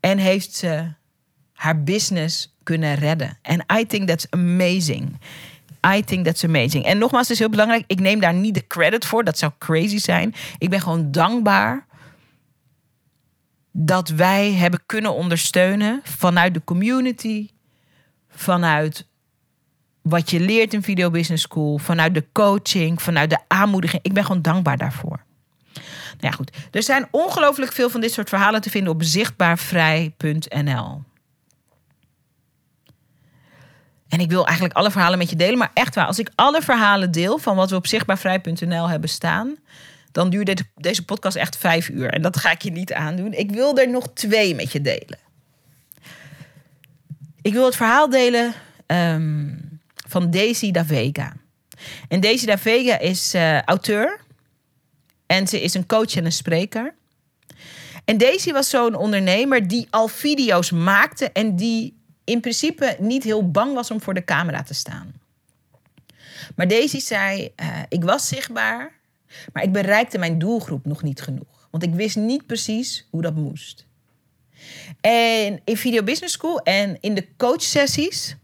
En 0.00 0.18
heeft 0.18 0.54
ze 0.54 0.92
haar 1.56 1.82
business 1.82 2.54
kunnen 2.62 2.94
redden. 2.94 3.38
En 3.42 3.64
I 3.78 3.86
think 3.86 4.08
that's 4.08 4.26
amazing. 4.30 5.18
I 5.96 6.04
think 6.04 6.24
that's 6.24 6.44
amazing. 6.44 6.84
En 6.84 6.98
nogmaals, 6.98 7.22
het 7.22 7.32
is 7.32 7.38
heel 7.38 7.50
belangrijk. 7.50 7.84
Ik 7.86 8.00
neem 8.00 8.20
daar 8.20 8.34
niet 8.34 8.54
de 8.54 8.66
credit 8.66 9.04
voor. 9.04 9.24
Dat 9.24 9.38
zou 9.38 9.52
crazy 9.58 9.98
zijn. 9.98 10.34
Ik 10.58 10.70
ben 10.70 10.80
gewoon 10.80 11.12
dankbaar 11.12 11.86
dat 13.72 14.08
wij 14.08 14.52
hebben 14.52 14.82
kunnen 14.86 15.14
ondersteunen 15.14 16.00
vanuit 16.04 16.54
de 16.54 16.64
community, 16.64 17.48
vanuit 18.28 19.06
wat 20.02 20.30
je 20.30 20.40
leert 20.40 20.74
in 20.74 20.82
Video 20.82 21.10
Business 21.10 21.42
School, 21.42 21.78
vanuit 21.78 22.14
de 22.14 22.24
coaching, 22.32 23.02
vanuit 23.02 23.30
de 23.30 23.38
aanmoediging. 23.48 24.02
Ik 24.02 24.12
ben 24.12 24.24
gewoon 24.24 24.42
dankbaar 24.42 24.76
daarvoor. 24.76 25.24
Nou 25.74 25.86
ja, 26.18 26.30
goed. 26.30 26.56
Er 26.70 26.82
zijn 26.82 27.08
ongelooflijk 27.10 27.72
veel 27.72 27.90
van 27.90 28.00
dit 28.00 28.12
soort 28.12 28.28
verhalen 28.28 28.60
te 28.60 28.70
vinden 28.70 28.92
op 28.92 29.02
zichtbaarvrij.nl. 29.02 31.02
En 34.08 34.20
ik 34.20 34.30
wil 34.30 34.44
eigenlijk 34.44 34.76
alle 34.76 34.90
verhalen 34.90 35.18
met 35.18 35.30
je 35.30 35.36
delen. 35.36 35.58
Maar 35.58 35.70
echt 35.74 35.94
waar, 35.94 36.06
als 36.06 36.18
ik 36.18 36.30
alle 36.34 36.62
verhalen 36.62 37.10
deel 37.10 37.38
van 37.38 37.56
wat 37.56 37.70
we 37.70 37.76
op 37.76 37.86
zichtbaarvrij.nl 37.86 38.88
hebben 38.88 39.08
staan. 39.08 39.56
Dan 40.12 40.30
duurt 40.30 40.62
deze 40.74 41.04
podcast 41.04 41.36
echt 41.36 41.56
vijf 41.56 41.88
uur. 41.88 42.10
En 42.10 42.22
dat 42.22 42.36
ga 42.36 42.50
ik 42.50 42.62
je 42.62 42.70
niet 42.70 42.92
aandoen. 42.92 43.32
Ik 43.32 43.50
wil 43.50 43.78
er 43.78 43.90
nog 43.90 44.08
twee 44.14 44.54
met 44.54 44.72
je 44.72 44.80
delen. 44.80 45.18
Ik 47.42 47.52
wil 47.52 47.64
het 47.64 47.76
verhaal 47.76 48.10
delen 48.10 48.52
ehm, 48.86 49.54
van 50.08 50.30
Daisy 50.30 50.70
da 50.70 50.84
Vega. 50.84 51.32
En 52.08 52.20
Daisy 52.20 52.46
da 52.46 52.58
Vega 52.58 52.98
is 52.98 53.34
uh, 53.34 53.62
auteur. 53.62 54.20
En 55.26 55.46
ze 55.46 55.62
is 55.62 55.74
een 55.74 55.86
coach 55.86 56.16
en 56.16 56.24
een 56.24 56.32
spreker. 56.32 56.94
En 58.04 58.18
Daisy 58.18 58.52
was 58.52 58.70
zo'n 58.70 58.94
ondernemer 58.94 59.68
die 59.68 59.86
al 59.90 60.08
video's 60.08 60.70
maakte 60.70 61.30
en 61.30 61.56
die 61.56 61.95
in 62.26 62.40
principe 62.40 62.96
niet 62.98 63.24
heel 63.24 63.50
bang 63.50 63.74
was 63.74 63.90
om 63.90 64.00
voor 64.00 64.14
de 64.14 64.24
camera 64.24 64.62
te 64.62 64.74
staan. 64.74 65.14
Maar 66.56 66.68
Daisy 66.68 66.98
zei: 66.98 67.52
uh, 67.60 67.82
Ik 67.88 68.04
was 68.04 68.28
zichtbaar, 68.28 68.92
maar 69.52 69.62
ik 69.62 69.72
bereikte 69.72 70.18
mijn 70.18 70.38
doelgroep 70.38 70.84
nog 70.84 71.02
niet 71.02 71.20
genoeg. 71.20 71.68
Want 71.70 71.82
ik 71.82 71.94
wist 71.94 72.16
niet 72.16 72.46
precies 72.46 73.06
hoe 73.10 73.22
dat 73.22 73.34
moest. 73.34 73.86
En 75.00 75.60
in 75.64 75.76
Video 75.76 76.02
Business 76.02 76.34
School 76.34 76.60
en 76.60 76.96
in 77.00 77.14
de 77.14 77.26
coachsessies, 77.36 78.36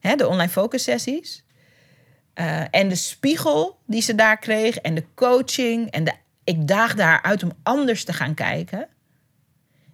de 0.00 0.28
online 0.28 0.48
focus 0.48 0.82
sessies, 0.82 1.44
uh, 2.34 2.64
en 2.70 2.88
de 2.88 2.94
spiegel 2.94 3.78
die 3.86 4.02
ze 4.02 4.14
daar 4.14 4.38
kreeg, 4.38 4.76
en 4.76 4.94
de 4.94 5.04
coaching, 5.14 5.90
en 5.90 6.04
de, 6.04 6.12
ik 6.44 6.68
daagde 6.68 7.02
haar 7.02 7.22
uit 7.22 7.42
om 7.42 7.52
anders 7.62 8.04
te 8.04 8.12
gaan 8.12 8.34
kijken. 8.34 8.88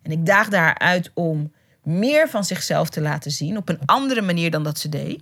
En 0.02 0.10
ik 0.10 0.26
daagde 0.26 0.56
haar 0.56 0.78
uit 0.78 1.10
om 1.14 1.52
meer 1.82 2.28
van 2.28 2.44
zichzelf 2.44 2.88
te 2.88 3.00
laten 3.00 3.30
zien 3.30 3.56
op 3.56 3.68
een 3.68 3.80
andere 3.84 4.22
manier 4.22 4.50
dan 4.50 4.62
dat 4.62 4.78
ze 4.78 4.88
deed. 4.88 5.20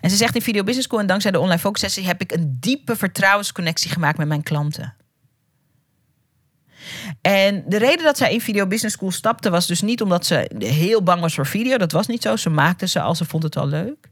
En 0.00 0.10
ze 0.10 0.16
zegt 0.16 0.34
in 0.34 0.42
Video 0.42 0.62
Business 0.62 0.86
School 0.86 1.00
en 1.00 1.06
dankzij 1.06 1.30
de 1.30 1.38
online 1.38 1.60
focus 1.60 1.80
sessie 1.80 2.06
heb 2.06 2.20
ik 2.20 2.32
een 2.32 2.56
diepe 2.60 2.96
vertrouwensconnectie 2.96 3.90
gemaakt 3.90 4.18
met 4.18 4.28
mijn 4.28 4.42
klanten. 4.42 4.94
En 7.20 7.64
de 7.66 7.76
reden 7.76 8.04
dat 8.04 8.16
zij 8.16 8.32
in 8.32 8.40
Video 8.40 8.66
Business 8.66 8.94
School 8.94 9.10
stapte 9.10 9.50
was 9.50 9.66
dus 9.66 9.80
niet 9.80 10.02
omdat 10.02 10.26
ze 10.26 10.50
heel 10.58 11.02
bang 11.02 11.20
was 11.20 11.34
voor 11.34 11.46
video. 11.46 11.76
Dat 11.76 11.92
was 11.92 12.06
niet 12.06 12.22
zo. 12.22 12.36
Ze 12.36 12.50
maakte 12.50 12.86
ze 12.86 13.00
al, 13.00 13.14
ze 13.14 13.24
vond 13.24 13.42
het 13.42 13.56
al 13.56 13.66
leuk. 13.66 14.08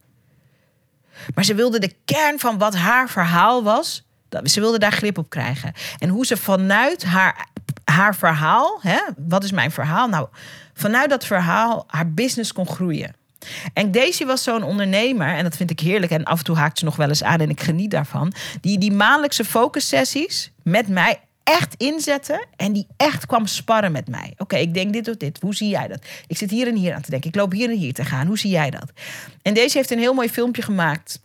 Maar 1.34 1.44
ze 1.44 1.54
wilde 1.54 1.78
de 1.78 1.94
kern 2.04 2.38
van 2.38 2.58
wat 2.58 2.74
haar 2.74 3.08
verhaal 3.08 3.62
was. 3.62 4.04
Ze 4.44 4.60
wilde 4.60 4.78
daar 4.78 4.92
grip 4.92 5.18
op 5.18 5.30
krijgen. 5.30 5.72
En 5.98 6.08
hoe 6.08 6.26
ze 6.26 6.36
vanuit 6.36 7.04
haar, 7.04 7.48
haar 7.90 8.16
verhaal, 8.16 8.78
hè, 8.82 8.98
wat 9.16 9.44
is 9.44 9.52
mijn 9.52 9.70
verhaal? 9.70 10.08
Nou, 10.08 10.28
vanuit 10.74 11.10
dat 11.10 11.26
verhaal 11.26 11.84
haar 11.86 12.10
business 12.10 12.52
kon 12.52 12.66
groeien. 12.66 13.14
En 13.72 13.90
Daisy 13.90 14.24
was 14.24 14.42
zo'n 14.42 14.62
ondernemer, 14.62 15.28
en 15.28 15.42
dat 15.42 15.56
vind 15.56 15.70
ik 15.70 15.80
heerlijk. 15.80 16.12
En 16.12 16.24
af 16.24 16.38
en 16.38 16.44
toe 16.44 16.56
haakt 16.56 16.78
ze 16.78 16.84
nog 16.84 16.96
wel 16.96 17.08
eens 17.08 17.22
aan 17.22 17.40
en 17.40 17.50
ik 17.50 17.60
geniet 17.60 17.90
daarvan. 17.90 18.32
Die 18.60 18.78
die 18.78 18.92
maandelijkse 18.92 19.44
focussessies 19.44 20.52
met 20.62 20.88
mij 20.88 21.20
echt 21.44 21.74
inzette 21.76 22.46
en 22.56 22.72
die 22.72 22.86
echt 22.96 23.26
kwam 23.26 23.46
sparren 23.46 23.92
met 23.92 24.08
mij. 24.08 24.34
Oké, 24.38 24.56
ik 24.56 24.74
denk 24.74 24.92
dit 24.92 25.08
of 25.08 25.16
dit. 25.16 25.40
Hoe 25.40 25.54
zie 25.54 25.68
jij 25.68 25.88
dat? 25.88 26.04
Ik 26.26 26.36
zit 26.36 26.50
hier 26.50 26.66
en 26.66 26.76
hier 26.76 26.94
aan 26.94 27.02
te 27.02 27.10
denken. 27.10 27.28
Ik 27.28 27.36
loop 27.36 27.52
hier 27.52 27.70
en 27.70 27.76
hier 27.76 27.92
te 27.92 28.04
gaan. 28.04 28.26
Hoe 28.26 28.38
zie 28.38 28.50
jij 28.50 28.70
dat? 28.70 28.92
En 29.42 29.54
deze 29.54 29.76
heeft 29.76 29.90
een 29.90 29.98
heel 29.98 30.14
mooi 30.14 30.28
filmpje 30.28 30.62
gemaakt 30.62 31.20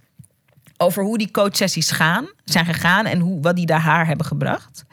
over 0.77 1.03
hoe 1.03 1.17
die 1.17 1.31
coachsessies 1.31 1.91
gaan, 1.91 2.27
zijn 2.43 2.65
gegaan 2.65 3.05
en 3.05 3.19
hoe, 3.19 3.41
wat 3.41 3.55
die 3.55 3.65
daar 3.65 3.81
haar 3.81 4.07
hebben 4.07 4.25
gebracht. 4.25 4.85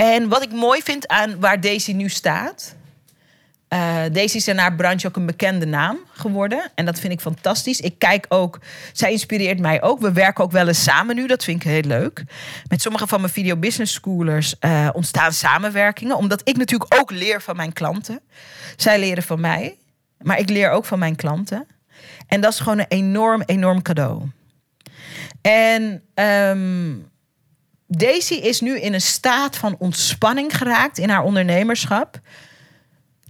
En 0.00 0.28
wat 0.28 0.42
ik 0.42 0.52
mooi 0.52 0.82
vind 0.82 1.08
aan 1.08 1.40
waar 1.40 1.60
Daisy 1.60 1.92
nu 1.92 2.08
staat, 2.08 2.78
Uh, 3.74 4.02
Daisy 4.12 4.36
is 4.36 4.48
in 4.48 4.58
haar 4.58 4.74
branche 4.74 5.06
ook 5.06 5.16
een 5.16 5.26
bekende 5.26 5.66
naam 5.66 5.98
geworden. 6.12 6.70
En 6.74 6.84
dat 6.84 6.98
vind 6.98 7.12
ik 7.12 7.20
fantastisch. 7.20 7.80
Ik 7.80 7.98
kijk 7.98 8.26
ook, 8.28 8.58
zij 8.92 9.10
inspireert 9.10 9.58
mij 9.58 9.82
ook. 9.82 10.00
We 10.00 10.12
werken 10.12 10.44
ook 10.44 10.50
wel 10.50 10.68
eens 10.68 10.82
samen 10.82 11.16
nu, 11.16 11.26
dat 11.26 11.44
vind 11.44 11.64
ik 11.64 11.70
heel 11.70 11.82
leuk. 11.82 12.24
Met 12.68 12.82
sommige 12.82 13.06
van 13.06 13.20
mijn 13.20 13.32
video 13.32 13.56
business 13.56 13.92
schoolers 13.92 14.54
uh, 14.60 14.88
ontstaan 14.92 15.32
samenwerkingen. 15.32 16.16
Omdat 16.16 16.40
ik 16.44 16.56
natuurlijk 16.56 16.94
ook 17.00 17.10
leer 17.10 17.42
van 17.42 17.56
mijn 17.56 17.72
klanten. 17.72 18.20
Zij 18.76 18.98
leren 18.98 19.22
van 19.22 19.40
mij, 19.40 19.78
maar 20.18 20.38
ik 20.38 20.48
leer 20.48 20.70
ook 20.70 20.84
van 20.84 20.98
mijn 20.98 21.16
klanten. 21.16 21.66
En 22.26 22.40
dat 22.40 22.52
is 22.52 22.58
gewoon 22.58 22.78
een 22.78 22.88
enorm, 22.88 23.42
enorm 23.46 23.82
cadeau. 23.82 24.22
En 25.42 26.02
um, 26.14 27.10
Daisy 27.92 28.34
is 28.34 28.60
nu 28.60 28.80
in 28.80 28.94
een 28.94 29.00
staat 29.00 29.56
van 29.56 29.76
ontspanning 29.78 30.56
geraakt 30.56 30.98
in 30.98 31.08
haar 31.08 31.22
ondernemerschap. 31.22 32.20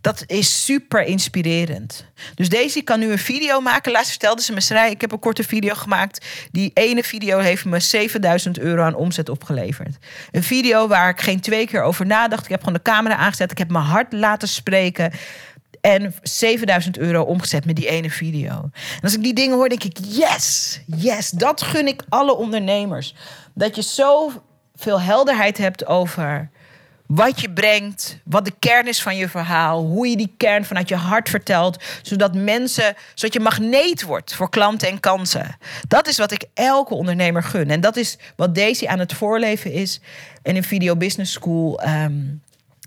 Dat 0.00 0.24
is 0.26 0.64
super 0.64 1.02
inspirerend. 1.02 2.04
Dus 2.34 2.48
Daisy 2.48 2.82
kan 2.82 2.98
nu 2.98 3.10
een 3.10 3.18
video 3.18 3.60
maken. 3.60 3.92
Laatst 3.92 4.10
vertelde 4.10 4.42
ze 4.42 4.52
me, 4.52 4.90
ik 4.90 5.00
heb 5.00 5.12
een 5.12 5.18
korte 5.18 5.44
video 5.44 5.74
gemaakt. 5.74 6.26
Die 6.52 6.70
ene 6.74 7.04
video 7.04 7.38
heeft 7.38 7.64
me 7.64 7.80
7000 7.80 8.58
euro 8.58 8.82
aan 8.82 8.94
omzet 8.94 9.28
opgeleverd. 9.28 9.96
Een 10.30 10.42
video 10.42 10.88
waar 10.88 11.08
ik 11.08 11.20
geen 11.20 11.40
twee 11.40 11.66
keer 11.66 11.82
over 11.82 12.06
nadacht. 12.06 12.44
Ik 12.44 12.50
heb 12.50 12.60
gewoon 12.60 12.74
de 12.74 12.90
camera 12.90 13.16
aangezet. 13.16 13.50
Ik 13.50 13.58
heb 13.58 13.70
mijn 13.70 13.84
hart 13.84 14.12
laten 14.12 14.48
spreken. 14.48 15.12
En 15.80 16.14
7000 16.22 16.98
euro 16.98 17.22
omgezet 17.22 17.64
met 17.64 17.76
die 17.76 17.88
ene 17.88 18.10
video. 18.10 18.50
En 18.74 19.02
als 19.02 19.14
ik 19.14 19.22
die 19.22 19.34
dingen 19.34 19.56
hoor, 19.56 19.68
denk 19.68 19.84
ik: 19.84 19.98
yes, 20.00 20.80
yes, 20.86 21.30
dat 21.30 21.62
gun 21.62 21.86
ik 21.86 22.02
alle 22.08 22.34
ondernemers. 22.36 23.14
Dat 23.54 23.76
je 23.76 23.82
zo 23.82 24.32
veel 24.80 25.00
helderheid 25.00 25.58
hebt 25.58 25.86
over 25.86 26.50
wat 27.06 27.40
je 27.40 27.50
brengt, 27.50 28.18
wat 28.24 28.44
de 28.44 28.52
kern 28.58 28.88
is 28.88 29.02
van 29.02 29.16
je 29.16 29.28
verhaal, 29.28 29.84
hoe 29.84 30.08
je 30.08 30.16
die 30.16 30.34
kern 30.36 30.64
vanuit 30.64 30.88
je 30.88 30.96
hart 30.96 31.28
vertelt, 31.28 31.82
zodat 32.02 32.34
mensen, 32.34 32.94
zodat 33.14 33.34
je 33.34 33.40
magneet 33.40 34.02
wordt 34.02 34.34
voor 34.34 34.50
klanten 34.50 34.88
en 34.88 35.00
kansen. 35.00 35.56
Dat 35.88 36.08
is 36.08 36.18
wat 36.18 36.30
ik 36.30 36.44
elke 36.54 36.94
ondernemer 36.94 37.42
gun. 37.42 37.70
En 37.70 37.80
dat 37.80 37.96
is 37.96 38.18
wat 38.36 38.54
Daisy 38.54 38.86
aan 38.86 38.98
het 38.98 39.12
voorleven 39.12 39.72
is. 39.72 40.00
En 40.42 40.56
in 40.56 40.62
Video 40.62 40.96
Business 40.96 41.32
School 41.32 41.80
ehm, 41.80 42.22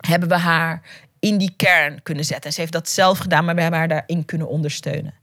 hebben 0.07 0.29
we 0.29 0.37
haar 0.37 0.81
in 1.19 1.37
die 1.37 1.53
kern 1.57 2.03
kunnen 2.03 2.25
zetten. 2.25 2.45
En 2.45 2.53
ze 2.53 2.59
heeft 2.59 2.73
dat 2.73 2.89
zelf 2.89 3.17
gedaan, 3.17 3.45
maar 3.45 3.55
we 3.55 3.61
hebben 3.61 3.79
haar 3.79 3.87
daarin 3.87 4.25
kunnen 4.25 4.47
ondersteunen. 4.47 5.13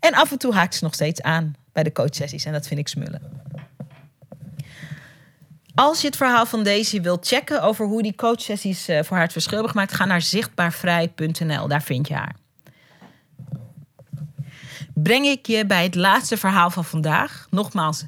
En 0.00 0.14
af 0.14 0.30
en 0.30 0.38
toe 0.38 0.54
haakt 0.54 0.74
ze 0.74 0.84
nog 0.84 0.94
steeds 0.94 1.22
aan 1.22 1.56
bij 1.72 1.82
de 1.82 1.92
coachsessies 1.92 2.44
en 2.44 2.52
dat 2.52 2.66
vind 2.66 2.80
ik 2.80 2.88
smullen. 2.88 3.22
Als 5.78 6.00
je 6.00 6.06
het 6.06 6.16
verhaal 6.16 6.46
van 6.46 6.62
Daisy 6.62 7.00
wilt 7.00 7.26
checken 7.26 7.62
over 7.62 7.86
hoe 7.86 8.02
die 8.02 8.14
coachsessies 8.14 8.88
eh, 8.88 9.02
voor 9.02 9.16
haar 9.16 9.24
het 9.24 9.32
verschil 9.32 9.64
hebben 9.64 9.88
ga 9.88 10.04
naar 10.04 10.22
zichtbaarvrij.nl. 10.22 11.68
Daar 11.68 11.82
vind 11.82 12.08
je 12.08 12.14
haar. 12.14 12.36
Breng 14.94 15.26
ik 15.26 15.46
je 15.46 15.66
bij 15.66 15.82
het 15.82 15.94
laatste 15.94 16.36
verhaal 16.36 16.70
van 16.70 16.84
vandaag. 16.84 17.46
Nogmaals, 17.50 18.04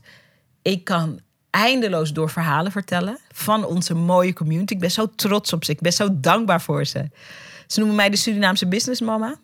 ik 0.63 0.85
kan 0.85 1.21
eindeloos 1.51 2.13
door 2.13 2.31
verhalen 2.31 2.73
vertellen 2.73 3.19
van 3.33 3.65
onze 3.65 3.95
mooie 3.95 4.33
community. 4.33 4.73
Ik 4.73 4.81
ben 4.81 4.91
zo 4.91 5.07
trots 5.17 5.53
op 5.53 5.65
ze. 5.65 5.73
Ik 5.73 5.81
ben 5.81 5.93
zo 5.93 6.09
dankbaar 6.13 6.61
voor 6.61 6.85
ze. 6.85 7.11
Ze 7.67 7.79
noemen 7.79 7.97
mij 7.97 8.11
de 8.11 8.17
Surinaamse 8.17 8.67
businessmama. 8.67 9.39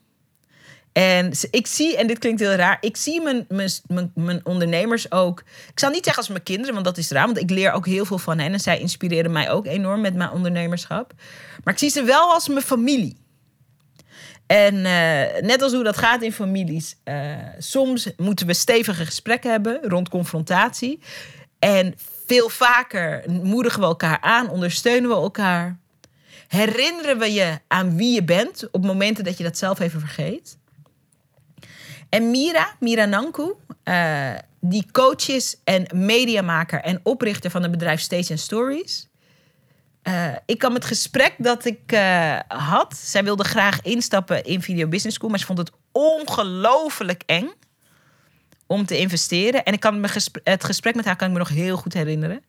En 0.96 1.32
ik 1.50 1.66
zie, 1.66 1.96
en 1.96 2.06
dit 2.06 2.18
klinkt 2.18 2.40
heel 2.40 2.54
raar, 2.54 2.78
ik 2.80 2.96
zie 2.96 3.22
mijn, 3.22 3.46
mijn, 3.48 4.10
mijn, 4.14 4.46
ondernemers 4.46 5.12
ook. 5.12 5.40
Ik 5.72 5.78
zal 5.78 5.90
niet 5.90 6.04
zeggen 6.04 6.22
als 6.22 6.28
mijn 6.28 6.42
kinderen, 6.42 6.72
want 6.72 6.86
dat 6.86 6.98
is 6.98 7.10
raar, 7.10 7.26
want 7.26 7.38
ik 7.38 7.50
leer 7.50 7.72
ook 7.72 7.86
heel 7.86 8.04
veel 8.04 8.18
van 8.18 8.38
hen. 8.38 8.52
En 8.52 8.60
zij 8.60 8.80
inspireren 8.80 9.32
mij 9.32 9.50
ook 9.50 9.66
enorm 9.66 10.00
met 10.00 10.14
mijn 10.14 10.30
ondernemerschap. 10.30 11.12
Maar 11.64 11.72
ik 11.72 11.78
zie 11.78 11.90
ze 11.90 12.02
wel 12.02 12.32
als 12.32 12.48
mijn 12.48 12.62
familie. 12.62 13.16
En 14.46 14.74
uh, 14.74 15.40
net 15.40 15.62
als 15.62 15.72
hoe 15.72 15.84
dat 15.84 15.96
gaat 15.96 16.22
in 16.22 16.32
families, 16.32 16.96
uh, 17.04 17.36
soms 17.58 18.10
moeten 18.16 18.46
we 18.46 18.54
stevige 18.54 19.04
gesprekken 19.04 19.50
hebben 19.50 19.80
rond 19.82 20.08
confrontatie. 20.08 21.00
En 21.58 21.94
veel 22.26 22.48
vaker 22.48 23.24
moedigen 23.28 23.80
we 23.80 23.86
elkaar 23.86 24.20
aan, 24.20 24.50
ondersteunen 24.50 25.10
we 25.10 25.16
elkaar. 25.16 25.78
Herinneren 26.48 27.18
we 27.18 27.32
je 27.32 27.58
aan 27.68 27.96
wie 27.96 28.14
je 28.14 28.24
bent 28.24 28.68
op 28.70 28.84
momenten 28.84 29.24
dat 29.24 29.38
je 29.38 29.44
dat 29.44 29.58
zelf 29.58 29.80
even 29.80 30.00
vergeet. 30.00 30.56
En 32.08 32.30
Mira, 32.30 32.76
Mira 32.80 33.04
Nanku, 33.04 33.52
uh, 33.84 34.34
die 34.60 34.86
coach 34.92 35.28
is 35.28 35.56
en 35.64 35.86
mediamaker 35.94 36.80
en 36.80 37.00
oprichter 37.02 37.50
van 37.50 37.62
het 37.62 37.70
bedrijf 37.70 38.00
Stage 38.00 38.36
Stories. 38.36 39.08
Uh, 40.02 40.34
ik 40.46 40.58
kwam 40.58 40.74
het 40.74 40.84
gesprek 40.84 41.34
dat 41.38 41.64
ik 41.64 41.92
uh, 41.92 42.38
had. 42.48 42.96
Zij 42.96 43.24
wilde 43.24 43.44
graag 43.44 43.82
instappen 43.82 44.44
in 44.44 44.62
Video 44.62 44.88
Business 44.88 45.16
School, 45.16 45.30
maar 45.30 45.38
ze 45.38 45.46
vond 45.46 45.58
het 45.58 45.70
ongelooflijk 45.92 47.22
eng 47.26 47.50
om 48.66 48.86
te 48.86 48.98
investeren. 48.98 49.64
En 49.64 49.72
ik 49.72 49.80
kan 49.80 50.00
me 50.00 50.08
het 50.42 50.64
gesprek 50.64 50.94
met 50.94 51.04
haar 51.04 51.16
kan 51.16 51.26
ik 51.26 51.32
me 51.32 51.38
nog 51.38 51.48
heel 51.48 51.76
goed 51.76 51.92
herinneren. 51.92 52.44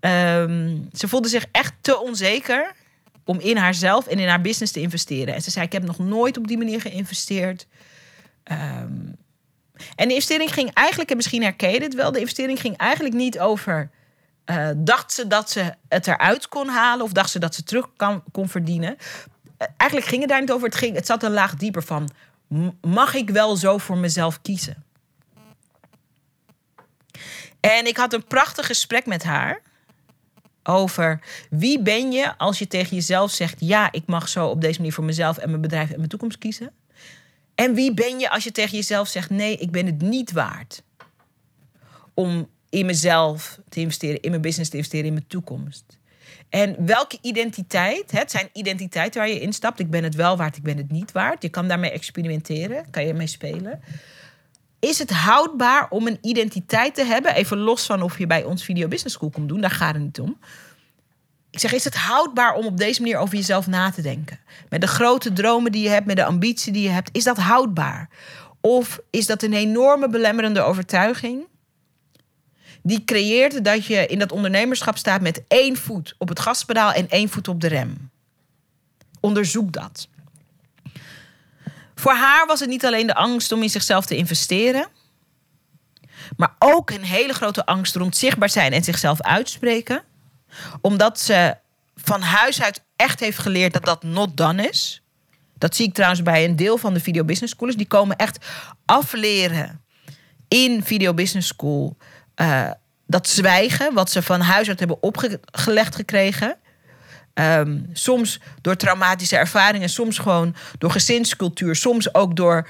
Um, 0.00 0.88
ze 0.92 1.08
voelde 1.08 1.28
zich 1.28 1.46
echt 1.52 1.72
te 1.80 2.00
onzeker 2.00 2.72
om 3.24 3.40
in 3.40 3.56
haarzelf 3.56 4.06
en 4.06 4.18
in 4.18 4.28
haar 4.28 4.40
business 4.40 4.72
te 4.72 4.80
investeren. 4.80 5.34
En 5.34 5.42
ze 5.42 5.50
zei: 5.50 5.64
Ik 5.64 5.72
heb 5.72 5.82
nog 5.82 5.98
nooit 5.98 6.36
op 6.36 6.46
die 6.46 6.58
manier 6.58 6.80
geïnvesteerd. 6.80 7.66
Um, 8.52 9.16
en 9.96 10.08
de 10.08 10.14
investering 10.14 10.52
ging 10.52 10.72
eigenlijk, 10.72 11.10
en 11.10 11.16
misschien 11.16 11.42
herken 11.42 11.80
dit 11.80 11.94
wel, 11.94 12.12
de 12.12 12.20
investering 12.20 12.60
ging 12.60 12.76
eigenlijk 12.76 13.14
niet 13.14 13.40
over. 13.40 13.90
Uh, 14.50 14.68
dacht 14.76 15.12
ze 15.12 15.26
dat 15.26 15.50
ze 15.50 15.74
het 15.88 16.06
eruit 16.06 16.48
kon 16.48 16.68
halen 16.68 17.04
of 17.04 17.12
dacht 17.12 17.30
ze 17.30 17.38
dat 17.38 17.54
ze 17.54 17.62
terug 17.62 17.88
kan, 17.96 18.22
kon 18.32 18.48
verdienen? 18.48 18.96
Uh, 18.98 19.68
eigenlijk 19.76 20.10
ging 20.10 20.20
het 20.20 20.30
daar 20.30 20.40
niet 20.40 20.52
over. 20.52 20.66
Het, 20.66 20.76
ging, 20.76 20.94
het 20.94 21.06
zat 21.06 21.22
een 21.22 21.32
laag 21.32 21.54
dieper 21.54 21.82
van: 21.82 22.10
mag 22.80 23.14
ik 23.14 23.30
wel 23.30 23.56
zo 23.56 23.78
voor 23.78 23.98
mezelf 23.98 24.40
kiezen? 24.42 24.84
En 27.60 27.86
ik 27.86 27.96
had 27.96 28.12
een 28.12 28.24
prachtig 28.24 28.66
gesprek 28.66 29.06
met 29.06 29.22
haar 29.22 29.60
over 30.62 31.20
wie 31.50 31.82
ben 31.82 32.12
je 32.12 32.38
als 32.38 32.58
je 32.58 32.66
tegen 32.66 32.96
jezelf 32.96 33.30
zegt: 33.30 33.56
ja, 33.58 33.92
ik 33.92 34.06
mag 34.06 34.28
zo 34.28 34.46
op 34.46 34.60
deze 34.60 34.78
manier 34.78 34.92
voor 34.94 35.04
mezelf 35.04 35.38
en 35.38 35.48
mijn 35.48 35.62
bedrijf 35.62 35.90
en 35.90 35.96
mijn 35.96 36.08
toekomst 36.08 36.38
kiezen. 36.38 36.72
En 37.54 37.74
wie 37.74 37.94
ben 37.94 38.18
je 38.18 38.30
als 38.30 38.44
je 38.44 38.52
tegen 38.52 38.76
jezelf 38.76 39.08
zegt: 39.08 39.30
nee, 39.30 39.56
ik 39.56 39.70
ben 39.70 39.86
het 39.86 40.02
niet 40.02 40.32
waard 40.32 40.82
om 42.14 42.48
in 42.70 42.86
mezelf 42.86 43.58
te 43.68 43.80
investeren, 43.80 44.20
in 44.20 44.30
mijn 44.30 44.42
business 44.42 44.70
te 44.70 44.76
investeren, 44.76 45.06
in 45.06 45.12
mijn 45.12 45.26
toekomst. 45.26 45.84
En 46.48 46.86
welke 46.86 47.18
identiteit, 47.20 48.10
het 48.10 48.30
zijn 48.30 48.48
identiteiten 48.52 49.20
waar 49.20 49.30
je 49.30 49.40
instapt. 49.40 49.80
Ik 49.80 49.90
ben 49.90 50.04
het 50.04 50.14
wel 50.14 50.36
waard, 50.36 50.56
ik 50.56 50.62
ben 50.62 50.76
het 50.76 50.90
niet 50.90 51.12
waard. 51.12 51.42
Je 51.42 51.48
kan 51.48 51.68
daarmee 51.68 51.90
experimenteren, 51.90 52.90
kan 52.90 53.06
je 53.06 53.14
mee 53.14 53.26
spelen. 53.26 53.80
Is 54.78 54.98
het 54.98 55.10
houdbaar 55.10 55.86
om 55.90 56.06
een 56.06 56.18
identiteit 56.20 56.94
te 56.94 57.04
hebben? 57.04 57.34
Even 57.34 57.58
los 57.58 57.86
van 57.86 58.02
of 58.02 58.18
je 58.18 58.26
bij 58.26 58.44
ons 58.44 58.64
Video 58.64 58.88
Business 58.88 59.14
School 59.14 59.30
komt 59.30 59.48
doen, 59.48 59.60
daar 59.60 59.70
gaat 59.70 59.94
het 59.94 60.02
niet 60.02 60.20
om. 60.20 60.38
Ik 61.54 61.60
zeg, 61.60 61.72
is 61.72 61.84
het 61.84 61.96
houdbaar 61.96 62.54
om 62.54 62.66
op 62.66 62.76
deze 62.78 63.00
manier 63.00 63.18
over 63.18 63.36
jezelf 63.36 63.66
na 63.66 63.90
te 63.90 64.02
denken? 64.02 64.38
Met 64.68 64.80
de 64.80 64.86
grote 64.86 65.32
dromen 65.32 65.72
die 65.72 65.82
je 65.82 65.88
hebt, 65.88 66.06
met 66.06 66.16
de 66.16 66.24
ambitie 66.24 66.72
die 66.72 66.82
je 66.82 66.88
hebt, 66.88 67.08
is 67.12 67.24
dat 67.24 67.36
houdbaar? 67.36 68.08
Of 68.60 69.00
is 69.10 69.26
dat 69.26 69.42
een 69.42 69.52
enorme 69.52 70.08
belemmerende 70.08 70.60
overtuiging? 70.60 71.46
Die 72.82 73.04
creëert 73.04 73.64
dat 73.64 73.86
je 73.86 74.06
in 74.06 74.18
dat 74.18 74.32
ondernemerschap 74.32 74.96
staat 74.96 75.20
met 75.20 75.42
één 75.48 75.76
voet 75.76 76.14
op 76.18 76.28
het 76.28 76.40
gaspedaal 76.40 76.92
en 76.92 77.08
één 77.08 77.28
voet 77.28 77.48
op 77.48 77.60
de 77.60 77.68
rem. 77.68 78.10
Onderzoek 79.20 79.72
dat. 79.72 80.08
Voor 81.94 82.14
haar 82.14 82.46
was 82.46 82.60
het 82.60 82.68
niet 82.68 82.84
alleen 82.84 83.06
de 83.06 83.14
angst 83.14 83.52
om 83.52 83.62
in 83.62 83.70
zichzelf 83.70 84.06
te 84.06 84.16
investeren, 84.16 84.86
maar 86.36 86.54
ook 86.58 86.90
een 86.90 87.04
hele 87.04 87.32
grote 87.32 87.66
angst 87.66 87.96
rond 87.96 88.16
zichtbaar 88.16 88.50
zijn 88.50 88.72
en 88.72 88.84
zichzelf 88.84 89.22
uitspreken 89.22 90.02
omdat 90.80 91.20
ze 91.20 91.56
van 91.96 92.20
huis 92.20 92.62
uit 92.62 92.82
echt 92.96 93.20
heeft 93.20 93.38
geleerd 93.38 93.72
dat 93.72 93.84
dat 93.84 94.02
not 94.02 94.36
done 94.36 94.68
is. 94.68 95.02
Dat 95.58 95.76
zie 95.76 95.86
ik 95.86 95.94
trouwens 95.94 96.22
bij 96.22 96.44
een 96.44 96.56
deel 96.56 96.78
van 96.78 96.94
de 96.94 97.00
Video 97.00 97.24
Business 97.24 97.52
Schools. 97.54 97.76
Die 97.76 97.86
komen 97.86 98.16
echt 98.16 98.46
afleren 98.84 99.84
in 100.48 100.82
Video 100.82 101.14
Business 101.14 101.48
School. 101.48 101.96
Uh, 102.36 102.70
dat 103.06 103.28
zwijgen, 103.28 103.94
wat 103.94 104.10
ze 104.10 104.22
van 104.22 104.40
huis 104.40 104.68
uit 104.68 104.78
hebben 104.78 105.02
opgelegd 105.02 105.94
gekregen. 105.94 106.56
Um, 107.34 107.90
soms 107.92 108.40
door 108.60 108.76
traumatische 108.76 109.36
ervaringen, 109.36 109.88
soms 109.88 110.18
gewoon 110.18 110.54
door 110.78 110.90
gezinscultuur, 110.90 111.76
soms 111.76 112.14
ook 112.14 112.36
door, 112.36 112.68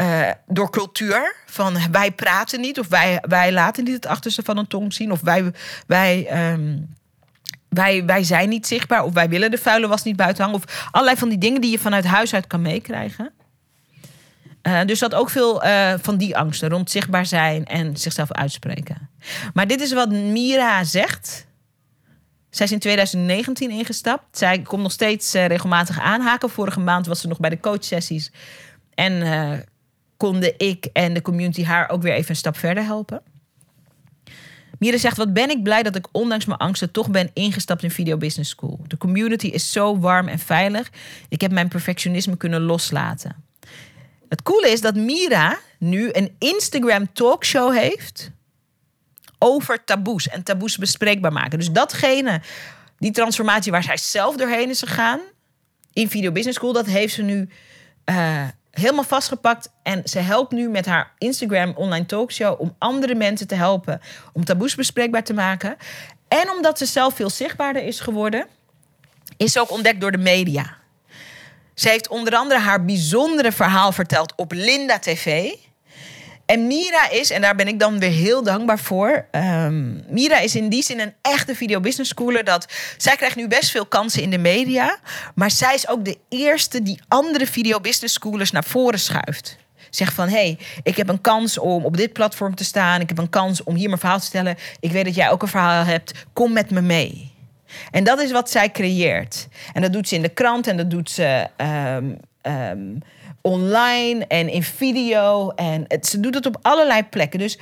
uh, 0.00 0.30
door 0.46 0.70
cultuur. 0.70 1.34
Van 1.46 1.78
wij 1.90 2.12
praten 2.12 2.60
niet, 2.60 2.78
of 2.78 2.88
wij, 2.88 3.18
wij 3.20 3.52
laten 3.52 3.84
niet 3.84 3.94
het 3.94 4.06
achterste 4.06 4.42
van 4.42 4.56
een 4.56 4.66
tong 4.66 4.94
zien, 4.94 5.12
of 5.12 5.20
wij, 5.20 5.52
wij, 5.86 6.50
um, 6.52 6.94
wij, 7.68 8.04
wij 8.04 8.24
zijn 8.24 8.48
niet 8.48 8.66
zichtbaar, 8.66 9.04
of 9.04 9.14
wij 9.14 9.28
willen 9.28 9.50
de 9.50 9.58
vuile 9.58 9.88
was 9.88 10.02
niet 10.02 10.16
buiten 10.16 10.44
hangen, 10.44 10.58
of 10.58 10.88
allerlei 10.90 11.18
van 11.18 11.28
die 11.28 11.38
dingen 11.38 11.60
die 11.60 11.70
je 11.70 11.78
vanuit 11.78 12.04
huis 12.04 12.34
uit 12.34 12.46
kan 12.46 12.62
meekrijgen. 12.62 13.32
Uh, 14.62 14.80
dus 14.84 14.98
dat 14.98 15.14
ook 15.14 15.30
veel 15.30 15.64
uh, 15.64 15.94
van 16.00 16.16
die 16.16 16.36
angsten 16.36 16.68
rond 16.68 16.90
zichtbaar 16.90 17.26
zijn 17.26 17.64
en 17.64 17.96
zichzelf 17.96 18.32
uitspreken. 18.32 19.10
Maar 19.52 19.66
dit 19.66 19.80
is 19.80 19.92
wat 19.92 20.10
Mira 20.10 20.84
zegt 20.84 21.46
Zij 22.50 22.66
is 22.66 22.72
in 22.72 22.78
2019 22.78 23.70
ingestapt. 23.70 24.38
Zij 24.38 24.62
komt 24.62 24.82
nog 24.82 24.92
steeds 24.92 25.32
regelmatig 25.32 26.00
aanhaken. 26.00 26.50
Vorige 26.50 26.80
maand 26.80 27.06
was 27.06 27.20
ze 27.20 27.28
nog 27.28 27.40
bij 27.40 27.50
de 27.50 27.60
coachsessies. 27.60 28.32
En 28.94 29.22
konden 30.16 30.54
ik 30.58 30.84
en 30.92 31.14
de 31.14 31.22
community 31.22 31.64
haar 31.64 31.88
ook 31.88 32.02
weer 32.02 32.12
even 32.12 32.30
een 32.30 32.36
stap 32.36 32.56
verder 32.56 32.84
helpen. 32.84 33.22
Mira 34.78 34.98
zegt, 34.98 35.16
wat 35.16 35.32
ben 35.32 35.50
ik 35.50 35.62
blij 35.62 35.82
dat 35.82 35.96
ik 35.96 36.06
ondanks 36.12 36.44
mijn 36.44 36.58
angsten 36.58 36.90
toch 36.90 37.10
ben 37.10 37.30
ingestapt 37.32 37.82
in 37.82 37.90
Video 37.90 38.16
Business 38.16 38.50
School. 38.50 38.80
De 38.86 38.96
community 38.96 39.46
is 39.46 39.72
zo 39.72 39.98
warm 39.98 40.28
en 40.28 40.38
veilig. 40.38 40.90
Ik 41.28 41.40
heb 41.40 41.52
mijn 41.52 41.68
perfectionisme 41.68 42.36
kunnen 42.36 42.60
loslaten. 42.60 43.44
Het 44.28 44.42
coole 44.42 44.68
is 44.68 44.80
dat 44.80 44.94
Mira 44.94 45.58
nu 45.78 46.08
een 46.12 46.36
Instagram 46.38 47.12
talkshow 47.12 47.76
heeft 47.76 48.30
over 49.38 49.84
taboes 49.84 50.28
en 50.28 50.42
taboes 50.42 50.76
bespreekbaar 50.76 51.32
maken. 51.32 51.58
Dus 51.58 51.70
datgene, 51.70 52.40
die 52.98 53.10
transformatie 53.10 53.72
waar 53.72 53.82
zij 53.82 53.96
zelf 53.96 54.36
doorheen 54.36 54.70
is 54.70 54.80
gegaan 54.80 55.20
in 55.92 56.08
Video 56.08 56.32
Business 56.32 56.58
School, 56.58 56.72
dat 56.72 56.86
heeft 56.86 57.14
ze 57.14 57.22
nu 57.22 57.48
uh, 58.10 58.44
helemaal 58.78 59.04
vastgepakt. 59.04 59.70
En 59.82 60.02
ze 60.04 60.18
helpt 60.18 60.52
nu 60.52 60.68
met 60.68 60.86
haar 60.86 61.12
Instagram 61.18 61.72
online 61.76 62.06
talkshow 62.06 62.60
om 62.60 62.74
andere 62.78 63.14
mensen 63.14 63.46
te 63.46 63.54
helpen 63.54 64.00
om 64.32 64.44
taboes 64.44 64.74
bespreekbaar 64.74 65.24
te 65.24 65.34
maken. 65.34 65.76
En 66.28 66.50
omdat 66.50 66.78
ze 66.78 66.86
zelf 66.86 67.14
veel 67.14 67.30
zichtbaarder 67.30 67.82
is 67.82 68.00
geworden, 68.00 68.46
is 69.36 69.52
ze 69.52 69.60
ook 69.60 69.70
ontdekt 69.70 70.00
door 70.00 70.12
de 70.12 70.18
media. 70.18 70.76
Ze 71.74 71.88
heeft 71.88 72.08
onder 72.08 72.34
andere 72.34 72.60
haar 72.60 72.84
bijzondere 72.84 73.52
verhaal 73.52 73.92
verteld 73.92 74.32
op 74.36 74.52
Linda 74.52 74.98
TV. 74.98 75.52
En 76.46 76.66
Mira 76.66 77.10
is, 77.10 77.30
en 77.30 77.40
daar 77.40 77.54
ben 77.54 77.68
ik 77.68 77.78
dan 77.78 77.98
weer 77.98 78.10
heel 78.10 78.42
dankbaar 78.42 78.78
voor. 78.78 79.26
Um, 79.32 80.04
Mira 80.08 80.38
is 80.38 80.56
in 80.56 80.68
die 80.68 80.82
zin 80.82 81.00
een 81.00 81.14
echte 81.22 81.54
video 81.54 81.80
business 81.80 82.10
schooler. 82.10 82.44
Dat 82.44 82.66
zij 82.96 83.16
krijgt 83.16 83.36
nu 83.36 83.48
best 83.48 83.70
veel 83.70 83.86
kansen 83.86 84.22
in 84.22 84.30
de 84.30 84.38
media. 84.38 84.98
Maar 85.34 85.50
zij 85.50 85.74
is 85.74 85.88
ook 85.88 86.04
de 86.04 86.18
eerste 86.28 86.82
die 86.82 87.00
andere 87.08 87.46
video 87.46 87.80
business 87.80 88.14
schoolers 88.14 88.50
naar 88.50 88.64
voren 88.64 88.98
schuift. 88.98 89.56
Zegt 89.90 90.14
van, 90.14 90.28
hey, 90.28 90.58
ik 90.82 90.96
heb 90.96 91.08
een 91.08 91.20
kans 91.20 91.58
om 91.58 91.84
op 91.84 91.96
dit 91.96 92.12
platform 92.12 92.54
te 92.54 92.64
staan. 92.64 93.00
Ik 93.00 93.08
heb 93.08 93.18
een 93.18 93.30
kans 93.30 93.62
om 93.62 93.74
hier 93.74 93.88
mijn 93.88 94.00
verhaal 94.00 94.18
te 94.18 94.24
stellen. 94.24 94.56
Ik 94.80 94.92
weet 94.92 95.04
dat 95.04 95.14
jij 95.14 95.30
ook 95.30 95.42
een 95.42 95.48
verhaal 95.48 95.84
hebt. 95.84 96.12
Kom 96.32 96.52
met 96.52 96.70
me 96.70 96.80
mee. 96.80 97.34
En 97.90 98.04
dat 98.04 98.20
is 98.20 98.32
wat 98.32 98.50
zij 98.50 98.70
creëert. 98.70 99.48
En 99.72 99.82
dat 99.82 99.92
doet 99.92 100.08
ze 100.08 100.14
in 100.14 100.22
de 100.22 100.28
krant 100.28 100.66
en 100.66 100.76
dat 100.76 100.90
doet 100.90 101.10
ze 101.10 101.46
um, 101.56 102.18
um, 102.42 103.02
online 103.46 104.26
en 104.26 104.48
in 104.48 104.62
video. 104.62 105.50
En 105.50 105.84
het, 105.88 106.06
ze 106.06 106.20
doet 106.20 106.34
het 106.34 106.46
op 106.46 106.58
allerlei 106.62 107.02
plekken. 107.02 107.38
Dus 107.38 107.58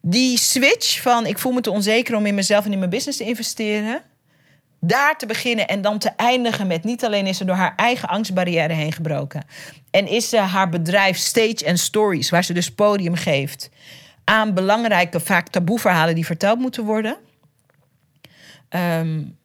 die 0.00 0.38
switch 0.38 1.02
van 1.02 1.26
ik 1.26 1.38
voel 1.38 1.52
me 1.52 1.60
te 1.60 1.70
onzeker 1.70 2.16
om 2.16 2.26
in 2.26 2.34
mezelf 2.34 2.64
en 2.64 2.72
in 2.72 2.78
mijn 2.78 2.90
business 2.90 3.18
te 3.18 3.24
investeren. 3.24 4.02
Daar 4.80 5.18
te 5.18 5.26
beginnen 5.26 5.68
en 5.68 5.82
dan 5.82 5.98
te 5.98 6.10
eindigen 6.16 6.66
met 6.66 6.84
niet 6.84 7.04
alleen 7.04 7.26
is 7.26 7.36
ze 7.36 7.44
door 7.44 7.56
haar 7.56 7.72
eigen 7.76 8.08
angstbarrière 8.08 8.72
heen 8.72 8.92
gebroken. 8.92 9.44
En 9.90 10.06
is 10.06 10.28
ze 10.28 10.36
haar 10.36 10.68
bedrijf 10.68 11.16
Stage 11.16 11.66
and 11.66 11.78
Stories, 11.78 12.30
waar 12.30 12.44
ze 12.44 12.52
dus 12.52 12.70
podium 12.70 13.14
geeft 13.14 13.70
aan 14.24 14.54
belangrijke, 14.54 15.20
vaak 15.20 15.48
taboeverhalen 15.48 16.14
die 16.14 16.26
verteld 16.26 16.58
moeten 16.58 16.84
worden. 16.84 17.16
Um, 18.70 19.36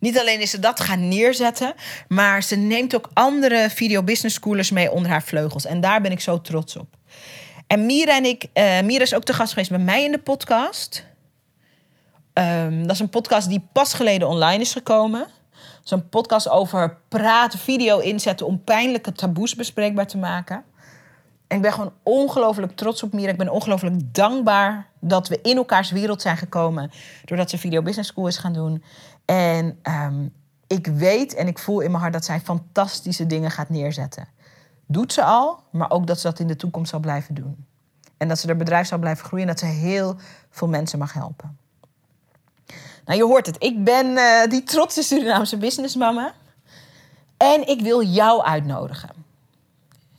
niet 0.00 0.18
alleen 0.18 0.40
is 0.40 0.50
ze 0.50 0.58
dat 0.58 0.80
gaan 0.80 1.08
neerzetten, 1.08 1.74
maar 2.08 2.42
ze 2.42 2.56
neemt 2.56 2.94
ook 2.94 3.10
andere 3.12 3.70
video 3.70 4.02
business 4.02 4.34
schoolers 4.34 4.70
mee 4.70 4.90
onder 4.90 5.10
haar 5.10 5.22
vleugels. 5.22 5.66
En 5.66 5.80
daar 5.80 6.00
ben 6.00 6.12
ik 6.12 6.20
zo 6.20 6.40
trots 6.40 6.76
op. 6.76 6.96
En 7.66 7.86
Mira 7.86 8.16
en 8.16 8.24
ik, 8.24 8.46
uh, 8.54 8.80
Mira 8.80 9.02
is 9.02 9.14
ook 9.14 9.24
te 9.24 9.32
gast 9.32 9.52
geweest 9.52 9.70
bij 9.70 9.78
mij 9.78 10.04
in 10.04 10.12
de 10.12 10.18
podcast. 10.18 11.06
Um, 12.34 12.82
dat 12.82 12.90
is 12.90 13.00
een 13.00 13.08
podcast 13.08 13.48
die 13.48 13.68
pas 13.72 13.94
geleden 13.94 14.28
online 14.28 14.60
is 14.60 14.72
gekomen. 14.72 15.26
Een 15.84 16.08
podcast 16.08 16.48
over 16.48 16.96
praten, 17.08 17.58
video 17.58 17.98
inzetten 17.98 18.46
om 18.46 18.64
pijnlijke 18.64 19.12
taboes 19.12 19.54
bespreekbaar 19.54 20.06
te 20.06 20.18
maken. 20.18 20.64
En 21.46 21.56
ik 21.56 21.62
ben 21.62 21.72
gewoon 21.72 21.92
ongelooflijk 22.02 22.76
trots 22.76 23.02
op 23.02 23.12
Mira. 23.12 23.30
Ik 23.30 23.38
ben 23.38 23.48
ongelooflijk 23.48 24.14
dankbaar 24.14 24.86
dat 25.00 25.28
we 25.28 25.38
in 25.42 25.56
elkaars 25.56 25.90
wereld 25.90 26.22
zijn 26.22 26.36
gekomen. 26.36 26.90
Doordat 27.24 27.50
ze 27.50 27.58
Video 27.58 27.82
Business 27.82 28.10
School 28.10 28.26
is 28.26 28.36
gaan 28.36 28.52
doen. 28.52 28.82
En 29.30 29.78
um, 29.82 30.34
ik 30.66 30.86
weet 30.86 31.34
en 31.34 31.46
ik 31.46 31.58
voel 31.58 31.80
in 31.80 31.90
mijn 31.90 32.02
hart 32.02 32.12
dat 32.12 32.24
zij 32.24 32.40
fantastische 32.40 33.26
dingen 33.26 33.50
gaat 33.50 33.68
neerzetten. 33.68 34.28
Doet 34.86 35.12
ze 35.12 35.24
al, 35.24 35.62
maar 35.70 35.90
ook 35.90 36.06
dat 36.06 36.20
ze 36.20 36.26
dat 36.26 36.38
in 36.38 36.46
de 36.46 36.56
toekomst 36.56 36.90
zal 36.90 37.00
blijven 37.00 37.34
doen. 37.34 37.66
En 38.16 38.28
dat 38.28 38.38
ze 38.38 38.46
haar 38.46 38.56
bedrijf 38.56 38.86
zal 38.86 38.98
blijven 38.98 39.24
groeien 39.24 39.48
en 39.48 39.54
dat 39.54 39.60
ze 39.60 39.66
heel 39.66 40.16
veel 40.50 40.68
mensen 40.68 40.98
mag 40.98 41.12
helpen. 41.12 41.58
Nou, 43.04 43.18
je 43.18 43.24
hoort 43.24 43.46
het. 43.46 43.56
Ik 43.58 43.84
ben 43.84 44.06
uh, 44.06 44.44
die 44.48 44.62
trotse 44.62 45.02
Surinaamse 45.02 45.56
businessmama. 45.56 46.32
En 47.36 47.68
ik 47.68 47.80
wil 47.80 48.02
jou 48.02 48.42
uitnodigen. 48.42 49.10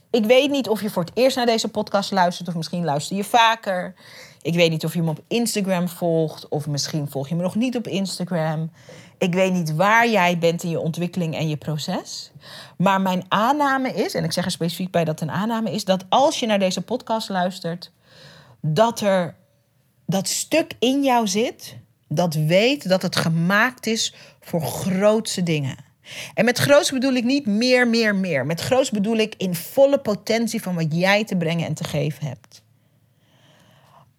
Ik 0.09 0.25
weet 0.25 0.49
niet 0.49 0.69
of 0.69 0.81
je 0.81 0.89
voor 0.89 1.03
het 1.03 1.15
eerst 1.15 1.37
naar 1.37 1.45
deze 1.45 1.67
podcast 1.67 2.11
luistert, 2.11 2.47
of 2.47 2.55
misschien 2.55 2.85
luister 2.85 3.15
je 3.15 3.23
vaker. 3.23 3.93
Ik 4.49 4.55
weet 4.55 4.69
niet 4.69 4.85
of 4.85 4.93
je 4.93 5.01
me 5.01 5.09
op 5.09 5.23
Instagram 5.27 5.89
volgt, 5.89 6.47
of 6.47 6.67
misschien 6.67 7.07
volg 7.09 7.29
je 7.29 7.35
me 7.35 7.41
nog 7.41 7.55
niet 7.55 7.75
op 7.75 7.87
Instagram. 7.87 8.71
Ik 9.17 9.33
weet 9.33 9.53
niet 9.53 9.75
waar 9.75 10.09
jij 10.09 10.37
bent 10.37 10.63
in 10.63 10.69
je 10.69 10.79
ontwikkeling 10.79 11.35
en 11.35 11.49
je 11.49 11.57
proces. 11.57 12.31
Maar 12.77 13.01
mijn 13.01 13.23
aanname 13.27 13.93
is, 13.93 14.13
en 14.13 14.23
ik 14.23 14.31
zeg 14.31 14.45
er 14.45 14.51
specifiek 14.51 14.91
bij 14.91 15.05
dat 15.05 15.21
een 15.21 15.31
aanname 15.31 15.71
is, 15.71 15.85
dat 15.85 16.05
als 16.09 16.39
je 16.39 16.45
naar 16.45 16.59
deze 16.59 16.81
podcast 16.81 17.29
luistert, 17.29 17.91
dat 18.61 19.01
er 19.01 19.35
dat 20.05 20.27
stuk 20.27 20.73
in 20.79 21.03
jou 21.03 21.27
zit 21.27 21.77
dat 22.07 22.33
weet 22.33 22.89
dat 22.89 23.01
het 23.01 23.15
gemaakt 23.15 23.87
is 23.87 24.15
voor 24.39 24.61
grootse 24.61 25.43
dingen. 25.43 25.75
En 26.33 26.45
met 26.45 26.57
groots 26.57 26.91
bedoel 26.91 27.13
ik 27.13 27.23
niet 27.23 27.45
meer, 27.45 27.87
meer, 27.87 28.15
meer. 28.15 28.45
Met 28.45 28.61
groots 28.61 28.91
bedoel 28.91 29.17
ik 29.17 29.33
in 29.37 29.55
volle 29.55 29.99
potentie 29.99 30.61
van 30.61 30.75
wat 30.75 30.95
jij 30.95 31.25
te 31.25 31.35
brengen 31.35 31.67
en 31.67 31.73
te 31.73 31.83
geven 31.83 32.27
hebt. 32.27 32.61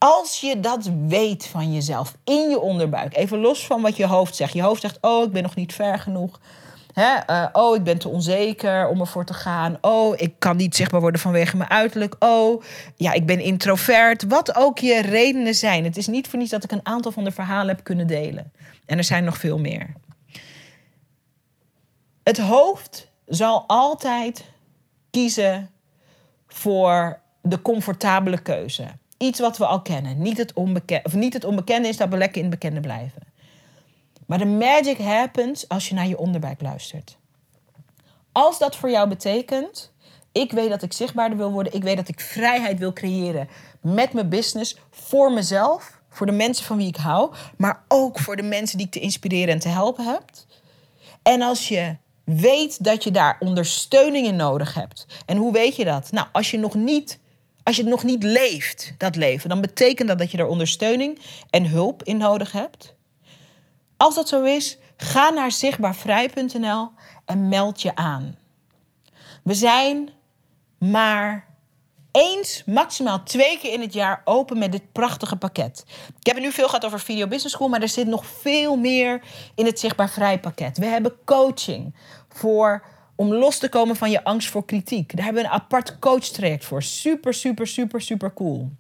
Als 0.05 0.41
je 0.41 0.61
dat 0.61 0.91
weet 1.07 1.47
van 1.47 1.73
jezelf 1.73 2.17
in 2.25 2.51
je 2.51 2.61
onderbuik, 2.61 3.17
even 3.17 3.39
los 3.39 3.67
van 3.67 3.83
wat 3.83 3.97
je 3.97 4.07
hoofd 4.07 4.37
zegt. 4.37 4.53
Je 4.53 4.63
hoofd 4.63 4.81
zegt: 4.81 4.99
Oh, 5.01 5.25
ik 5.25 5.33
ben 5.33 5.43
nog 5.43 5.55
niet 5.55 5.75
ver 5.75 5.99
genoeg. 5.99 6.41
uh, 6.95 7.47
oh, 7.53 7.77
ik 7.77 7.83
ben 7.83 7.99
te 7.99 8.09
onzeker 8.09 8.89
om 8.89 9.01
ervoor 9.01 9.25
te 9.25 9.35
gaan. 9.35 9.79
Oh, 9.81 10.15
ik 10.17 10.35
kan 10.39 10.57
niet 10.57 10.77
zichtbaar 10.77 11.01
worden 11.01 11.21
vanwege 11.21 11.57
mijn 11.57 11.71
uiterlijk. 11.71 12.17
Oh, 12.19 12.63
ja, 12.97 13.13
ik 13.13 13.27
ben 13.27 13.41
introvert. 13.41 14.25
Wat 14.29 14.57
ook 14.57 14.79
je 14.79 15.01
redenen 15.01 15.55
zijn. 15.55 15.85
Het 15.85 15.97
is 15.97 16.07
niet 16.07 16.29
voor 16.29 16.39
niets 16.39 16.51
dat 16.51 16.65
ik 16.65 16.73
een 16.73 16.87
aantal 16.87 17.13
van 17.13 17.25
de 17.25 17.33
verhalen 17.33 17.75
heb 17.75 17.85
kunnen 17.85 18.07
delen. 18.07 18.53
En 18.87 18.99
er 18.99 19.05
zijn 19.05 19.25
nog 19.25 19.37
veel 19.39 19.59
meer. 19.59 19.95
Het 22.23 22.39
hoofd 22.39 23.11
zal 23.27 23.65
altijd 23.67 24.45
kiezen 25.11 25.71
voor 26.47 27.21
de 27.43 27.63
comfortabele 27.63 28.39
keuze. 28.39 28.99
Iets 29.21 29.41
wat 29.41 29.59
we 29.59 29.67
al 29.67 29.83
kennen. 29.83 30.23
Niet 30.23 30.37
het, 30.37 30.53
onbekende, 30.53 31.05
of 31.05 31.15
niet 31.15 31.33
het 31.33 31.45
onbekende 31.45 31.89
is 31.89 31.97
dat 31.97 32.09
we 32.09 32.17
lekker 32.17 32.37
in 32.43 32.51
het 32.51 32.59
bekende 32.61 32.81
blijven. 32.81 33.23
Maar 34.27 34.39
de 34.39 34.47
magic 34.47 34.99
happens 34.99 35.69
als 35.69 35.89
je 35.89 35.95
naar 35.95 36.07
je 36.07 36.19
onderbuik 36.19 36.61
luistert. 36.61 37.17
Als 38.33 38.59
dat 38.59 38.77
voor 38.77 38.91
jou 38.91 39.09
betekent, 39.09 39.93
ik 40.33 40.53
weet 40.53 40.69
dat 40.69 40.83
ik 40.83 40.93
zichtbaarder 40.93 41.39
wil 41.39 41.51
worden, 41.51 41.75
ik 41.75 41.83
weet 41.83 41.97
dat 41.97 42.09
ik 42.09 42.21
vrijheid 42.21 42.79
wil 42.79 42.93
creëren 42.93 43.49
met 43.81 44.13
mijn 44.13 44.29
business, 44.29 44.77
voor 44.91 45.33
mezelf, 45.33 46.01
voor 46.09 46.27
de 46.27 46.33
mensen 46.33 46.65
van 46.65 46.77
wie 46.77 46.87
ik 46.87 46.97
hou, 46.97 47.35
maar 47.57 47.83
ook 47.89 48.19
voor 48.19 48.37
de 48.37 48.43
mensen 48.43 48.77
die 48.77 48.87
ik 48.87 48.93
te 48.93 49.01
inspireren 49.01 49.55
en 49.55 49.61
te 49.61 49.69
helpen 49.69 50.05
heb. 50.05 50.23
En 51.23 51.43
als 51.43 51.69
je 51.69 51.97
weet 52.25 52.85
dat 52.85 53.05
je 53.05 53.11
daar 53.11 53.37
ondersteuning 53.41 54.27
in 54.27 54.37
nodig 54.37 54.75
hebt. 54.75 55.07
En 55.27 55.37
hoe 55.37 55.53
weet 55.53 55.77
je 55.77 55.85
dat? 55.85 56.13
Nou, 56.13 56.27
als 56.33 56.51
je 56.51 56.59
nog 56.59 56.75
niet 56.75 57.19
als 57.63 57.77
je 57.77 57.83
het 57.83 57.91
nog 57.91 58.05
niet 58.05 58.23
leeft, 58.23 58.93
dat 58.99 59.17
leven, 59.17 59.49
dan 59.49 59.61
betekent 59.61 60.09
dat 60.09 60.19
dat 60.19 60.31
je 60.31 60.39
er 60.39 60.47
ondersteuning 60.47 61.19
en 61.51 61.67
hulp 61.67 62.03
in 62.03 62.17
nodig 62.17 62.53
hebt. 62.53 62.95
Als 63.97 64.15
dat 64.15 64.29
zo 64.29 64.43
is, 64.43 64.79
ga 64.97 65.31
naar 65.31 65.53
zichtbaarvrij.nl 65.53 66.91
en 67.25 67.49
meld 67.49 67.83
je 67.83 67.95
aan. 67.95 68.39
We 69.43 69.55
zijn 69.55 70.11
maar 70.79 71.49
eens, 72.11 72.63
maximaal 72.67 73.23
twee 73.23 73.59
keer 73.59 73.73
in 73.73 73.81
het 73.81 73.93
jaar 73.93 74.23
open 74.25 74.59
met 74.59 74.73
dit 74.73 74.93
prachtige 74.93 75.37
pakket. 75.37 75.85
Ik 76.19 76.27
heb 76.27 76.35
het 76.35 76.45
nu 76.45 76.53
veel 76.53 76.67
gehad 76.67 76.85
over 76.85 77.01
Video 77.01 77.27
Business 77.27 77.55
School, 77.55 77.69
maar 77.69 77.83
er 77.83 77.89
zit 77.89 78.07
nog 78.07 78.27
veel 78.27 78.77
meer 78.77 79.23
in 79.55 79.67
het 79.67 79.81
Zichtbaar 79.81 80.11
Vrij 80.11 80.41
pakket. 80.41 80.79
We 80.79 80.87
hebben 80.87 81.13
coaching 81.25 81.95
voor 82.29 82.85
om 83.21 83.33
los 83.33 83.59
te 83.59 83.69
komen 83.69 83.97
van 83.97 84.11
je 84.11 84.25
angst 84.25 84.49
voor 84.49 84.65
kritiek. 84.65 85.17
Daar 85.17 85.25
hebben 85.25 85.43
we 85.43 85.49
een 85.49 85.55
apart 85.55 85.99
coachtraject 85.99 86.65
voor. 86.65 86.83
Super, 86.83 87.35
super, 87.35 87.67
super, 87.67 88.01
super 88.01 88.33
cool. 88.33 88.71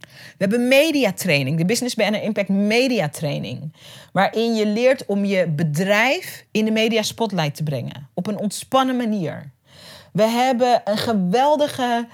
We 0.00 0.36
hebben 0.36 0.68
mediatraining, 0.68 1.58
de 1.58 1.64
Business 1.64 1.94
Banner 1.94 2.22
Impact 2.22 2.48
Mediatraining. 2.48 3.72
Waarin 4.12 4.54
je 4.54 4.66
leert 4.66 5.06
om 5.06 5.24
je 5.24 5.48
bedrijf 5.48 6.44
in 6.50 6.64
de 6.64 6.70
media 6.70 7.02
spotlight 7.02 7.56
te 7.56 7.62
brengen. 7.62 8.08
Op 8.14 8.26
een 8.26 8.38
ontspannen 8.38 8.96
manier. 8.96 9.52
We 10.12 10.22
hebben 10.22 10.80
een 10.84 10.98
geweldige 10.98 12.06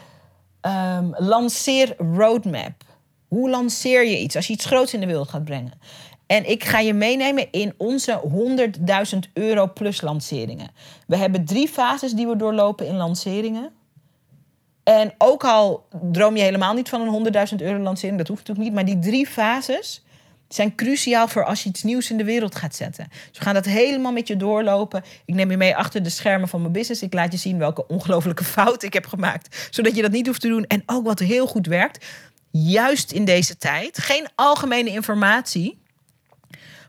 um, 0.63 1.15
lanceer 1.19 1.95
roadmap. 1.99 2.85
Hoe 3.29 3.51
lanceer 3.51 4.07
je 4.07 4.19
iets 4.19 4.37
als 4.37 4.47
je 4.47 4.53
iets 4.53 4.65
groots 4.65 4.95
in 4.95 5.01
de 5.01 5.07
wereld 5.07 5.29
gaat 5.29 5.45
brengen? 5.45 5.73
En 6.27 6.51
ik 6.51 6.65
ga 6.65 6.79
je 6.79 6.95
meenemen 6.95 7.51
in 7.51 7.75
onze 7.77 8.21
100.000 9.15 9.19
euro 9.33 9.73
plus 9.73 10.01
lanceringen. 10.01 10.71
We 11.07 11.17
hebben 11.17 11.45
drie 11.45 11.69
fases 11.69 12.13
die 12.13 12.27
we 12.27 12.37
doorlopen 12.37 12.87
in 12.87 12.97
lanceringen. 12.97 13.71
En 14.85 15.15
ook 15.19 15.45
al 15.45 15.87
droom 16.13 16.37
je 16.37 16.43
helemaal 16.43 16.75
niet 16.75 16.89
van 16.89 17.01
een 17.01 17.33
100.000 17.51 17.57
euro 17.57 17.79
lancering, 17.79 18.19
dat 18.19 18.29
hoeft 18.29 18.49
natuurlijk 18.49 18.67
niet. 18.67 18.75
Maar 18.75 18.95
die 18.95 19.11
drie 19.11 19.27
fases 19.27 20.05
zijn 20.49 20.75
cruciaal 20.75 21.29
voor 21.29 21.45
als 21.45 21.63
je 21.63 21.69
iets 21.69 21.83
nieuws 21.83 22.11
in 22.11 22.17
de 22.17 22.25
wereld 22.25 22.55
gaat 22.55 22.75
zetten. 22.75 23.07
Dus 23.09 23.39
we 23.39 23.45
gaan 23.45 23.55
dat 23.55 23.65
helemaal 23.65 24.13
met 24.13 24.29
je 24.29 24.37
doorlopen. 24.37 25.03
Ik 25.25 25.35
neem 25.35 25.51
je 25.51 25.57
mee 25.57 25.77
achter 25.77 26.03
de 26.03 26.09
schermen 26.09 26.49
van 26.49 26.61
mijn 26.61 26.73
business. 26.73 27.03
Ik 27.03 27.13
laat 27.13 27.33
je 27.33 27.39
zien 27.39 27.59
welke 27.59 27.87
ongelofelijke 27.87 28.45
fouten 28.45 28.89
ik 28.89 28.95
heb 28.95 29.07
gemaakt. 29.07 29.69
Zodat 29.71 29.97
je 29.97 30.03
dat 30.03 30.11
niet 30.11 30.27
hoeft 30.27 30.41
te 30.41 30.49
doen. 30.49 30.65
En 30.65 30.83
ook 30.87 31.05
wat 31.05 31.19
heel 31.19 31.47
goed 31.47 31.67
werkt. 31.67 32.07
Juist 32.51 33.13
in 33.13 33.25
deze 33.25 33.57
tijd. 33.57 33.99
Geen 33.99 34.29
algemene 34.35 34.91
informatie. 34.91 35.83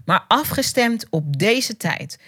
Maar 0.06 0.26
afgestemd 0.28 1.06
op 1.10 1.38
deze 1.38 1.78
tijd. 1.78 2.20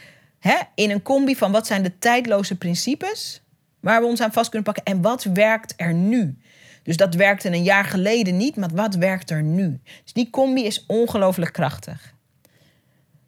In 0.76 0.92
een 0.92 1.02
combi 1.02 1.36
van 1.36 1.52
wat 1.52 1.68
zijn 1.68 1.84
de 1.84 1.98
tijdloze 1.98 2.58
principes 2.58 3.42
waar 3.80 4.02
we 4.02 4.08
ons 4.08 4.22
aan 4.22 4.34
vast 4.34 4.50
kunnen 4.50 4.74
pakken 4.74 4.94
en 4.94 5.02
wat 5.02 5.24
werkt 5.24 5.74
er 5.78 5.94
nu. 5.94 6.38
Dus 6.84 6.98
dat 6.98 7.14
werkte 7.14 7.48
een 7.48 7.64
jaar 7.64 7.86
geleden 7.86 8.38
niet, 8.38 8.56
maar 8.56 8.70
wat 8.74 8.96
werkt 8.96 9.30
er 9.30 9.44
nu? 9.44 9.80
Dus 10.04 10.14
die 10.14 10.30
combi 10.30 10.66
is 10.66 10.86
ongelooflijk 10.86 11.54
krachtig. 11.54 12.14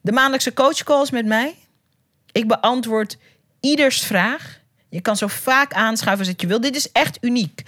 De 0.02 0.12
maandelijkse 0.12 0.54
coachcalls 0.54 1.12
met 1.12 1.26
mij. 1.26 1.56
Ik 2.32 2.48
beantwoord 2.48 3.18
ieders 3.60 4.02
vraag. 4.02 4.59
Je 4.90 5.02
kan 5.02 5.18
zo 5.18 5.28
vaak 5.28 5.74
aanschuiven 5.74 6.26
als 6.26 6.36
je 6.38 6.48
wil. 6.48 6.62
Dit 6.62 6.76
is 6.76 6.92
echt 6.92 7.18
uniek. 7.22 7.64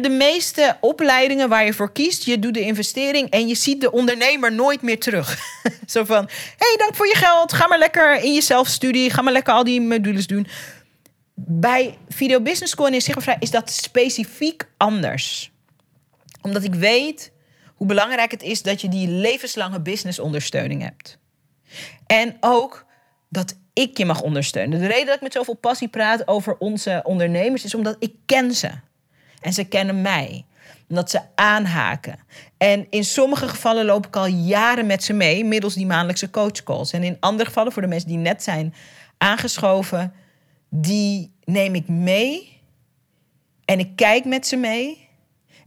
de 0.00 0.08
meeste 0.08 0.76
opleidingen 0.80 1.48
waar 1.48 1.64
je 1.64 1.72
voor 1.72 1.92
kiest, 1.92 2.24
je 2.24 2.38
doet 2.38 2.54
de 2.54 2.60
investering 2.60 3.30
en 3.30 3.48
je 3.48 3.54
ziet 3.54 3.80
de 3.80 3.92
ondernemer 3.92 4.52
nooit 4.52 4.82
meer 4.82 5.00
terug. 5.00 5.38
zo 5.86 6.04
van: 6.04 6.28
hey, 6.56 6.74
dank 6.76 6.94
voor 6.94 7.06
je 7.06 7.16
geld. 7.16 7.52
Ga 7.52 7.66
maar 7.66 7.78
lekker 7.78 8.22
in 8.22 8.34
je 8.34 8.40
zelfstudie. 8.40 9.10
Ga 9.10 9.22
maar 9.22 9.32
lekker 9.32 9.54
al 9.54 9.64
die 9.64 9.80
modules 9.80 10.26
doen. 10.26 10.46
Bij 11.34 11.98
Video 12.08 12.40
Business 12.40 12.72
School 12.72 12.86
en 12.86 12.94
in 12.94 13.00
Zichtbaarvrij 13.00 13.36
is 13.40 13.50
dat 13.50 13.70
specifiek 13.70 14.64
anders. 14.76 15.50
Omdat 16.42 16.64
ik 16.64 16.74
weet 16.74 17.32
hoe 17.74 17.86
belangrijk 17.86 18.30
het 18.30 18.42
is 18.42 18.62
dat 18.62 18.80
je 18.80 18.88
die 18.88 19.08
levenslange 19.08 19.80
businessondersteuning 19.80 20.82
hebt. 20.82 21.18
En 22.06 22.36
ook 22.40 22.86
dat 23.28 23.54
ik 23.72 23.98
je 23.98 24.04
mag 24.04 24.22
ondersteunen. 24.22 24.80
De 24.80 24.86
reden 24.86 25.06
dat 25.06 25.14
ik 25.14 25.22
met 25.22 25.32
zoveel 25.32 25.54
passie 25.54 25.88
praat 25.88 26.28
over 26.28 26.56
onze 26.58 27.00
ondernemers 27.02 27.64
is 27.64 27.74
omdat 27.74 27.96
ik 27.98 28.14
ken 28.26 28.54
ze. 28.54 28.70
En 29.40 29.52
ze 29.52 29.64
kennen 29.64 30.02
mij. 30.02 30.44
Omdat 30.88 31.10
ze 31.10 31.20
aanhaken. 31.34 32.18
En 32.56 32.86
in 32.90 33.04
sommige 33.04 33.48
gevallen 33.48 33.84
loop 33.84 34.06
ik 34.06 34.16
al 34.16 34.26
jaren 34.26 34.86
met 34.86 35.04
ze 35.04 35.12
mee, 35.12 35.44
middels 35.44 35.74
die 35.74 35.86
maandelijkse 35.86 36.30
coachcalls. 36.30 36.92
En 36.92 37.02
in 37.02 37.16
andere 37.20 37.48
gevallen, 37.48 37.72
voor 37.72 37.82
de 37.82 37.88
mensen 37.88 38.08
die 38.08 38.18
net 38.18 38.42
zijn 38.42 38.74
aangeschoven, 39.18 40.12
die 40.68 41.32
neem 41.44 41.74
ik 41.74 41.88
mee 41.88 42.60
en 43.64 43.78
ik 43.78 43.96
kijk 43.96 44.24
met 44.24 44.46
ze 44.46 44.56
mee 44.56 45.08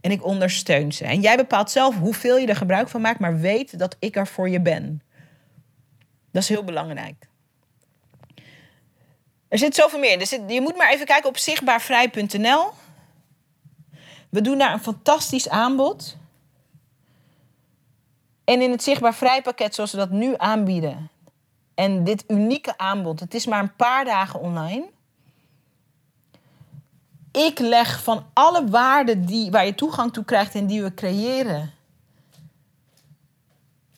en 0.00 0.10
ik 0.10 0.24
ondersteun 0.24 0.92
ze. 0.92 1.04
En 1.04 1.20
jij 1.20 1.36
bepaalt 1.36 1.70
zelf 1.70 1.98
hoeveel 1.98 2.38
je 2.38 2.46
er 2.46 2.56
gebruik 2.56 2.88
van 2.88 3.00
maakt, 3.00 3.18
maar 3.18 3.38
weet 3.38 3.78
dat 3.78 3.96
ik 3.98 4.16
er 4.16 4.26
voor 4.26 4.48
je 4.48 4.60
ben. 4.60 5.02
Dat 6.32 6.42
is 6.42 6.48
heel 6.48 6.64
belangrijk. 6.64 7.25
Er 9.56 9.62
zit 9.62 9.74
zoveel 9.74 9.98
meer 9.98 10.20
in. 10.20 10.48
je 10.48 10.60
moet 10.60 10.76
maar 10.76 10.90
even 10.90 11.06
kijken 11.06 11.28
op 11.28 11.38
zichtbaarvrij.nl. 11.38 12.70
We 14.28 14.40
doen 14.40 14.58
daar 14.58 14.72
een 14.72 14.82
fantastisch 14.82 15.48
aanbod. 15.48 16.16
En 18.44 18.60
in 18.60 18.70
het 18.70 18.82
Zichtbaar 18.82 19.14
Vrij 19.14 19.42
pakket, 19.42 19.74
zoals 19.74 19.92
we 19.92 19.98
dat 19.98 20.10
nu 20.10 20.34
aanbieden, 20.36 21.10
en 21.74 22.04
dit 22.04 22.24
unieke 22.28 22.78
aanbod, 22.78 23.20
het 23.20 23.34
is 23.34 23.46
maar 23.46 23.62
een 23.62 23.76
paar 23.76 24.04
dagen 24.04 24.40
online 24.40 24.86
ik 27.36 27.58
leg 27.58 28.02
van 28.02 28.26
alle 28.32 28.66
waarden 28.66 29.24
die, 29.24 29.50
waar 29.50 29.66
je 29.66 29.74
toegang 29.74 30.12
toe 30.12 30.24
krijgt 30.24 30.54
en 30.54 30.66
die 30.66 30.82
we 30.82 30.94
creëren. 30.94 31.72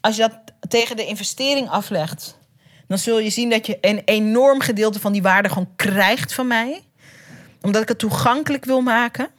Als 0.01 0.17
je 0.17 0.23
dat 0.23 0.71
tegen 0.71 0.97
de 0.97 1.07
investering 1.07 1.71
aflegt, 1.71 2.38
dan 2.89 2.99
zul 2.99 3.19
je 3.19 3.31
zien 3.31 3.51
dat 3.51 3.67
je 3.67 3.79
een 3.81 4.03
enorm 4.05 4.61
gedeelte 4.61 5.01
van 5.01 5.13
die 5.13 5.23
waarde 5.23 5.49
gewoon 5.49 5.73
krijgt 5.77 6.35
van 6.35 6.47
mij. 6.47 6.83
Omdat 7.61 7.83
ik 7.83 7.89
het 7.89 7.99
toegankelijk 7.99 8.65
wil 8.65 8.81
maken 8.81 9.31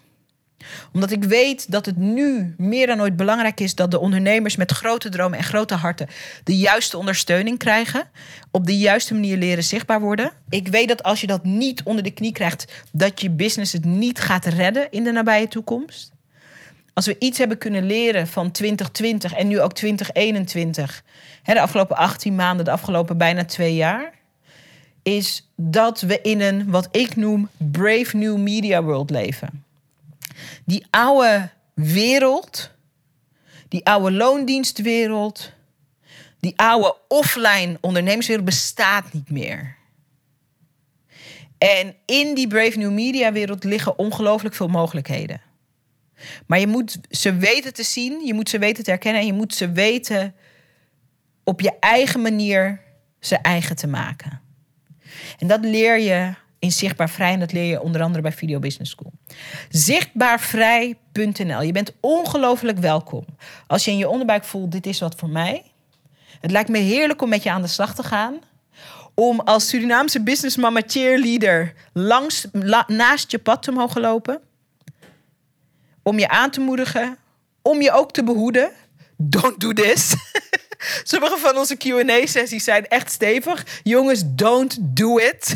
omdat 0.93 1.11
ik 1.11 1.23
weet 1.23 1.71
dat 1.71 1.85
het 1.85 1.97
nu 1.97 2.53
meer 2.57 2.87
dan 2.87 3.01
ooit 3.01 3.15
belangrijk 3.15 3.59
is 3.59 3.75
dat 3.75 3.91
de 3.91 3.99
ondernemers 3.99 4.55
met 4.55 4.71
grote 4.71 5.09
dromen 5.09 5.37
en 5.37 5.43
grote 5.43 5.75
harten 5.75 6.07
de 6.43 6.57
juiste 6.57 6.97
ondersteuning 6.97 7.57
krijgen. 7.57 8.09
Op 8.51 8.65
de 8.65 8.77
juiste 8.77 9.13
manier 9.13 9.37
leren 9.37 9.63
zichtbaar 9.63 10.01
worden. 10.01 10.31
Ik 10.49 10.67
weet 10.67 10.87
dat 10.87 11.03
als 11.03 11.21
je 11.21 11.27
dat 11.27 11.43
niet 11.43 11.83
onder 11.83 12.03
de 12.03 12.11
knie 12.11 12.31
krijgt, 12.31 12.83
dat 12.91 13.21
je 13.21 13.29
business 13.29 13.73
het 13.73 13.85
niet 13.85 14.19
gaat 14.19 14.45
redden 14.45 14.91
in 14.91 15.03
de 15.03 15.11
nabije 15.11 15.47
toekomst. 15.47 16.11
Als 16.99 17.07
we 17.07 17.15
iets 17.19 17.37
hebben 17.37 17.57
kunnen 17.57 17.85
leren 17.85 18.27
van 18.27 18.51
2020 18.51 19.33
en 19.33 19.47
nu 19.47 19.61
ook 19.61 19.73
2021, 19.73 21.03
de 21.43 21.61
afgelopen 21.61 21.95
18 21.95 22.35
maanden, 22.35 22.65
de 22.65 22.71
afgelopen 22.71 23.17
bijna 23.17 23.45
twee 23.45 23.75
jaar, 23.75 24.13
is 25.03 25.49
dat 25.55 26.01
we 26.01 26.21
in 26.21 26.41
een 26.41 26.71
wat 26.71 26.87
ik 26.91 27.15
noem 27.15 27.49
brave 27.57 28.17
new 28.17 28.37
media 28.37 28.83
world 28.83 29.09
leven 29.09 29.63
die 30.65 30.87
oude 30.89 31.49
wereld, 31.73 32.71
die 33.67 33.85
oude 33.85 34.11
loondienstwereld, 34.11 35.51
die 36.39 36.53
oude 36.55 36.95
offline 37.07 37.77
ondernemerswereld 37.81 38.45
bestaat 38.45 39.13
niet 39.13 39.29
meer. 39.29 39.75
En 41.57 41.95
in 42.05 42.35
die 42.35 42.47
Brave 42.47 42.77
New 42.77 42.91
Media 42.91 43.31
wereld 43.31 43.63
liggen 43.63 43.97
ongelooflijk 43.97 44.55
veel 44.55 44.67
mogelijkheden. 44.67 45.41
Maar 46.45 46.59
je 46.59 46.67
moet 46.67 46.99
ze 47.09 47.35
weten 47.35 47.73
te 47.73 47.83
zien, 47.83 48.25
je 48.25 48.33
moet 48.33 48.49
ze 48.49 48.59
weten 48.59 48.83
te 48.83 48.89
herkennen 48.89 49.21
en 49.21 49.27
je 49.27 49.33
moet 49.33 49.53
ze 49.53 49.71
weten 49.71 50.35
op 51.43 51.61
je 51.61 51.73
eigen 51.79 52.21
manier 52.21 52.81
ze 53.19 53.35
eigen 53.35 53.75
te 53.75 53.87
maken. 53.87 54.41
En 55.37 55.47
dat 55.47 55.65
leer 55.65 55.99
je 55.99 56.33
in 56.59 56.71
Zichtbaar 56.71 57.09
Vrij. 57.09 57.33
En 57.33 57.39
dat 57.39 57.51
leer 57.51 57.63
je 57.63 57.81
onder 57.81 58.01
andere 58.01 58.21
bij 58.21 58.31
Video 58.31 58.59
Business 58.59 58.91
School. 58.91 59.11
Zichtbaarvrij.nl. 59.69 61.61
Je 61.61 61.71
bent 61.71 61.93
ongelooflijk 61.99 62.77
welkom. 62.77 63.25
Als 63.67 63.85
je 63.85 63.91
in 63.91 63.97
je 63.97 64.09
onderbuik 64.09 64.43
voelt, 64.43 64.71
dit 64.71 64.85
is 64.85 64.99
wat 64.99 65.15
voor 65.15 65.29
mij. 65.29 65.63
Het 66.41 66.51
lijkt 66.51 66.69
me 66.69 66.77
heerlijk 66.77 67.21
om 67.21 67.29
met 67.29 67.43
je 67.43 67.51
aan 67.51 67.61
de 67.61 67.67
slag 67.67 67.95
te 67.95 68.03
gaan. 68.03 68.39
Om 69.13 69.39
als 69.39 69.67
Surinaamse 69.67 70.23
businessmama 70.23 70.81
cheerleader 70.85 71.73
langs, 71.93 72.47
naast 72.87 73.31
je 73.31 73.39
pad 73.39 73.63
te 73.63 73.71
mogen 73.71 74.01
lopen. 74.01 74.41
Om 76.03 76.19
je 76.19 76.27
aan 76.27 76.51
te 76.51 76.59
moedigen. 76.59 77.17
Om 77.61 77.81
je 77.81 77.91
ook 77.91 78.11
te 78.11 78.23
behoeden. 78.23 78.71
Don't 79.17 79.59
do 79.59 79.73
this. 79.73 80.15
Sommige 81.03 81.37
van 81.37 81.57
onze 81.57 81.77
QA-sessies 81.77 82.63
zijn 82.63 82.87
echt 82.87 83.11
stevig. 83.11 83.65
Jongens, 83.83 84.23
don't 84.25 84.77
do 84.81 85.17
it. 85.17 85.53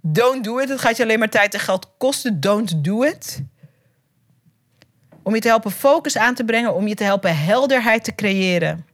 Don't 0.00 0.44
do 0.44 0.58
it. 0.58 0.68
Het 0.68 0.80
gaat 0.80 0.96
je 0.96 1.02
alleen 1.02 1.18
maar 1.18 1.28
tijd 1.28 1.54
en 1.54 1.60
geld 1.60 1.90
kosten. 1.98 2.40
Don't 2.40 2.84
do 2.84 3.02
it. 3.02 3.42
Om 5.22 5.34
je 5.34 5.40
te 5.40 5.48
helpen 5.48 5.70
focus 5.70 6.16
aan 6.16 6.34
te 6.34 6.44
brengen. 6.44 6.74
Om 6.74 6.86
je 6.86 6.94
te 6.94 7.04
helpen 7.04 7.38
helderheid 7.38 8.04
te 8.04 8.14
creëren. 8.14 8.86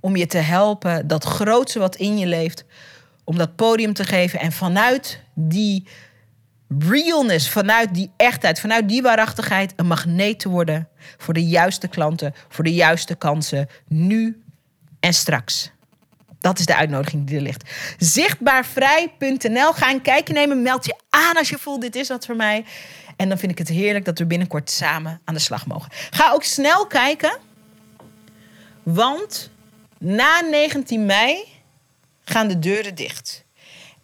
Om 0.00 0.16
je 0.16 0.26
te 0.26 0.38
helpen 0.38 1.06
dat 1.06 1.24
grootste 1.24 1.78
wat 1.78 1.96
in 1.96 2.18
je 2.18 2.26
leeft. 2.26 2.64
Om 3.24 3.38
dat 3.38 3.56
podium 3.56 3.92
te 3.92 4.04
geven. 4.04 4.40
En 4.40 4.52
vanuit 4.52 5.20
die 5.34 5.86
realness, 6.78 7.48
vanuit 7.48 7.94
die 7.94 8.10
echtheid, 8.16 8.60
vanuit 8.60 8.88
die 8.88 9.02
waarachtigheid 9.02 9.72
een 9.76 9.86
magneet 9.86 10.40
te 10.40 10.48
worden 10.48 10.88
voor 11.16 11.34
de 11.34 11.46
juiste 11.46 11.88
klanten, 11.88 12.34
voor 12.48 12.64
de 12.64 12.74
juiste 12.74 13.14
kansen, 13.14 13.68
nu 13.88 14.42
en 15.00 15.14
straks. 15.14 15.72
Dat 16.40 16.58
is 16.58 16.66
de 16.66 16.76
uitnodiging 16.76 17.26
die 17.26 17.36
er 17.36 17.42
ligt. 17.42 17.70
Zichtbaarvrij.nl. 17.98 19.72
Ga 19.72 19.90
een 19.90 20.02
kijkje 20.02 20.34
nemen. 20.34 20.62
Meld 20.62 20.84
je 20.84 20.94
aan 21.10 21.36
als 21.36 21.48
je 21.48 21.58
voelt: 21.58 21.80
dit 21.80 21.96
is 21.96 22.08
wat 22.08 22.26
voor 22.26 22.36
mij. 22.36 22.64
En 23.16 23.28
dan 23.28 23.38
vind 23.38 23.52
ik 23.52 23.58
het 23.58 23.68
heerlijk 23.68 24.04
dat 24.04 24.18
we 24.18 24.26
binnenkort 24.26 24.70
samen 24.70 25.20
aan 25.24 25.34
de 25.34 25.40
slag 25.40 25.66
mogen. 25.66 25.90
Ga 26.10 26.32
ook 26.32 26.42
snel 26.42 26.86
kijken. 26.86 27.38
Want 28.82 29.50
na 29.98 30.40
19 30.40 31.06
mei 31.06 31.44
gaan 32.24 32.48
de 32.48 32.58
deuren 32.58 32.94
dicht. 32.94 33.43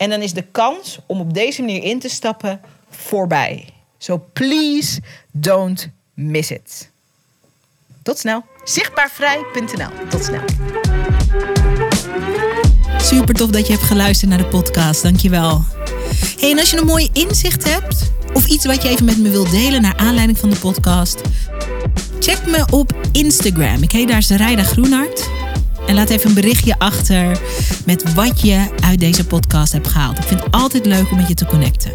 En 0.00 0.10
dan 0.10 0.22
is 0.22 0.32
de 0.32 0.44
kans 0.52 0.98
om 1.06 1.20
op 1.20 1.34
deze 1.34 1.60
manier 1.62 1.82
in 1.82 1.98
te 1.98 2.08
stappen 2.08 2.60
voorbij. 2.90 3.68
So 3.98 4.28
please 4.32 5.00
don't 5.32 5.88
miss 6.14 6.50
it. 6.50 6.90
Tot 8.02 8.18
snel. 8.18 8.44
Zichtbaarvrij.nl. 8.64 10.08
Tot 10.08 10.24
snel. 10.24 10.42
Super 12.98 13.34
tof 13.34 13.50
dat 13.50 13.66
je 13.66 13.72
hebt 13.72 13.84
geluisterd 13.84 14.30
naar 14.30 14.38
de 14.38 14.46
podcast. 14.46 15.02
Dankjewel. 15.02 15.64
Hey, 16.38 16.50
en 16.50 16.58
als 16.58 16.70
je 16.70 16.78
een 16.78 16.86
mooi 16.86 17.08
inzicht 17.12 17.64
hebt 17.64 18.12
of 18.32 18.46
iets 18.46 18.66
wat 18.66 18.82
je 18.82 18.88
even 18.88 19.04
met 19.04 19.18
me 19.18 19.30
wilt 19.30 19.50
delen 19.50 19.82
naar 19.82 19.96
aanleiding 19.96 20.38
van 20.38 20.50
de 20.50 20.58
podcast, 20.58 21.20
Check 22.20 22.46
me 22.46 22.64
op 22.70 22.94
Instagram. 23.12 23.82
Ik 23.82 23.92
heet 23.92 24.08
daar 24.08 24.22
Sarayda 24.22 24.62
Groenhart. 24.62 25.28
En 25.86 25.94
laat 25.94 26.10
even 26.10 26.28
een 26.28 26.34
berichtje 26.34 26.78
achter 26.78 27.40
met 27.84 28.14
wat 28.14 28.40
je 28.40 28.66
uit 28.84 29.00
deze 29.00 29.26
podcast 29.26 29.72
hebt 29.72 29.88
gehaald. 29.88 30.18
Ik 30.18 30.24
vind 30.24 30.44
het 30.44 30.52
altijd 30.52 30.86
leuk 30.86 31.10
om 31.10 31.16
met 31.16 31.28
je 31.28 31.34
te 31.34 31.46
connecten. 31.46 31.92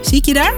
Zie 0.00 0.18
ik 0.18 0.24
je 0.24 0.34
daar? 0.34 0.54